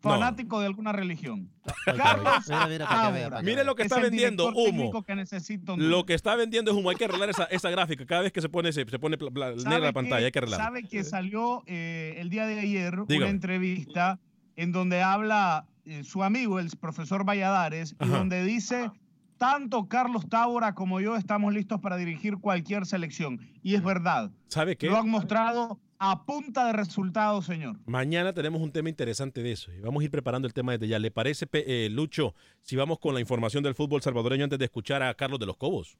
Fanático 0.00 0.60
de 0.60 0.66
alguna 0.66 0.92
religión. 0.92 1.50
Mira, 1.86 1.96
Carlos 1.96 2.68
mira, 2.68 2.86
para 2.86 3.38
que 3.38 3.44
Mire 3.44 3.64
lo 3.64 3.74
que 3.74 3.82
Es 3.82 3.86
está 3.86 4.00
vendiendo, 4.00 4.48
humo. 4.54 5.04
que. 5.04 5.76
Lo 5.76 6.06
que 6.06 6.14
está 6.14 6.36
vendiendo 6.36 6.70
es 6.70 6.76
humo. 6.76 6.90
Hay 6.90 6.96
que 6.96 7.04
arreglar 7.06 7.30
esa, 7.30 7.44
esa 7.44 7.70
gráfica. 7.70 8.06
Cada 8.06 8.22
vez 8.22 8.32
que 8.32 8.40
se 8.40 8.48
pone, 8.48 8.72
se, 8.72 8.88
se 8.88 8.98
pone 8.98 9.16
negra 9.16 9.78
la 9.78 9.92
pantalla, 9.92 10.26
hay 10.26 10.32
que 10.32 10.38
arreglarla. 10.38 10.64
Sabe 10.64 10.84
que 10.84 11.02
salió 11.04 11.62
eh, 11.66 12.14
el 12.18 12.30
día 12.30 12.46
de 12.46 12.60
ayer 12.60 13.00
una 13.00 13.28
entrevista 13.28 14.20
en 14.56 14.72
donde 14.72 15.02
habla 15.02 15.66
eh, 15.84 16.04
su 16.04 16.22
amigo, 16.22 16.58
el 16.60 16.68
profesor 16.78 17.24
Valladares, 17.24 17.96
y 18.00 18.08
donde 18.08 18.44
dice, 18.44 18.90
tanto 19.36 19.88
Carlos 19.88 20.28
Tábora 20.28 20.74
como 20.74 21.00
yo 21.00 21.16
estamos 21.16 21.52
listos 21.54 21.80
para 21.80 21.96
dirigir 21.96 22.38
cualquier 22.38 22.86
selección. 22.86 23.40
Y 23.62 23.74
es 23.74 23.82
verdad. 23.82 24.30
¿Sabe 24.48 24.76
qué? 24.76 24.88
Lo 24.88 24.98
han 24.98 25.08
mostrado 25.08 25.80
a 25.98 26.24
punta 26.24 26.66
de 26.66 26.72
resultados, 26.72 27.46
señor. 27.46 27.76
Mañana 27.86 28.32
tenemos 28.32 28.62
un 28.62 28.70
tema 28.70 28.88
interesante 28.88 29.42
de 29.42 29.52
eso 29.52 29.72
y 29.72 29.80
vamos 29.80 30.00
a 30.00 30.04
ir 30.04 30.10
preparando 30.10 30.46
el 30.46 30.54
tema 30.54 30.72
desde 30.72 30.88
ya. 30.88 30.98
¿Le 30.98 31.10
parece, 31.10 31.46
eh, 31.52 31.88
Lucho, 31.90 32.34
si 32.62 32.76
vamos 32.76 32.98
con 32.98 33.14
la 33.14 33.20
información 33.20 33.62
del 33.64 33.74
fútbol 33.74 34.00
salvadoreño 34.02 34.44
antes 34.44 34.58
de 34.58 34.64
escuchar 34.66 35.02
a 35.02 35.12
Carlos 35.14 35.40
de 35.40 35.46
los 35.46 35.56
Cobos? 35.56 35.98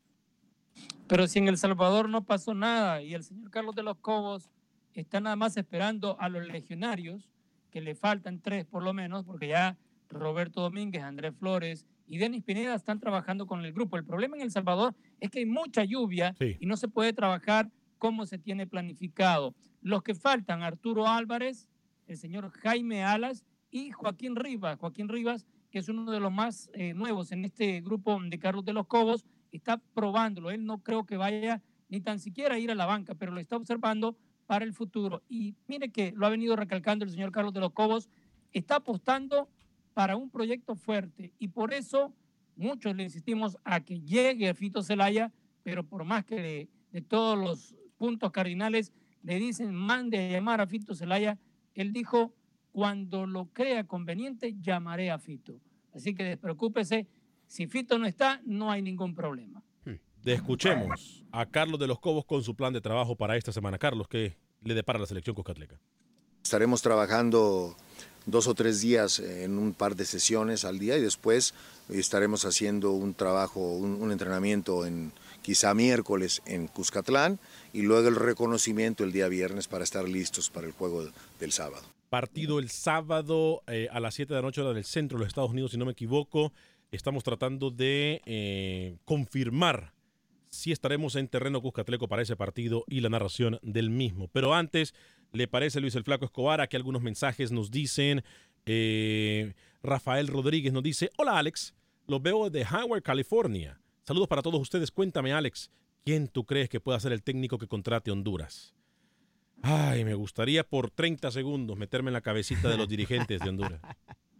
Pero 1.08 1.26
si 1.26 1.38
en 1.40 1.48
El 1.48 1.58
Salvador 1.58 2.08
no 2.08 2.24
pasó 2.24 2.54
nada 2.54 3.02
y 3.02 3.14
el 3.14 3.24
señor 3.24 3.50
Carlos 3.50 3.74
de 3.74 3.82
los 3.82 3.96
Cobos 3.98 4.48
está 4.94 5.20
nada 5.20 5.36
más 5.36 5.56
esperando 5.56 6.16
a 6.20 6.28
los 6.28 6.46
legionarios, 6.46 7.28
que 7.70 7.80
le 7.80 7.94
faltan 7.94 8.40
tres 8.40 8.64
por 8.66 8.82
lo 8.82 8.92
menos, 8.92 9.24
porque 9.24 9.48
ya 9.48 9.76
Roberto 10.10 10.60
Domínguez, 10.60 11.02
Andrés 11.02 11.34
Flores 11.38 11.84
y 12.06 12.18
Denis 12.18 12.42
Pineda 12.44 12.74
están 12.74 13.00
trabajando 13.00 13.46
con 13.46 13.64
el 13.64 13.72
grupo. 13.72 13.96
El 13.96 14.04
problema 14.04 14.36
en 14.36 14.42
El 14.42 14.50
Salvador 14.50 14.94
es 15.20 15.30
que 15.30 15.40
hay 15.40 15.46
mucha 15.46 15.84
lluvia 15.84 16.34
Sí. 16.38 16.56
y 16.60 16.66
no 16.66 16.76
se 16.76 16.88
puede 16.88 17.12
trabajar 17.12 17.68
como 17.98 18.24
se 18.26 18.38
tiene 18.38 18.66
planificado. 18.66 19.54
Los 19.80 20.02
que 20.02 20.14
faltan, 20.14 20.62
Arturo 20.62 21.06
Álvarez, 21.06 21.68
el 22.06 22.16
señor 22.16 22.50
Jaime 22.50 23.04
Alas 23.04 23.44
y 23.70 23.90
Joaquín 23.90 24.34
Rivas. 24.34 24.78
Joaquín 24.78 25.08
Rivas, 25.08 25.46
que 25.70 25.78
es 25.78 25.88
uno 25.88 26.10
de 26.10 26.20
los 26.20 26.32
más 26.32 26.70
eh, 26.72 26.94
nuevos 26.94 27.32
en 27.32 27.44
este 27.44 27.80
grupo 27.80 28.18
de 28.22 28.38
Carlos 28.38 28.64
de 28.64 28.72
los 28.72 28.86
Cobos, 28.86 29.24
está 29.52 29.78
probándolo. 29.94 30.50
Él 30.50 30.64
no 30.64 30.82
creo 30.82 31.04
que 31.04 31.16
vaya 31.16 31.62
ni 31.88 32.00
tan 32.00 32.18
siquiera 32.18 32.56
a 32.56 32.58
ir 32.58 32.70
a 32.70 32.74
la 32.74 32.86
banca, 32.86 33.14
pero 33.14 33.32
lo 33.32 33.40
está 33.40 33.56
observando 33.56 34.16
para 34.46 34.64
el 34.64 34.72
futuro. 34.72 35.22
Y 35.28 35.54
mire 35.66 35.90
que 35.90 36.12
lo 36.16 36.26
ha 36.26 36.30
venido 36.30 36.56
recalcando 36.56 37.04
el 37.04 37.10
señor 37.10 37.32
Carlos 37.32 37.52
de 37.54 37.60
los 37.60 37.72
Cobos, 37.72 38.08
está 38.52 38.76
apostando 38.76 39.48
para 39.94 40.16
un 40.16 40.30
proyecto 40.30 40.74
fuerte 40.76 41.32
y 41.38 41.48
por 41.48 41.74
eso 41.74 42.14
muchos 42.56 42.94
le 42.94 43.04
insistimos 43.04 43.58
a 43.64 43.80
que 43.80 44.00
llegue 44.00 44.54
Fito 44.54 44.82
Celaya, 44.82 45.32
pero 45.62 45.84
por 45.84 46.04
más 46.04 46.24
que 46.24 46.36
de, 46.36 46.68
de 46.92 47.02
todos 47.02 47.38
los 47.38 47.74
puntos 47.96 48.30
cardinales 48.30 48.92
le 49.28 49.38
dicen 49.38 49.74
mande 49.74 50.16
a 50.16 50.30
llamar 50.30 50.62
a 50.62 50.66
Fito 50.66 50.94
Celaya, 50.94 51.38
él 51.74 51.92
dijo 51.92 52.32
cuando 52.72 53.26
lo 53.26 53.52
crea 53.52 53.84
conveniente 53.84 54.56
llamaré 54.58 55.10
a 55.10 55.18
Fito. 55.18 55.60
Así 55.92 56.14
que 56.14 56.24
despreocúpese, 56.24 57.06
si 57.46 57.66
Fito 57.66 57.98
no 57.98 58.06
está, 58.06 58.40
no 58.46 58.70
hay 58.70 58.80
ningún 58.80 59.14
problema. 59.14 59.62
De 59.84 60.32
escuchemos 60.32 61.24
a 61.30 61.44
Carlos 61.44 61.78
de 61.78 61.86
los 61.86 62.00
Cobos 62.00 62.24
con 62.24 62.42
su 62.42 62.54
plan 62.54 62.72
de 62.72 62.80
trabajo 62.80 63.16
para 63.16 63.36
esta 63.36 63.52
semana. 63.52 63.76
Carlos, 63.76 64.08
¿qué 64.08 64.38
le 64.62 64.72
depara 64.72 64.98
la 64.98 65.06
selección 65.06 65.36
cuscatleca? 65.36 65.78
Estaremos 66.42 66.80
trabajando 66.80 67.76
dos 68.24 68.46
o 68.46 68.54
tres 68.54 68.80
días 68.80 69.18
en 69.18 69.58
un 69.58 69.74
par 69.74 69.94
de 69.94 70.06
sesiones 70.06 70.64
al 70.64 70.78
día 70.78 70.96
y 70.96 71.02
después 71.02 71.52
estaremos 71.90 72.46
haciendo 72.46 72.92
un 72.92 73.12
trabajo, 73.12 73.60
un, 73.60 74.00
un 74.00 74.10
entrenamiento 74.10 74.86
en 74.86 75.12
quizá 75.48 75.72
miércoles 75.72 76.42
en 76.44 76.66
Cuscatlán 76.66 77.38
y 77.72 77.80
luego 77.80 78.06
el 78.08 78.16
reconocimiento 78.16 79.02
el 79.02 79.12
día 79.12 79.28
viernes 79.28 79.66
para 79.66 79.82
estar 79.82 80.06
listos 80.06 80.50
para 80.50 80.66
el 80.66 80.74
juego 80.74 81.08
del 81.40 81.52
sábado. 81.52 81.82
Partido 82.10 82.58
el 82.58 82.68
sábado 82.68 83.62
eh, 83.66 83.88
a 83.90 83.98
las 83.98 84.12
7 84.12 84.34
de 84.34 84.40
la 84.40 84.46
noche 84.46 84.60
hora 84.60 84.74
del 84.74 84.84
centro 84.84 85.16
de 85.16 85.20
los 85.24 85.28
Estados 85.28 85.52
Unidos, 85.52 85.70
si 85.70 85.78
no 85.78 85.86
me 85.86 85.92
equivoco. 85.92 86.52
Estamos 86.92 87.24
tratando 87.24 87.70
de 87.70 88.20
eh, 88.26 88.98
confirmar 89.06 89.94
si 90.50 90.70
estaremos 90.70 91.16
en 91.16 91.28
terreno 91.28 91.62
Cuscatleco 91.62 92.08
para 92.08 92.20
ese 92.20 92.36
partido 92.36 92.84
y 92.86 93.00
la 93.00 93.08
narración 93.08 93.58
del 93.62 93.88
mismo. 93.88 94.28
Pero 94.28 94.52
antes, 94.52 94.92
¿le 95.32 95.48
parece 95.48 95.80
Luis 95.80 95.94
el 95.94 96.04
Flaco 96.04 96.26
Escobar? 96.26 96.60
Aquí 96.60 96.76
algunos 96.76 97.00
mensajes 97.00 97.52
nos 97.52 97.70
dicen. 97.70 98.22
eh, 98.66 99.54
Rafael 99.82 100.28
Rodríguez 100.28 100.74
nos 100.74 100.82
dice: 100.82 101.08
Hola 101.16 101.38
Alex, 101.38 101.72
los 102.06 102.20
veo 102.20 102.50
de 102.50 102.66
Howard, 102.70 103.02
California. 103.02 103.80
Saludos 104.08 104.26
para 104.26 104.40
todos 104.40 104.58
ustedes. 104.58 104.90
Cuéntame, 104.90 105.34
Alex, 105.34 105.70
¿quién 106.02 106.28
tú 106.28 106.46
crees 106.46 106.70
que 106.70 106.80
pueda 106.80 106.98
ser 106.98 107.12
el 107.12 107.22
técnico 107.22 107.58
que 107.58 107.66
contrate 107.68 108.10
Honduras? 108.10 108.74
Ay, 109.60 110.02
me 110.02 110.14
gustaría 110.14 110.64
por 110.64 110.90
30 110.90 111.30
segundos 111.30 111.76
meterme 111.76 112.08
en 112.08 112.14
la 112.14 112.22
cabecita 112.22 112.70
de 112.70 112.78
los 112.78 112.88
dirigentes 112.88 113.38
de 113.38 113.50
Honduras. 113.50 113.82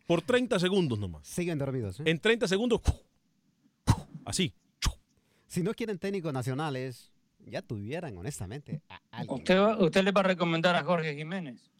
Por 0.07 0.23
30 0.23 0.59
segundos 0.59 0.99
nomás. 0.99 1.27
Siguen 1.27 1.59
dormidos. 1.59 2.01
¿eh? 2.01 2.05
En 2.07 2.19
30 2.19 2.49
segundos, 2.49 2.81
así. 4.25 4.55
Si 5.49 5.63
no 5.63 5.75
quieren 5.75 5.99
técnicos 5.99 6.33
nacionales, 6.33 7.13
ya 7.45 7.61
tuvieran, 7.61 8.17
honestamente, 8.17 8.81
a. 8.89 9.23
¿Usted, 9.29 9.59
va- 9.59 9.77
usted 9.85 10.03
le 10.03 10.13
va 10.13 10.23
a 10.23 10.25
recomendar 10.25 10.77
a 10.77 10.83
Jorge 10.83 11.15
Jiménez? 11.15 11.71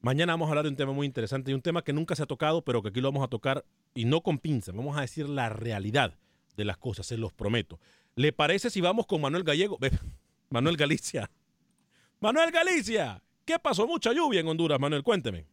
Mañana 0.00 0.32
vamos 0.32 0.46
a 0.46 0.52
hablar 0.52 0.64
de 0.64 0.70
un 0.70 0.76
tema 0.76 0.92
muy 0.94 1.06
interesante 1.06 1.50
y 1.50 1.54
un 1.54 1.60
tema 1.60 1.84
que 1.84 1.92
nunca 1.92 2.16
se 2.16 2.22
ha 2.22 2.26
tocado, 2.26 2.64
pero 2.64 2.80
que 2.82 2.88
aquí 2.88 3.02
lo 3.02 3.12
vamos 3.12 3.22
a 3.26 3.28
tocar 3.28 3.66
y 3.94 4.06
no 4.06 4.22
con 4.22 4.38
pinzas. 4.38 4.74
Vamos 4.74 4.96
a 4.96 5.02
decir 5.02 5.28
la 5.28 5.50
realidad 5.50 6.14
de 6.56 6.64
las 6.64 6.76
cosas, 6.76 7.06
se 7.06 7.16
los 7.16 7.32
prometo. 7.32 7.78
¿Le 8.14 8.32
parece 8.32 8.70
si 8.70 8.80
vamos 8.80 9.06
con 9.06 9.20
Manuel 9.20 9.44
Gallego? 9.44 9.78
Manuel 10.50 10.76
Galicia. 10.76 11.30
Manuel 12.20 12.50
Galicia. 12.50 13.22
¿Qué 13.44 13.58
pasó? 13.58 13.86
Mucha 13.86 14.12
lluvia 14.12 14.40
en 14.40 14.48
Honduras, 14.48 14.80
Manuel, 14.80 15.02
cuénteme. 15.02 15.46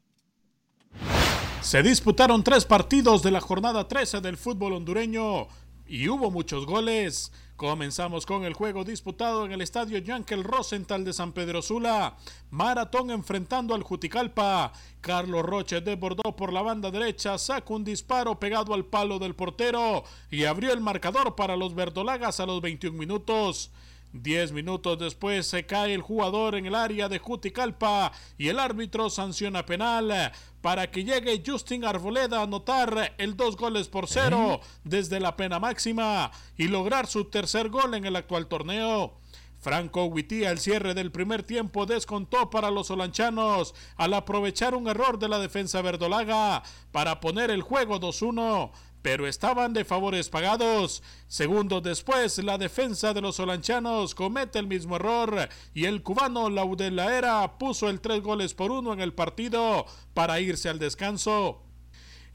Se 1.62 1.84
disputaron 1.84 2.44
tres 2.44 2.66
partidos 2.66 3.22
de 3.22 3.32
la 3.32 3.42
jornada 3.42 3.88
13 3.88 4.22
del 4.22 4.38
fútbol 4.38 4.74
hondureño 4.74 5.48
y 5.86 6.08
hubo 6.08 6.32
muchos 6.32 6.66
goles. 6.66 7.32
Comenzamos 7.62 8.26
con 8.26 8.44
el 8.44 8.56
juego 8.56 8.84
disputado 8.84 9.46
en 9.46 9.52
el 9.52 9.62
estadio 9.62 10.00
Yankel 10.00 10.44
Rosenthal 10.44 11.06
de 11.06 11.14
San 11.14 11.32
Pedro 11.32 11.62
Sula. 11.62 12.18
Maratón 12.50 13.12
enfrentando 13.12 13.76
al 13.76 13.84
Juticalpa. 13.84 14.74
Carlos 15.00 15.44
Roche 15.44 15.80
desbordó 15.80 16.36
por 16.36 16.52
la 16.54 16.64
banda 16.64 16.90
derecha, 16.90 17.38
sacó 17.38 17.76
un 17.76 17.84
disparo 17.84 18.40
pegado 18.40 18.74
al 18.74 18.86
palo 18.86 19.20
del 19.20 19.36
portero 19.36 20.04
y 20.32 20.46
abrió 20.46 20.74
el 20.74 20.82
marcador 20.82 21.36
para 21.36 21.56
los 21.56 21.76
verdolagas 21.76 22.40
a 22.40 22.48
los 22.48 22.62
21 22.62 22.98
minutos. 22.98 23.70
Diez 24.14 24.52
minutos 24.52 25.00
después 25.00 25.48
se 25.48 25.66
cae 25.66 25.94
el 25.94 26.02
jugador 26.02 26.56
en 26.56 26.66
el 26.66 26.76
área 26.76 27.08
de 27.08 27.20
Juticalpa 27.20 28.12
y 28.38 28.50
el 28.50 28.60
árbitro 28.60 29.10
sanciona 29.10 29.66
penal. 29.66 30.34
Para 30.62 30.92
que 30.92 31.04
llegue 31.04 31.42
Justin 31.46 31.86
Arboleda 31.86 32.40
a 32.40 32.44
anotar 32.44 33.16
el 33.18 33.38
dos 33.38 33.56
goles 33.56 33.88
por 33.88 34.08
cero 34.08 34.60
desde 34.84 35.20
la 35.20 35.36
pena 35.36 35.60
máxima 35.60 36.30
y 36.58 36.68
lograr 36.68 37.08
su 37.08 37.26
tercer 37.26 37.70
gol 37.70 37.94
en 37.94 38.06
el 38.06 38.16
actual 38.16 38.48
torneo. 38.48 39.18
Franco 39.62 40.06
Huitía, 40.06 40.50
al 40.50 40.60
cierre 40.60 40.96
del 40.96 41.12
primer 41.12 41.44
tiempo, 41.44 41.86
descontó 41.86 42.50
para 42.50 42.72
los 42.72 42.88
solanchanos 42.88 43.76
al 43.96 44.16
aprovechar 44.16 44.74
un 44.74 44.88
error 44.88 45.20
de 45.20 45.30
la 45.30 45.38
defensa 45.38 45.84
verdolaga 45.84 46.64
para 46.92 47.20
poner 47.20 47.52
el 47.52 47.62
juego 47.62 48.00
2-1 48.00 48.72
pero 49.02 49.28
estaban 49.28 49.74
de 49.74 49.86
favores 49.86 50.30
pagados. 50.30 51.04
Segundos 51.28 51.84
después, 51.84 52.38
la 52.40 52.58
defensa 52.58 53.14
de 53.14 53.22
los 53.22 53.38
solanchanos 53.38 54.16
comete 54.16 54.60
el 54.60 54.68
mismo 54.68 54.96
error 54.96 55.50
y 55.74 55.86
el 55.86 56.04
cubano 56.04 56.50
Laudelaera 56.50 57.58
puso 57.58 57.90
el 57.90 58.02
tres 58.02 58.22
goles 58.22 58.54
por 58.54 58.72
uno 58.72 58.94
en 58.94 59.02
el 59.02 59.14
partido 59.14 59.86
para 60.14 60.40
irse 60.40 60.70
al 60.70 60.80
descanso. 60.80 61.64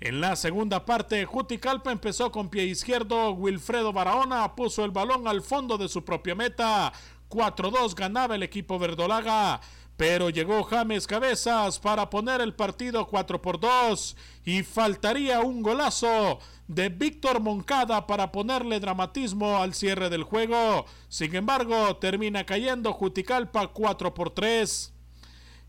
En 0.00 0.20
la 0.20 0.36
segunda 0.36 0.84
parte, 0.84 1.24
Juticalpa 1.24 1.90
empezó 1.90 2.30
con 2.30 2.50
pie 2.50 2.64
izquierdo, 2.64 3.30
Wilfredo 3.30 3.92
Barahona 3.92 4.54
puso 4.54 4.84
el 4.84 4.90
balón 4.90 5.26
al 5.26 5.40
fondo 5.40 5.78
de 5.78 5.88
su 5.88 6.04
propia 6.04 6.34
meta. 6.34 6.92
4-2 7.30 7.94
ganaba 7.94 8.34
el 8.34 8.42
equipo 8.42 8.78
verdolaga 8.78 9.60
pero 9.96 10.28
llegó 10.30 10.62
James 10.64 11.06
Cabezas 11.06 11.78
para 11.78 12.10
poner 12.10 12.40
el 12.40 12.54
partido 12.54 13.06
4 13.06 13.40
por 13.40 13.58
2 13.58 14.16
y 14.44 14.62
faltaría 14.62 15.40
un 15.40 15.62
golazo 15.62 16.38
de 16.68 16.88
Víctor 16.88 17.40
Moncada 17.40 18.06
para 18.06 18.32
ponerle 18.32 18.80
dramatismo 18.80 19.58
al 19.58 19.74
cierre 19.74 20.10
del 20.10 20.24
juego. 20.24 20.86
Sin 21.08 21.34
embargo, 21.34 21.96
termina 21.96 22.44
cayendo 22.44 22.92
Juticalpa 22.92 23.68
4 23.68 24.14
por 24.14 24.30
3 24.30 24.92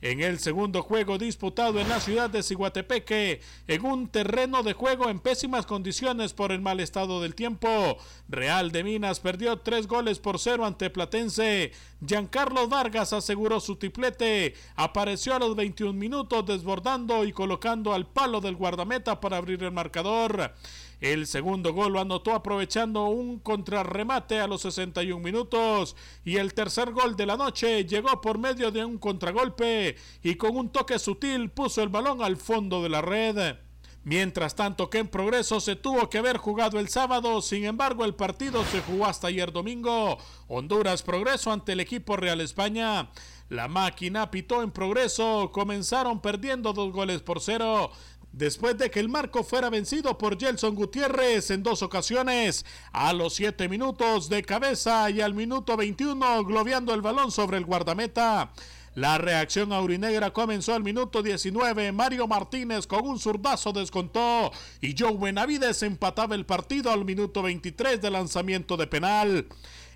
en 0.02 0.22
el 0.22 0.40
segundo 0.40 0.84
juego 0.84 1.18
disputado 1.18 1.80
en 1.80 1.90
la 1.90 2.00
ciudad 2.00 2.30
de 2.30 2.44
Ciguatepeque, 2.44 3.42
en 3.68 3.86
un 3.86 4.08
terreno 4.08 4.62
de 4.62 4.74
juego 4.74 5.10
en 5.10 5.20
pésimas 5.20 5.66
condiciones 5.66 6.34
por 6.34 6.52
el 6.52 6.62
mal 6.62 6.80
estado 6.80 7.22
del 7.22 7.36
tiempo. 7.36 7.98
Real 8.30 8.72
de 8.72 8.84
Minas 8.84 9.20
perdió 9.20 9.58
tres 9.60 9.88
goles 9.88 10.20
por 10.20 10.40
cero 10.40 10.66
ante 10.66 10.90
Platense. 10.90 11.72
Giancarlo 12.06 12.68
Vargas 12.68 13.12
aseguró 13.14 13.60
su 13.60 13.78
triplete. 13.78 14.54
Apareció 14.76 15.36
a 15.36 15.40
los 15.40 15.56
21 15.56 15.94
minutos 15.94 16.46
desbordando 16.46 17.26
y 17.26 17.32
colocando 17.32 17.94
al 17.94 18.06
palo 18.06 18.40
del 18.40 18.56
guardameta 18.56 19.20
para 19.20 19.38
abrir 19.38 19.64
el 19.64 19.72
marcador. 19.72 20.54
El 21.00 21.28
segundo 21.28 21.74
gol 21.74 21.94
lo 21.94 22.00
anotó 22.00 22.34
aprovechando 22.34 23.06
un 23.06 23.38
contrarremate 23.40 24.40
a 24.40 24.48
los 24.48 24.62
61 24.62 25.24
minutos 25.24 25.96
y 26.26 26.38
el 26.38 26.56
tercer 26.56 26.92
gol 26.92 27.16
de 27.16 27.28
la 27.28 27.38
noche 27.38 27.86
llegó 27.86 28.20
por 28.20 28.40
medio 28.40 28.72
de 28.72 28.84
un 28.84 28.98
contragolpe 28.98 29.96
y 30.24 30.36
con 30.36 30.58
un 30.58 30.72
toque 30.72 30.98
sutil 30.98 31.52
puso 31.52 31.84
el 31.84 31.90
balón 31.90 32.24
al 32.24 32.38
fondo 32.38 32.82
de 32.82 32.90
la 32.90 33.02
red. 33.02 33.58
Mientras 34.04 34.56
tanto 34.56 34.90
que 34.90 35.00
en 35.00 35.10
progreso 35.10 35.60
se 35.60 35.76
tuvo 35.76 36.10
que 36.10 36.18
haber 36.18 36.38
jugado 36.38 36.80
el 36.80 36.88
sábado, 36.88 37.42
sin 37.42 37.66
embargo 37.66 38.06
el 38.06 38.16
partido 38.16 38.64
se 38.64 38.82
jugó 38.82 39.06
hasta 39.06 39.28
ayer 39.28 39.52
domingo. 39.52 40.18
Honduras 40.48 41.04
progreso 41.04 41.52
ante 41.52 41.74
el 41.74 41.82
equipo 41.82 42.16
Real 42.16 42.40
España. 42.40 43.10
La 43.50 43.68
máquina 43.68 44.32
pitó 44.32 44.64
en 44.64 44.72
progreso, 44.72 45.52
comenzaron 45.54 46.22
perdiendo 46.22 46.74
dos 46.74 46.92
goles 46.92 47.22
por 47.22 47.42
cero 47.42 47.92
después 48.38 48.78
de 48.78 48.92
que 48.92 49.00
el 49.00 49.10
marco 49.10 49.44
fuera 49.44 49.70
vencido 49.70 50.18
por 50.18 50.40
Gelson 50.40 50.76
Gutiérrez 50.76 51.50
en 51.50 51.64
dos 51.64 51.82
ocasiones, 51.82 52.66
a 52.92 53.14
los 53.14 53.34
7 53.34 53.68
minutos 53.68 54.30
de 54.30 54.44
cabeza 54.44 55.10
y 55.10 55.22
al 55.22 55.34
minuto 55.34 55.76
21 55.76 56.44
globeando 56.46 56.94
el 56.94 57.02
balón 57.02 57.32
sobre 57.32 57.58
el 57.58 57.66
guardameta. 57.66 58.52
La 58.94 59.20
reacción 59.20 59.74
aurinegra 59.74 60.32
comenzó 60.32 60.74
al 60.74 60.82
minuto 60.82 61.22
19. 61.22 61.92
Mario 61.92 62.28
Martínez 62.28 62.88
con 62.88 63.06
un 63.06 63.20
zurdazo 63.20 63.72
descontó 63.72 64.52
y 64.82 64.96
Joe 64.98 65.16
Benavides 65.16 65.84
empataba 65.84 66.34
el 66.34 66.48
partido 66.48 66.92
al 66.92 67.06
minuto 67.06 67.44
23 67.44 68.02
de 68.02 68.10
lanzamiento 68.10 68.76
de 68.76 68.88
penal. 68.88 69.48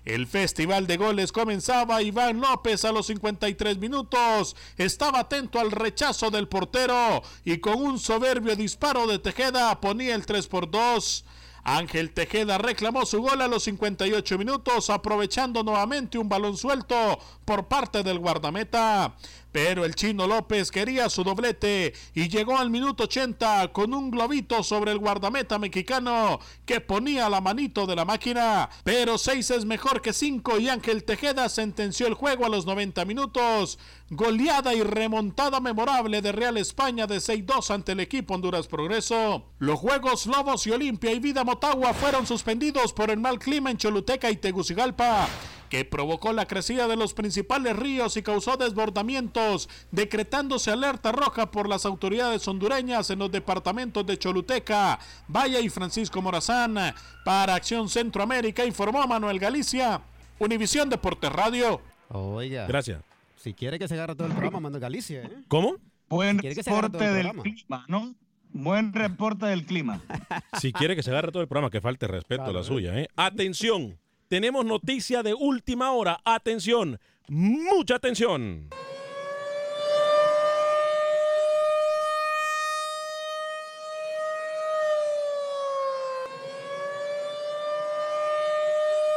El 0.04 0.26
festival 0.26 0.86
de 0.86 0.96
goles 0.96 1.30
comenzaba. 1.30 2.02
Iván 2.02 2.40
López 2.40 2.84
a 2.84 2.92
los 2.92 3.06
53 3.06 3.78
minutos 3.78 4.56
estaba 4.76 5.20
atento 5.20 5.60
al 5.60 5.70
rechazo 5.70 6.30
del 6.30 6.48
portero 6.48 7.22
y 7.44 7.58
con 7.58 7.80
un 7.80 7.98
soberbio 8.00 8.56
disparo 8.56 9.06
de 9.06 9.20
Tejeda 9.20 9.80
ponía 9.80 10.14
el 10.14 10.26
3 10.26 10.48
por 10.48 10.70
2. 10.70 11.24
Ángel 11.64 12.10
Tejeda 12.10 12.58
reclamó 12.58 13.06
su 13.06 13.22
gol 13.22 13.40
a 13.40 13.46
los 13.46 13.62
58 13.62 14.36
minutos, 14.36 14.90
aprovechando 14.90 15.62
nuevamente 15.62 16.18
un 16.18 16.28
balón 16.28 16.56
suelto 16.56 17.20
por 17.44 17.68
parte 17.68 18.02
del 18.02 18.18
guardameta. 18.18 19.14
Pero 19.52 19.84
el 19.84 19.94
chino 19.94 20.26
López 20.26 20.70
quería 20.70 21.10
su 21.10 21.22
doblete 21.22 21.92
y 22.14 22.28
llegó 22.28 22.56
al 22.56 22.70
minuto 22.70 23.04
80 23.04 23.70
con 23.72 23.92
un 23.92 24.10
globito 24.10 24.62
sobre 24.62 24.92
el 24.92 24.98
guardameta 24.98 25.58
mexicano 25.58 26.40
que 26.64 26.80
ponía 26.80 27.28
la 27.28 27.42
manito 27.42 27.86
de 27.86 27.94
la 27.94 28.06
máquina. 28.06 28.70
Pero 28.82 29.18
6 29.18 29.50
es 29.50 29.64
mejor 29.66 30.00
que 30.00 30.14
5 30.14 30.58
y 30.58 30.70
Ángel 30.70 31.04
Tejeda 31.04 31.50
sentenció 31.50 32.06
el 32.06 32.14
juego 32.14 32.46
a 32.46 32.48
los 32.48 32.64
90 32.64 33.04
minutos. 33.04 33.78
Goleada 34.08 34.74
y 34.74 34.82
remontada 34.82 35.60
memorable 35.60 36.22
de 36.22 36.32
Real 36.32 36.56
España 36.56 37.06
de 37.06 37.16
6-2 37.16 37.70
ante 37.70 37.92
el 37.92 38.00
equipo 38.00 38.34
Honduras 38.34 38.66
Progreso. 38.66 39.44
Los 39.58 39.78
Juegos 39.78 40.26
Lobos 40.26 40.66
y 40.66 40.70
Olimpia 40.70 41.12
y 41.12 41.18
Vida 41.18 41.44
Motagua 41.44 41.92
fueron 41.94 42.26
suspendidos 42.26 42.92
por 42.92 43.10
el 43.10 43.18
mal 43.18 43.38
clima 43.38 43.70
en 43.70 43.76
Choluteca 43.76 44.30
y 44.30 44.36
Tegucigalpa 44.36 45.28
que 45.72 45.86
provocó 45.86 46.34
la 46.34 46.44
crecida 46.44 46.86
de 46.86 46.96
los 46.96 47.14
principales 47.14 47.74
ríos 47.74 48.18
y 48.18 48.22
causó 48.22 48.58
desbordamientos, 48.58 49.70
decretándose 49.90 50.70
alerta 50.70 51.12
roja 51.12 51.50
por 51.50 51.66
las 51.66 51.86
autoridades 51.86 52.46
hondureñas 52.46 53.08
en 53.08 53.20
los 53.20 53.32
departamentos 53.32 54.04
de 54.04 54.18
Choluteca, 54.18 54.98
Valle 55.28 55.62
y 55.62 55.70
Francisco 55.70 56.20
Morazán. 56.20 56.76
Para 57.24 57.54
Acción 57.54 57.88
Centroamérica 57.88 58.66
informó 58.66 59.06
Manuel 59.06 59.38
Galicia, 59.38 60.02
Univisión 60.38 60.90
Deportes 60.90 61.32
Radio. 61.32 61.80
Oiga. 62.08 62.66
Gracias. 62.66 63.02
Si 63.36 63.54
quiere 63.54 63.78
que 63.78 63.88
se 63.88 63.94
agarre 63.94 64.14
todo 64.14 64.26
el 64.26 64.34
programa, 64.34 64.60
Manuel 64.60 64.82
Galicia. 64.82 65.22
¿eh? 65.22 65.30
¿Cómo? 65.48 65.76
Buen 66.10 66.38
reporte 66.38 67.10
del 67.14 67.30
clima, 67.32 67.86
¿no? 67.88 68.14
Buen 68.50 68.92
reporte 68.92 69.46
del 69.46 69.64
clima. 69.64 70.02
Si 70.60 70.70
quiere 70.70 70.94
que 70.94 71.02
se 71.02 71.10
agarre 71.10 71.32
todo 71.32 71.42
el 71.42 71.48
programa, 71.48 71.70
que 71.70 71.80
falte 71.80 72.06
respeto 72.06 72.44
a 72.44 72.52
la 72.52 72.62
suya. 72.62 72.94
¿eh? 72.98 73.08
Atención, 73.16 73.98
tenemos 74.32 74.64
noticia 74.64 75.22
de 75.22 75.34
última 75.34 75.92
hora. 75.92 76.18
Atención, 76.24 76.98
mucha 77.28 77.96
atención. 77.96 78.70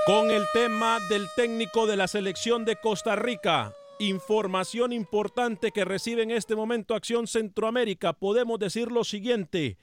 Con 0.06 0.32
el 0.32 0.44
tema 0.52 1.00
del 1.10 1.30
técnico 1.34 1.88
de 1.88 1.96
la 1.96 2.10
selección 2.10 2.66
de 2.66 2.76
Costa 2.76 3.16
Rica, 3.16 3.72
información 4.00 4.92
importante 4.92 5.72
que 5.72 5.86
recibe 5.86 6.24
en 6.24 6.32
este 6.32 6.58
momento 6.58 6.94
Acción 6.94 7.28
Centroamérica, 7.28 8.12
podemos 8.12 8.60
decir 8.60 8.92
lo 8.92 9.06
siguiente 9.06 9.78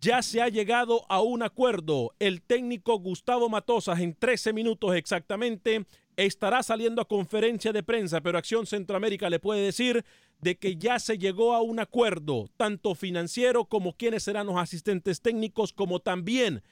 ya 0.00 0.22
se 0.22 0.40
ha 0.40 0.48
llegado 0.48 1.04
a 1.08 1.20
un 1.22 1.42
acuerdo. 1.42 2.14
El 2.18 2.42
técnico 2.42 2.98
Gustavo 2.98 3.48
Matosas 3.48 4.00
en 4.00 4.14
13 4.14 4.52
minutos 4.52 4.94
exactamente 4.94 5.84
estará 6.16 6.62
saliendo 6.62 7.00
a 7.00 7.08
conferencia 7.08 7.72
de 7.72 7.82
prensa, 7.82 8.20
pero 8.20 8.38
Acción 8.38 8.66
Centroamérica 8.66 9.30
le 9.30 9.38
puede 9.38 9.62
decir 9.62 10.04
de 10.40 10.56
que 10.56 10.76
ya 10.76 10.98
se 10.98 11.18
llegó 11.18 11.54
a 11.54 11.62
un 11.62 11.80
acuerdo, 11.80 12.48
tanto 12.56 12.94
financiero 12.94 13.64
como 13.64 13.92
quiénes 13.92 14.24
serán 14.24 14.46
los 14.46 14.56
asistentes 14.56 15.20
técnicos, 15.20 15.72
como 15.72 16.00
también 16.00 16.62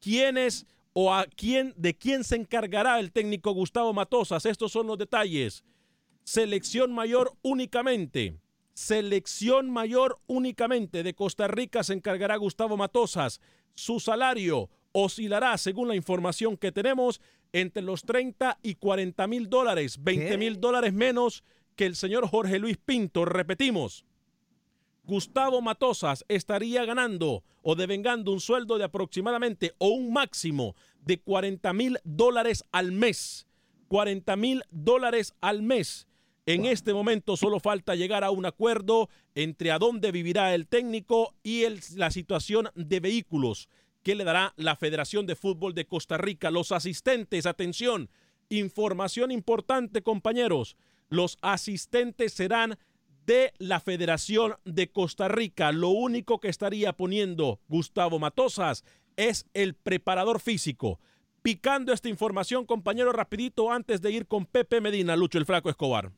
quiénes 0.00 0.66
o 0.92 1.12
a 1.12 1.26
quién, 1.26 1.74
de 1.76 1.96
quién 1.96 2.24
se 2.24 2.36
encargará 2.36 3.00
el 3.00 3.12
técnico 3.12 3.52
Gustavo 3.52 3.92
Matosas. 3.92 4.46
Estos 4.46 4.72
son 4.72 4.86
los 4.86 4.98
detalles. 4.98 5.64
Selección 6.22 6.92
mayor 6.92 7.34
únicamente 7.42 8.38
Selección 8.74 9.70
mayor 9.70 10.18
únicamente 10.26 11.04
de 11.04 11.14
Costa 11.14 11.46
Rica 11.46 11.84
se 11.84 11.92
encargará 11.92 12.34
Gustavo 12.36 12.76
Matosas. 12.76 13.40
Su 13.76 14.00
salario 14.00 14.68
oscilará, 14.90 15.56
según 15.58 15.86
la 15.86 15.94
información 15.94 16.56
que 16.56 16.72
tenemos, 16.72 17.20
entre 17.52 17.84
los 17.84 18.02
30 18.02 18.58
y 18.64 18.74
40 18.74 19.28
mil 19.28 19.48
dólares, 19.48 20.02
20 20.02 20.36
mil 20.38 20.60
dólares 20.60 20.92
menos 20.92 21.44
que 21.76 21.86
el 21.86 21.94
señor 21.94 22.26
Jorge 22.26 22.58
Luis 22.58 22.76
Pinto. 22.76 23.24
Repetimos, 23.24 24.04
Gustavo 25.04 25.62
Matosas 25.62 26.24
estaría 26.26 26.84
ganando 26.84 27.44
o 27.62 27.76
devengando 27.76 28.32
un 28.32 28.40
sueldo 28.40 28.76
de 28.76 28.84
aproximadamente 28.84 29.72
o 29.78 29.90
un 29.90 30.12
máximo 30.12 30.74
de 30.98 31.20
40 31.20 31.72
mil 31.74 31.98
dólares 32.02 32.64
al 32.72 32.90
mes. 32.90 33.46
40 33.86 34.34
mil 34.34 34.64
dólares 34.72 35.34
al 35.40 35.62
mes 35.62 36.08
en 36.46 36.66
este 36.66 36.92
momento 36.92 37.36
solo 37.36 37.58
falta 37.58 37.94
llegar 37.94 38.24
a 38.24 38.30
un 38.30 38.44
acuerdo 38.44 39.08
entre 39.34 39.70
a 39.70 39.78
dónde 39.78 40.12
vivirá 40.12 40.54
el 40.54 40.66
técnico 40.66 41.34
y 41.42 41.64
la 41.96 42.10
situación 42.10 42.68
de 42.74 43.00
vehículos 43.00 43.68
que 44.02 44.14
le 44.14 44.24
dará 44.24 44.52
la 44.56 44.76
Federación 44.76 45.26
de 45.26 45.36
Fútbol 45.36 45.74
de 45.74 45.86
Costa 45.86 46.18
Rica. 46.18 46.50
Los 46.50 46.72
asistentes, 46.72 47.46
atención, 47.46 48.10
información 48.50 49.30
importante 49.30 50.02
compañeros, 50.02 50.76
los 51.08 51.38
asistentes 51.40 52.34
serán 52.34 52.78
de 53.24 53.54
la 53.56 53.80
Federación 53.80 54.56
de 54.66 54.90
Costa 54.90 55.28
Rica. 55.28 55.72
Lo 55.72 55.88
único 55.88 56.40
que 56.40 56.48
estaría 56.48 56.92
poniendo 56.92 57.60
Gustavo 57.68 58.18
Matosas 58.18 58.84
es 59.16 59.46
el 59.54 59.74
preparador 59.74 60.40
físico 60.40 61.00
picando 61.44 61.92
esta 61.92 62.08
información, 62.08 62.64
compañero, 62.64 63.12
rapidito 63.12 63.70
antes 63.70 64.00
de 64.00 64.10
ir 64.10 64.26
con 64.26 64.46
Pepe 64.46 64.80
Medina, 64.80 65.14
Lucho 65.14 65.36
el 65.36 65.44
Flaco 65.44 65.68
Escobar. 65.68 66.10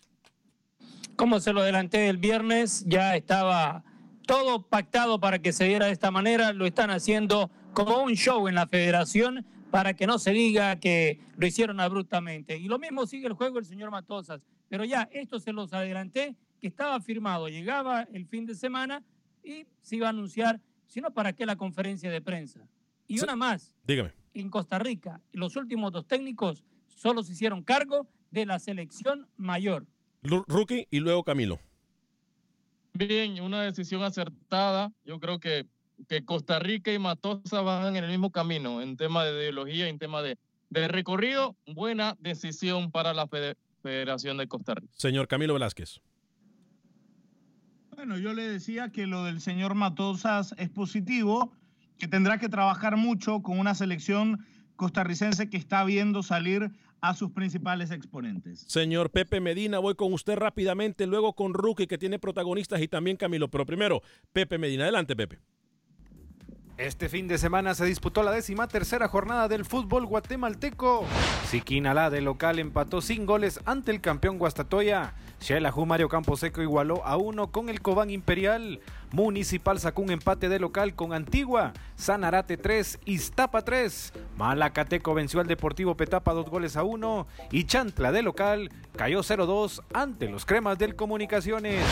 Como 1.17 1.41
se 1.41 1.55
lo 1.55 1.63
adelanté 1.63 2.09
el 2.09 2.19
viernes, 2.19 2.85
ya 2.87 3.17
estaba 3.17 3.85
todo 4.27 4.63
pactado 4.63 5.19
para 5.19 5.39
que 5.39 5.55
se 5.55 5.65
diera 5.65 5.87
de 5.87 5.93
esta 5.93 6.11
manera. 6.11 6.53
Lo 6.53 6.67
están 6.67 6.91
haciendo 6.91 7.51
como 7.73 8.03
un 8.03 8.13
show 8.13 8.49
en 8.49 8.55
la 8.55 8.67
federación 8.67 9.47
para 9.71 9.95
que 9.95 10.07
no 10.07 10.19
se 10.19 10.33
diga 10.33 10.79
que 10.79 11.21
lo 11.37 11.47
hicieron 11.47 11.81
abruptamente. 11.81 12.59
Y 12.59 12.69
lo 12.69 12.79
mismo 12.79 13.07
sigue 13.07 13.27
el 13.27 13.33
juego 13.33 13.59
el 13.59 13.65
señor 13.65 13.91
Matosas. 13.91 14.43
Pero 14.69 14.85
ya, 14.85 15.09
esto 15.11 15.41
se 15.41 15.53
los 15.53 15.73
adelanté, 15.73 16.37
que 16.61 16.67
estaba 16.67 17.01
firmado. 17.01 17.49
Llegaba 17.49 18.03
el 18.13 18.27
fin 18.27 18.45
de 18.45 18.55
semana 18.55 19.03
y 19.43 19.67
se 19.81 19.97
iba 19.97 20.09
a 20.09 20.11
anunciar, 20.11 20.61
si 20.87 21.01
no, 21.01 21.13
¿para 21.13 21.33
qué 21.33 21.47
la 21.47 21.57
conferencia 21.57 22.11
de 22.11 22.21
prensa? 22.21 22.61
Y 23.07 23.21
una 23.21 23.37
más. 23.37 23.75
Dígame. 23.87 24.13
En 24.35 24.51
Costa 24.51 24.79
Rica, 24.79 25.23
los 25.33 25.57
últimos 25.57 25.93
dos 25.93 26.07
técnicos 26.07 26.63
solo 26.89 27.23
se 27.23 27.33
hicieron 27.33 27.63
cargo 27.63 28.07
de 28.31 28.45
la 28.45 28.59
selección 28.59 29.29
mayor. 29.37 29.87
Rookie 30.23 30.87
y 30.91 31.01
luego 31.01 31.25
Camilo. 31.25 31.59
Bien, 32.95 33.41
una 33.41 33.63
decisión 33.63 34.03
acertada. 34.03 34.93
Yo 35.05 35.21
creo 35.21 35.39
que, 35.39 35.67
que 36.09 36.25
Costa 36.25 36.59
Rica 36.59 36.93
y 36.93 36.99
Matosa 36.99 37.61
van 37.61 37.97
en 37.97 38.05
el 38.05 38.11
mismo 38.11 38.31
camino 38.31 38.81
en 38.81 38.97
tema 38.97 39.25
de 39.25 39.33
ideología, 39.33 39.89
en 39.89 39.99
tema 39.99 40.23
de, 40.23 40.39
de 40.71 40.89
recorrido. 40.89 41.57
Buena 41.67 42.17
decisión 42.21 42.91
para 42.91 43.13
la 43.13 43.29
Federación 43.83 44.39
de 44.39 44.49
Costa 44.49 44.75
Rica. 44.75 44.93
Señor 44.97 45.29
Camilo 45.29 45.55
Velázquez. 45.55 46.01
Bueno, 47.95 48.19
yo 48.19 48.35
le 48.35 48.47
decía 48.47 48.91
que 48.91 49.07
lo 49.07 49.25
del 49.25 49.41
señor 49.41 49.75
Matosas 49.75 50.55
es 50.59 50.69
positivo, 50.69 51.53
que 51.99 52.09
tendrá 52.09 52.39
que 52.39 52.49
trabajar 52.49 52.97
mucho 52.97 53.43
con 53.43 53.59
una 53.59 53.75
selección 53.75 54.45
costarricense 54.77 55.49
que 55.49 55.57
está 55.57 55.83
viendo 55.85 56.23
salir 56.23 56.71
a 57.09 57.15
sus 57.15 57.31
principales 57.31 57.91
exponentes. 57.91 58.65
Señor 58.67 59.11
Pepe 59.11 59.41
Medina, 59.41 59.79
voy 59.79 59.95
con 59.95 60.13
usted 60.13 60.37
rápidamente, 60.37 61.07
luego 61.07 61.35
con 61.35 61.55
Rookie 61.55 61.87
que 61.87 61.99
tiene 61.99 62.19
protagonistas 62.19 62.81
y 62.81 62.89
también 62.89 63.17
Camilo, 63.17 63.49
pero 63.49 63.65
primero, 63.67 64.03
Pepe 64.33 64.59
Medina, 64.59 64.85
adelante 64.85 65.15
Pepe. 65.15 65.39
Este 66.79 67.09
fin 67.09 67.27
de 67.27 67.39
semana 67.39 67.75
se 67.75 67.87
disputó 67.87 68.23
la 68.23 68.33
décima 68.33 68.69
tercera 68.69 69.09
jornada 69.09 69.49
del 69.49 69.65
fútbol 69.65 70.05
guatemalteco. 70.05 71.07
Siquinalá 71.47 72.11
de 72.11 72.21
local 72.21 72.59
empató 72.59 73.01
sin 73.01 73.25
goles 73.25 73.61
ante 73.65 73.93
el 73.93 74.03
campeón 74.03 74.37
Guastatoya. 74.37 75.15
Xelajú 75.41 75.87
Mario 75.87 76.09
Camposeco 76.09 76.63
igualó 76.63 77.05
a 77.05 77.17
uno 77.17 77.53
con 77.53 77.69
el 77.69 77.81
Cobán 77.81 78.11
Imperial. 78.11 78.81
Municipal 79.13 79.79
sacó 79.79 80.03
un 80.03 80.11
empate 80.11 80.49
de 80.49 80.59
local 80.59 80.95
con 80.95 81.13
Antigua. 81.13 81.73
Sanarate 81.95 82.57
3, 82.57 82.99
Iztapa 83.05 83.63
3. 83.63 84.13
Malacateco 84.37 85.15
venció 85.15 85.41
al 85.41 85.47
Deportivo 85.47 85.97
Petapa 85.97 86.33
dos 86.33 86.51
goles 86.51 86.77
a 86.77 86.83
uno. 86.83 87.27
Y 87.51 87.65
Chantla 87.65 88.13
de 88.13 88.23
local 88.23 88.71
cayó 88.97 89.21
0-2 89.21 89.83
ante 89.93 90.29
los 90.29 90.45
cremas 90.45 90.79
del 90.79 90.97
Comunicaciones. 90.97 91.85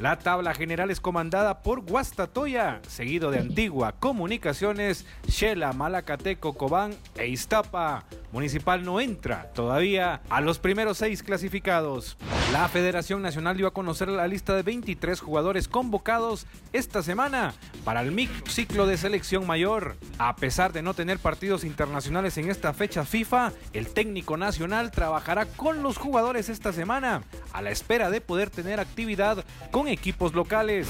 La 0.00 0.18
tabla 0.18 0.54
general 0.54 0.90
es 0.90 1.00
comandada 1.00 1.62
por 1.62 1.82
Guastatoya, 1.82 2.80
seguido 2.88 3.30
de 3.30 3.40
Antigua, 3.40 3.92
Comunicaciones, 3.92 5.06
Shela, 5.26 5.72
Malacateco, 5.72 6.54
Cobán 6.54 6.94
e 7.16 7.28
Iztapa. 7.28 8.04
Municipal 8.32 8.82
no 8.82 8.98
entra 8.98 9.52
todavía 9.52 10.22
a 10.30 10.40
los 10.40 10.58
primeros 10.58 10.98
seis 10.98 11.22
clasificados. 11.22 12.16
La 12.50 12.66
Federación 12.68 13.20
Nacional 13.20 13.58
dio 13.58 13.66
a 13.66 13.74
conocer 13.74 14.08
la 14.08 14.26
lista 14.26 14.56
de 14.56 14.62
23 14.62 15.20
jugadores 15.20 15.68
convocados 15.68 16.46
esta 16.72 17.02
semana 17.02 17.52
para 17.84 18.00
el 18.00 18.10
MIC 18.10 18.48
ciclo 18.48 18.86
de 18.86 18.96
selección 18.96 19.46
mayor. 19.46 19.96
A 20.18 20.34
pesar 20.36 20.72
de 20.72 20.80
no 20.80 20.94
tener 20.94 21.18
partidos 21.18 21.62
internacionales 21.62 22.38
en 22.38 22.50
esta 22.50 22.72
fecha 22.72 23.04
FIFA, 23.04 23.52
el 23.74 23.88
técnico 23.88 24.38
nacional 24.38 24.90
trabajará 24.90 25.44
con 25.44 25.82
los 25.82 25.98
jugadores 25.98 26.48
esta 26.48 26.72
semana 26.72 27.22
a 27.52 27.60
la 27.60 27.70
espera 27.70 28.08
de 28.08 28.22
poder 28.22 28.48
tener 28.48 28.80
actividad 28.80 29.44
con 29.70 29.88
equipos 29.88 30.32
locales. 30.32 30.88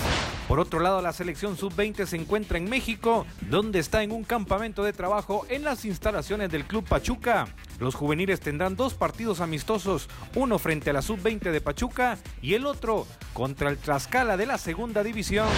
Por 0.48 0.60
otro 0.60 0.80
lado, 0.80 1.00
la 1.00 1.12
selección 1.12 1.56
sub-20 1.56 2.04
se 2.06 2.16
encuentra 2.16 2.58
en 2.58 2.68
México, 2.68 3.26
donde 3.48 3.78
está 3.78 4.02
en 4.02 4.12
un 4.12 4.24
campamento 4.24 4.82
de 4.82 4.92
trabajo 4.92 5.46
en 5.48 5.64
las 5.64 5.84
instalaciones 5.84 6.50
del 6.50 6.64
Club 6.64 6.84
Pachuca. 6.84 7.48
Los 7.78 7.94
juveniles 7.94 8.40
tendrán 8.40 8.76
dos 8.76 8.94
partidos 8.94 9.40
amistosos, 9.40 10.08
uno 10.34 10.58
frente 10.58 10.90
a 10.90 10.92
la 10.92 11.02
sub-20 11.02 11.50
de 11.50 11.60
Pachuca 11.60 12.18
y 12.42 12.54
el 12.54 12.66
otro 12.66 13.06
contra 13.32 13.70
el 13.70 13.78
Tlaxcala 13.78 14.36
de 14.36 14.46
la 14.46 14.58
segunda 14.58 15.02
división. 15.02 15.48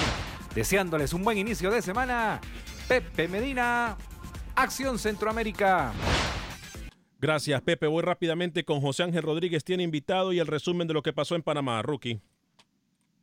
Deseándoles 0.55 1.12
un 1.12 1.24
buen 1.24 1.39
inicio 1.39 1.70
de 1.70 1.82
semana, 1.82 2.41
Pepe 2.87 3.26
Medina, 3.26 3.97
Acción 4.55 4.99
Centroamérica. 4.99 5.93
Gracias, 7.20 7.62
Pepe. 7.62 7.87
Voy 7.87 8.03
rápidamente 8.03 8.64
con 8.64 8.80
José 8.80 9.03
Ángel 9.03 9.22
Rodríguez. 9.22 9.64
Tiene 9.64 9.82
invitado 9.82 10.32
y 10.32 10.39
el 10.39 10.47
resumen 10.47 10.87
de 10.87 10.95
lo 10.95 11.03
que 11.03 11.12
pasó 11.12 11.35
en 11.35 11.43
Panamá, 11.43 11.80
Rookie. 11.82 12.20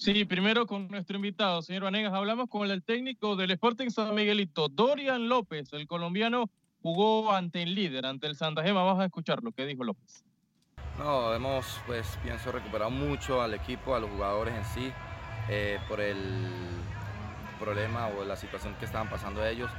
Sí, 0.01 0.25
primero 0.25 0.65
con 0.65 0.87
nuestro 0.87 1.17
invitado, 1.17 1.61
señor 1.61 1.83
Vanegas. 1.83 2.11
Hablamos 2.11 2.49
con 2.49 2.67
el 2.71 2.81
técnico 2.81 3.35
del 3.35 3.51
Sporting 3.51 3.91
San 3.91 4.15
Miguelito, 4.15 4.67
Dorian 4.67 5.29
López, 5.29 5.71
el 5.73 5.85
colombiano 5.85 6.49
jugó 6.81 7.31
ante 7.31 7.61
el 7.61 7.75
líder, 7.75 8.07
ante 8.07 8.25
el 8.25 8.35
Santa 8.35 8.63
Gema. 8.63 8.81
Vamos 8.81 9.03
a 9.03 9.05
escuchar 9.05 9.43
lo 9.43 9.51
que 9.51 9.63
dijo 9.67 9.83
López. 9.83 10.23
No, 10.97 11.31
hemos, 11.35 11.79
pues, 11.85 12.17
pienso, 12.23 12.51
recuperado 12.51 12.89
mucho 12.89 13.43
al 13.43 13.53
equipo, 13.53 13.93
a 13.93 13.99
los 13.99 14.09
jugadores 14.09 14.55
en 14.55 14.65
sí, 14.65 14.91
eh, 15.49 15.77
por 15.87 16.01
el 16.01 16.17
problema 17.59 18.07
o 18.07 18.25
la 18.25 18.35
situación 18.37 18.73
que 18.79 18.85
estaban 18.85 19.07
pasando 19.07 19.45
ellos. 19.45 19.69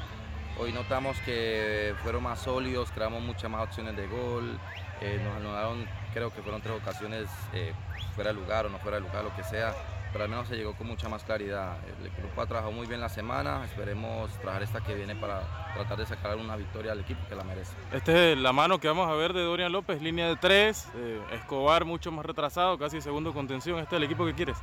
Hoy 0.56 0.72
notamos 0.72 1.18
que 1.24 1.96
fueron 2.04 2.22
más 2.22 2.42
sólidos, 2.42 2.92
creamos 2.92 3.22
muchas 3.22 3.50
más 3.50 3.64
opciones 3.64 3.96
de 3.96 4.06
gol, 4.06 4.56
eh, 5.00 5.20
nos 5.24 5.34
anularon, 5.38 5.84
creo 6.14 6.32
que 6.32 6.42
fueron 6.42 6.62
tres 6.62 6.80
ocasiones 6.80 7.28
eh, 7.54 7.72
fuera 8.14 8.32
de 8.32 8.38
lugar 8.38 8.66
o 8.66 8.68
no 8.68 8.78
fuera 8.78 9.00
de 9.00 9.02
lugar, 9.02 9.24
lo 9.24 9.34
que 9.34 9.42
sea, 9.42 9.74
pero 10.12 10.24
al 10.24 10.30
menos 10.30 10.48
se 10.48 10.56
llegó 10.56 10.74
con 10.74 10.86
mucha 10.86 11.08
más 11.08 11.24
claridad. 11.24 11.76
El 12.02 12.10
grupo 12.10 12.42
ha 12.42 12.46
trabajado 12.46 12.72
muy 12.72 12.86
bien 12.86 13.00
la 13.00 13.08
semana, 13.08 13.64
esperemos 13.64 14.30
trabajar 14.38 14.62
esta 14.62 14.80
que 14.80 14.94
viene 14.94 15.16
para 15.16 15.42
tratar 15.74 15.96
de 15.98 16.06
sacar 16.06 16.36
una 16.36 16.56
victoria 16.56 16.92
al 16.92 17.00
equipo 17.00 17.20
que 17.28 17.34
la 17.34 17.44
merece. 17.44 17.72
Esta 17.92 18.12
es 18.12 18.38
la 18.38 18.52
mano 18.52 18.78
que 18.78 18.88
vamos 18.88 19.08
a 19.08 19.14
ver 19.14 19.32
de 19.32 19.42
Dorian 19.42 19.72
López, 19.72 20.02
línea 20.02 20.28
de 20.28 20.36
tres, 20.36 20.88
eh, 20.94 21.20
Escobar 21.32 21.84
mucho 21.84 22.12
más 22.12 22.26
retrasado, 22.26 22.78
casi 22.78 23.00
segundo 23.00 23.32
contención. 23.32 23.78
¿Este 23.78 23.96
es 23.96 23.98
el 23.98 24.04
equipo 24.04 24.26
que 24.26 24.34
quieres? 24.34 24.58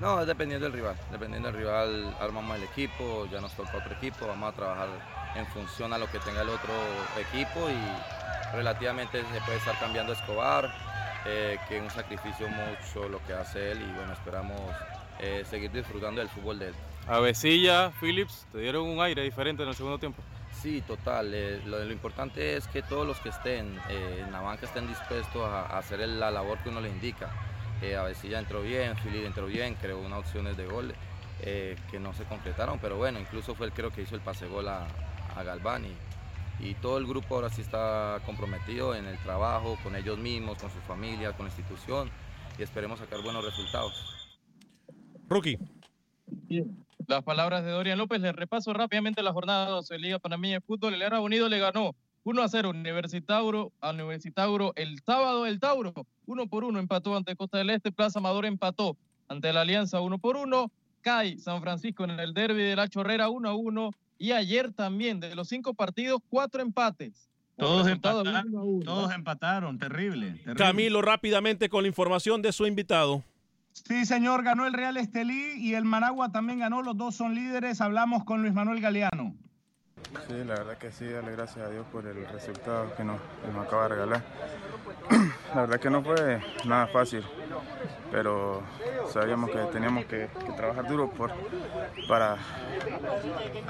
No, 0.00 0.20
es 0.20 0.26
dependiendo 0.26 0.64
del 0.64 0.72
rival, 0.72 0.96
dependiendo 1.12 1.48
del 1.48 1.56
rival 1.56 2.16
armamos 2.20 2.56
el 2.56 2.64
equipo, 2.64 3.28
ya 3.30 3.40
nos 3.40 3.52
toca 3.52 3.76
otro 3.76 3.94
equipo, 3.94 4.26
vamos 4.26 4.52
a 4.52 4.56
trabajar 4.56 4.88
en 5.36 5.46
función 5.46 5.92
a 5.92 5.98
lo 5.98 6.10
que 6.10 6.18
tenga 6.18 6.42
el 6.42 6.48
otro 6.48 6.72
equipo 7.16 7.68
y 7.70 8.56
relativamente 8.56 9.20
se 9.20 9.40
puede 9.42 9.58
estar 9.58 9.78
cambiando 9.78 10.12
Escobar, 10.12 10.72
eh, 11.26 11.58
que 11.68 11.78
es 11.78 11.82
un 11.82 11.90
sacrificio 11.90 12.46
mucho 12.48 13.08
lo 13.08 13.24
que 13.24 13.32
hace 13.32 13.72
él 13.72 13.80
y 13.80 13.92
bueno, 13.96 14.12
esperamos 14.12 14.60
eh, 15.20 15.44
seguir 15.48 15.70
disfrutando 15.70 16.20
del 16.20 16.28
fútbol 16.28 16.58
de 16.58 16.68
él. 16.68 16.74
Avesilla, 17.06 17.92
Phillips, 18.00 18.46
te 18.52 18.58
dieron 18.58 18.86
un 18.86 19.00
aire 19.00 19.22
diferente 19.22 19.62
en 19.62 19.68
el 19.70 19.74
segundo 19.74 19.98
tiempo. 19.98 20.22
Sí, 20.62 20.82
total. 20.82 21.32
Eh, 21.34 21.60
lo, 21.66 21.90
importante 21.90 22.56
es 22.56 22.66
que 22.68 22.82
todos 22.82 23.06
los 23.06 23.18
que 23.20 23.30
estén 23.30 23.78
en 23.88 24.32
la 24.32 24.40
banca 24.40 24.66
estén 24.66 24.86
dispuestos 24.86 25.42
a, 25.42 25.78
hacer 25.78 26.06
la 26.08 26.30
labor 26.30 26.58
que 26.58 26.68
uno 26.68 26.80
les 26.80 26.92
indica. 26.92 27.30
Avesilla 27.98 28.38
entró 28.38 28.62
bien, 28.62 28.94
Phillips 28.96 29.26
entró 29.26 29.46
bien, 29.46 29.74
creó 29.74 29.98
unas 29.98 30.20
opciones 30.20 30.56
de 30.56 30.64
gol 30.64 30.94
que 31.42 32.00
no 32.00 32.14
se 32.14 32.24
concretaron, 32.24 32.78
pero 32.78 32.96
bueno, 32.96 33.18
incluso 33.18 33.54
fue 33.54 33.66
el 33.66 33.72
creo 33.74 33.90
que 33.90 34.00
hizo 34.00 34.14
el 34.14 34.22
pase 34.22 34.46
gol 34.46 34.68
a, 34.68 34.86
a 35.36 35.42
Galván 35.42 35.84
y, 36.60 36.74
todo 36.74 36.98
el 36.98 37.06
grupo 37.06 37.34
ahora 37.34 37.50
sí 37.50 37.60
está 37.60 38.20
comprometido 38.24 38.94
en 38.94 39.06
el 39.06 39.18
trabajo, 39.18 39.78
con 39.82 39.96
ellos 39.96 40.18
mismos, 40.18 40.58
con 40.58 40.70
sus 40.70 40.82
familias, 40.84 41.34
con 41.34 41.46
la 41.46 41.52
institución 41.52 42.10
y 42.58 42.62
esperemos 42.62 42.98
sacar 42.98 43.22
buenos 43.22 43.44
resultados. 43.44 43.92
Rookie. 45.28 45.58
Las 47.06 47.22
palabras 47.22 47.64
de 47.64 47.70
Dorian 47.70 47.98
López. 47.98 48.20
Le 48.20 48.32
repaso 48.32 48.72
rápidamente 48.72 49.22
la 49.22 49.32
jornada 49.32 49.68
12 49.68 49.94
de 49.94 50.00
Liga 50.00 50.18
Panameña 50.18 50.54
de 50.54 50.60
Fútbol. 50.60 50.94
El 50.94 51.02
Era 51.02 51.20
Unido 51.20 51.48
le 51.48 51.58
ganó 51.58 51.94
1 52.24 52.42
a 52.42 52.48
0 52.48 52.70
Universitauro 52.70 53.72
a 53.80 53.90
Universitauro 53.90 54.72
el 54.76 55.00
sábado. 55.00 55.46
El 55.46 55.60
Tauro 55.60 55.92
1 56.26 56.46
por 56.46 56.64
1 56.64 56.78
empató 56.78 57.16
ante 57.16 57.36
Costa 57.36 57.58
del 57.58 57.70
Este. 57.70 57.92
Plaza 57.92 58.18
Amador 58.20 58.46
empató 58.46 58.96
ante 59.28 59.52
la 59.52 59.62
Alianza 59.62 60.00
1 60.00 60.18
por 60.18 60.36
1. 60.36 60.70
CAI 61.02 61.38
San 61.38 61.60
Francisco 61.60 62.04
en 62.04 62.18
el 62.18 62.32
derby 62.32 62.62
de 62.62 62.76
la 62.76 62.88
Chorrera 62.88 63.28
1 63.28 63.48
a 63.48 63.54
1. 63.54 63.90
Y 64.18 64.32
ayer 64.32 64.72
también, 64.72 65.20
de 65.20 65.34
los 65.34 65.48
cinco 65.48 65.74
partidos, 65.74 66.20
cuatro 66.28 66.62
empates. 66.62 67.28
Todos 67.56 67.86
empataron, 67.86 68.80
todos 68.84 69.12
empataron, 69.12 69.78
terrible, 69.78 70.32
terrible. 70.32 70.54
Camilo, 70.54 71.02
rápidamente 71.02 71.68
con 71.68 71.82
la 71.82 71.88
información 71.88 72.42
de 72.42 72.52
su 72.52 72.66
invitado. 72.66 73.22
Sí, 73.72 74.06
señor, 74.06 74.42
ganó 74.42 74.66
el 74.66 74.72
Real 74.72 74.96
Estelí 74.96 75.54
y 75.58 75.74
el 75.74 75.84
Managua 75.84 76.30
también 76.30 76.60
ganó, 76.60 76.82
los 76.82 76.96
dos 76.96 77.14
son 77.14 77.34
líderes. 77.34 77.80
Hablamos 77.80 78.24
con 78.24 78.42
Luis 78.42 78.54
Manuel 78.54 78.80
Galeano. 78.80 79.34
Sí, 80.26 80.44
la 80.44 80.54
verdad 80.54 80.78
que 80.78 80.90
sí, 80.90 81.08
darle 81.08 81.32
gracias 81.32 81.66
a 81.66 81.70
Dios 81.70 81.84
por 81.92 82.06
el 82.06 82.26
resultado 82.28 82.94
que 82.96 83.04
nos, 83.04 83.18
acaba 83.60 83.84
de 83.84 83.88
regalar. 83.90 84.22
La 85.54 85.60
verdad 85.62 85.78
que 85.78 85.90
no 85.90 86.02
fue 86.02 86.42
nada 86.64 86.86
fácil, 86.88 87.24
pero 88.10 88.62
sabíamos 89.12 89.50
que 89.50 89.58
teníamos 89.72 90.04
que, 90.06 90.28
trabajar 90.56 90.88
duro 90.88 91.10
por, 91.10 91.30
para, 92.08 92.36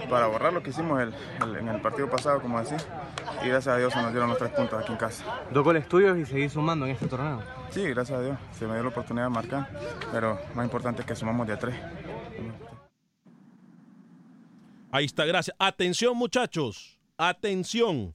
para 0.08 0.26
borrar 0.28 0.52
lo 0.52 0.62
que 0.62 0.70
hicimos 0.70 1.02
en 1.02 1.68
el 1.68 1.80
partido 1.82 2.08
pasado, 2.08 2.40
como 2.40 2.60
decía, 2.60 2.78
y 3.42 3.48
gracias 3.48 3.74
a 3.74 3.78
Dios 3.78 3.92
se 3.92 4.00
nos 4.00 4.12
dieron 4.12 4.28
los 4.30 4.38
tres 4.38 4.50
puntos 4.52 4.80
aquí 4.80 4.92
en 4.92 4.98
casa. 4.98 5.24
Dos 5.50 5.64
goles 5.64 5.86
tuyos 5.88 6.16
y 6.16 6.24
seguís 6.24 6.52
sumando 6.52 6.86
en 6.86 6.92
este 6.92 7.06
torneo. 7.06 7.42
Sí, 7.70 7.82
gracias 7.88 8.18
a 8.18 8.22
Dios, 8.22 8.38
se 8.58 8.66
me 8.66 8.74
dio 8.74 8.82
la 8.84 8.88
oportunidad 8.88 9.26
de 9.26 9.30
marcar, 9.30 9.68
pero 10.12 10.38
más 10.54 10.64
importante 10.64 11.02
es 11.02 11.06
que 11.06 11.16
sumamos 11.16 11.46
de 11.46 11.52
a 11.52 11.58
tres. 11.58 11.74
Ahí 14.94 15.06
está, 15.06 15.24
gracias. 15.24 15.56
Atención 15.58 16.16
muchachos, 16.16 17.00
atención. 17.18 18.14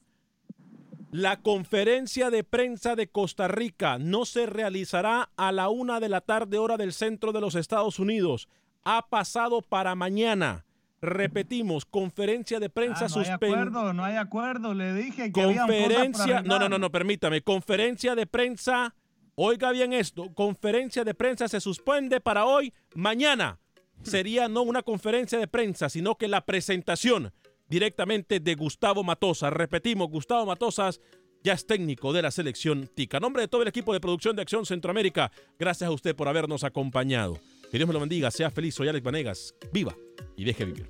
La 1.11 1.41
conferencia 1.41 2.29
de 2.29 2.45
prensa 2.45 2.95
de 2.95 3.09
Costa 3.09 3.49
Rica 3.49 3.97
no 3.99 4.23
se 4.23 4.45
realizará 4.45 5.29
a 5.35 5.51
la 5.51 5.67
una 5.67 5.99
de 5.99 6.07
la 6.07 6.21
tarde 6.21 6.57
hora 6.57 6.77
del 6.77 6.93
centro 6.93 7.33
de 7.33 7.41
los 7.41 7.55
Estados 7.55 7.99
Unidos. 7.99 8.47
Ha 8.85 9.09
pasado 9.09 9.61
para 9.61 9.93
mañana. 9.95 10.63
Repetimos, 11.01 11.83
conferencia 11.83 12.61
de 12.61 12.69
prensa 12.69 13.07
ah, 13.07 13.09
no 13.13 13.19
hay 13.19 13.29
acuerdo, 13.29 13.93
no 13.93 14.05
hay 14.05 14.15
acuerdo. 14.15 14.73
Le 14.73 14.93
dije 14.93 15.33
que 15.33 15.43
conferencia. 15.43 16.41
no, 16.43 16.59
no, 16.59 16.69
no, 16.69 16.79
no, 16.79 16.89
permítame. 16.89 17.41
Conferencia 17.41 18.15
de 18.15 18.25
prensa. 18.25 18.95
Oiga 19.35 19.71
bien 19.71 19.91
esto. 19.91 20.33
Conferencia 20.33 21.03
de 21.03 21.13
prensa 21.13 21.49
se 21.49 21.59
suspende 21.59 22.21
para 22.21 22.45
hoy, 22.45 22.73
mañana. 22.95 23.59
Sería 24.01 24.47
no 24.47 24.61
una 24.61 24.83
conferencia 24.83 25.37
de 25.39 25.47
prensa, 25.47 25.89
sino 25.89 26.15
que 26.15 26.27
la 26.27 26.45
presentación 26.45 27.31
directamente 27.67 28.39
de 28.39 28.55
Gustavo 28.55 29.03
Matosas. 29.03 29.53
Repetimos, 29.53 30.09
Gustavo 30.09 30.45
Matosas 30.45 30.99
ya 31.43 31.53
es 31.53 31.65
técnico 31.65 32.11
de 32.11 32.21
la 32.21 32.31
selección 32.31 32.89
TICA. 32.93 33.17
A 33.17 33.19
nombre 33.19 33.43
de 33.43 33.47
todo 33.47 33.61
el 33.61 33.67
equipo 33.67 33.93
de 33.93 33.99
producción 33.99 34.35
de 34.35 34.41
Acción 34.41 34.65
Centroamérica, 34.65 35.31
gracias 35.57 35.87
a 35.87 35.93
usted 35.93 36.15
por 36.15 36.27
habernos 36.27 36.63
acompañado. 36.63 37.39
Que 37.71 37.77
Dios 37.77 37.87
me 37.87 37.93
lo 37.93 37.99
bendiga, 37.99 38.31
sea 38.31 38.49
feliz, 38.49 38.75
soy 38.75 38.87
Alex 38.87 39.03
Vanegas. 39.03 39.55
Viva 39.71 39.95
y 40.35 40.43
deje 40.43 40.65
vivir. 40.65 40.89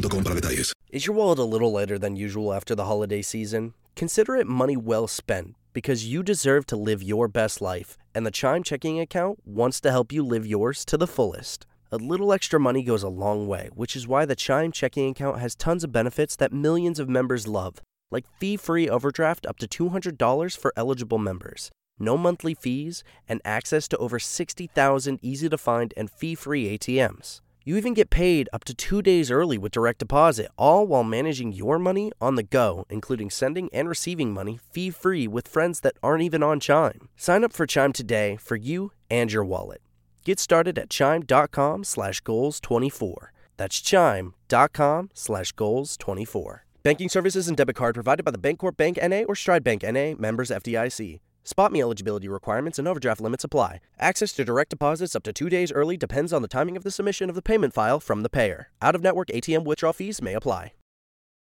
Is 0.89 1.05
your 1.05 1.15
wallet 1.15 1.37
a 1.37 1.43
little 1.43 1.71
lighter 1.71 1.99
than 1.99 2.15
usual 2.15 2.53
after 2.53 2.73
the 2.73 2.85
holiday 2.85 3.21
season? 3.21 3.75
Consider 3.95 4.35
it 4.35 4.47
money 4.47 4.75
well 4.75 5.07
spent 5.07 5.55
because 5.73 6.07
you 6.07 6.23
deserve 6.23 6.65
to 6.67 6.75
live 6.75 7.03
your 7.03 7.27
best 7.27 7.61
life, 7.61 7.97
and 8.15 8.25
the 8.25 8.31
Chime 8.31 8.63
checking 8.63 8.99
account 8.99 9.39
wants 9.45 9.79
to 9.81 9.91
help 9.91 10.11
you 10.11 10.23
live 10.23 10.45
yours 10.45 10.83
to 10.85 10.97
the 10.97 11.07
fullest. 11.07 11.65
A 11.91 11.97
little 11.97 12.33
extra 12.33 12.59
money 12.59 12.83
goes 12.83 13.03
a 13.03 13.09
long 13.09 13.47
way, 13.47 13.69
which 13.73 13.95
is 13.95 14.07
why 14.07 14.25
the 14.25 14.35
Chime 14.35 14.71
checking 14.71 15.09
account 15.09 15.39
has 15.39 15.55
tons 15.55 15.83
of 15.83 15.91
benefits 15.91 16.35
that 16.37 16.51
millions 16.51 16.99
of 16.99 17.07
members 17.07 17.47
love, 17.47 17.81
like 18.09 18.25
fee 18.39 18.57
free 18.57 18.89
overdraft 18.89 19.45
up 19.45 19.57
to 19.59 19.67
$200 19.67 20.57
for 20.57 20.73
eligible 20.75 21.19
members, 21.19 21.69
no 21.99 22.17
monthly 22.17 22.53
fees, 22.55 23.03
and 23.29 23.39
access 23.45 23.87
to 23.89 23.97
over 23.97 24.19
60,000 24.19 25.19
easy 25.21 25.47
to 25.47 25.57
find 25.57 25.93
and 25.95 26.09
fee 26.09 26.33
free 26.33 26.77
ATMs. 26.77 27.41
You 27.63 27.77
even 27.77 27.93
get 27.93 28.09
paid 28.09 28.49
up 28.51 28.63
to 28.63 28.73
two 28.73 29.03
days 29.03 29.29
early 29.29 29.55
with 29.59 29.71
direct 29.71 29.99
deposit, 29.99 30.47
all 30.57 30.87
while 30.87 31.03
managing 31.03 31.51
your 31.51 31.77
money 31.77 32.11
on 32.19 32.33
the 32.33 32.41
go, 32.43 32.85
including 32.89 33.29
sending 33.29 33.69
and 33.71 33.87
receiving 33.87 34.33
money 34.33 34.59
fee 34.71 34.89
free 34.89 35.27
with 35.27 35.47
friends 35.47 35.79
that 35.81 35.95
aren't 36.01 36.23
even 36.23 36.41
on 36.41 36.59
Chime. 36.59 37.09
Sign 37.15 37.43
up 37.43 37.53
for 37.53 37.67
Chime 37.67 37.93
today 37.93 38.35
for 38.37 38.55
you 38.55 38.93
and 39.11 39.31
your 39.31 39.45
wallet. 39.45 39.81
Get 40.23 40.39
started 40.39 40.79
at 40.79 40.89
chime.com 40.89 41.83
slash 41.83 42.23
goals24. 42.23 43.27
That's 43.57 43.79
chime.com 43.79 45.11
slash 45.13 45.53
goals24. 45.53 46.59
Banking 46.81 47.09
services 47.09 47.47
and 47.47 47.55
debit 47.55 47.75
card 47.75 47.93
provided 47.93 48.25
by 48.25 48.31
the 48.31 48.39
Bancorp 48.39 48.75
Bank 48.75 48.97
NA 48.99 49.21
or 49.27 49.35
Stride 49.35 49.63
Bank 49.63 49.83
NA, 49.83 50.15
members 50.17 50.49
FDIC. 50.49 51.19
Spot 51.43 51.71
me 51.71 51.81
eligibility 51.81 52.27
requirements 52.27 52.77
and 52.77 52.87
overdraft 52.87 53.21
limits 53.21 53.43
apply. 53.43 53.79
Access 53.99 54.33
to 54.33 54.45
direct 54.45 54.69
deposits 54.69 55.15
up 55.15 55.23
to 55.23 55.33
two 55.33 55.49
days 55.49 55.71
early 55.71 55.97
depends 55.97 56.31
on 56.31 56.41
the 56.41 56.47
timing 56.47 56.77
of 56.77 56.83
the 56.83 56.91
submission 56.91 57.29
of 57.29 57.35
the 57.35 57.41
payment 57.41 57.73
file 57.73 57.99
from 57.99 58.23
the 58.23 58.29
payer. 58.29 58.69
Out 58.81 58.95
of 58.95 59.01
network 59.01 59.29
ATM 59.29 59.63
withdrawal 59.65 59.93
fees 59.93 60.21
may 60.21 60.33
apply. 60.33 60.73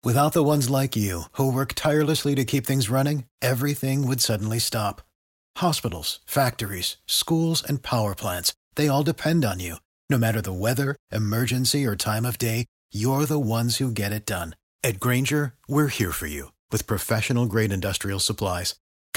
Without 0.04 0.32
the 0.32 0.44
ones 0.44 0.70
like 0.70 0.94
you, 0.94 1.22
who 1.32 1.52
work 1.52 1.72
tirelessly 1.74 2.36
to 2.36 2.44
keep 2.44 2.64
things 2.64 2.88
running, 2.88 3.24
everything 3.42 4.06
would 4.06 4.20
suddenly 4.20 4.60
stop. 4.60 5.02
Hospitals, 5.56 6.20
factories, 6.24 6.98
schools, 7.06 7.64
and 7.68 7.82
power 7.82 8.14
plants, 8.14 8.54
they 8.76 8.86
all 8.86 9.02
depend 9.02 9.44
on 9.44 9.58
you. 9.58 9.76
No 10.08 10.16
matter 10.16 10.40
the 10.40 10.52
weather, 10.52 10.94
emergency, 11.10 11.84
or 11.84 11.96
time 11.96 12.24
of 12.24 12.38
day, 12.38 12.66
you're 12.92 13.26
the 13.26 13.40
ones 13.40 13.78
who 13.78 13.90
get 13.90 14.12
it 14.12 14.24
done. 14.24 14.54
At 14.84 15.00
Granger, 15.00 15.54
we're 15.66 15.88
here 15.88 16.12
for 16.12 16.28
you 16.28 16.52
with 16.70 16.86
professional 16.86 17.46
grade 17.46 17.72
industrial 17.72 18.20
supplies. 18.20 18.76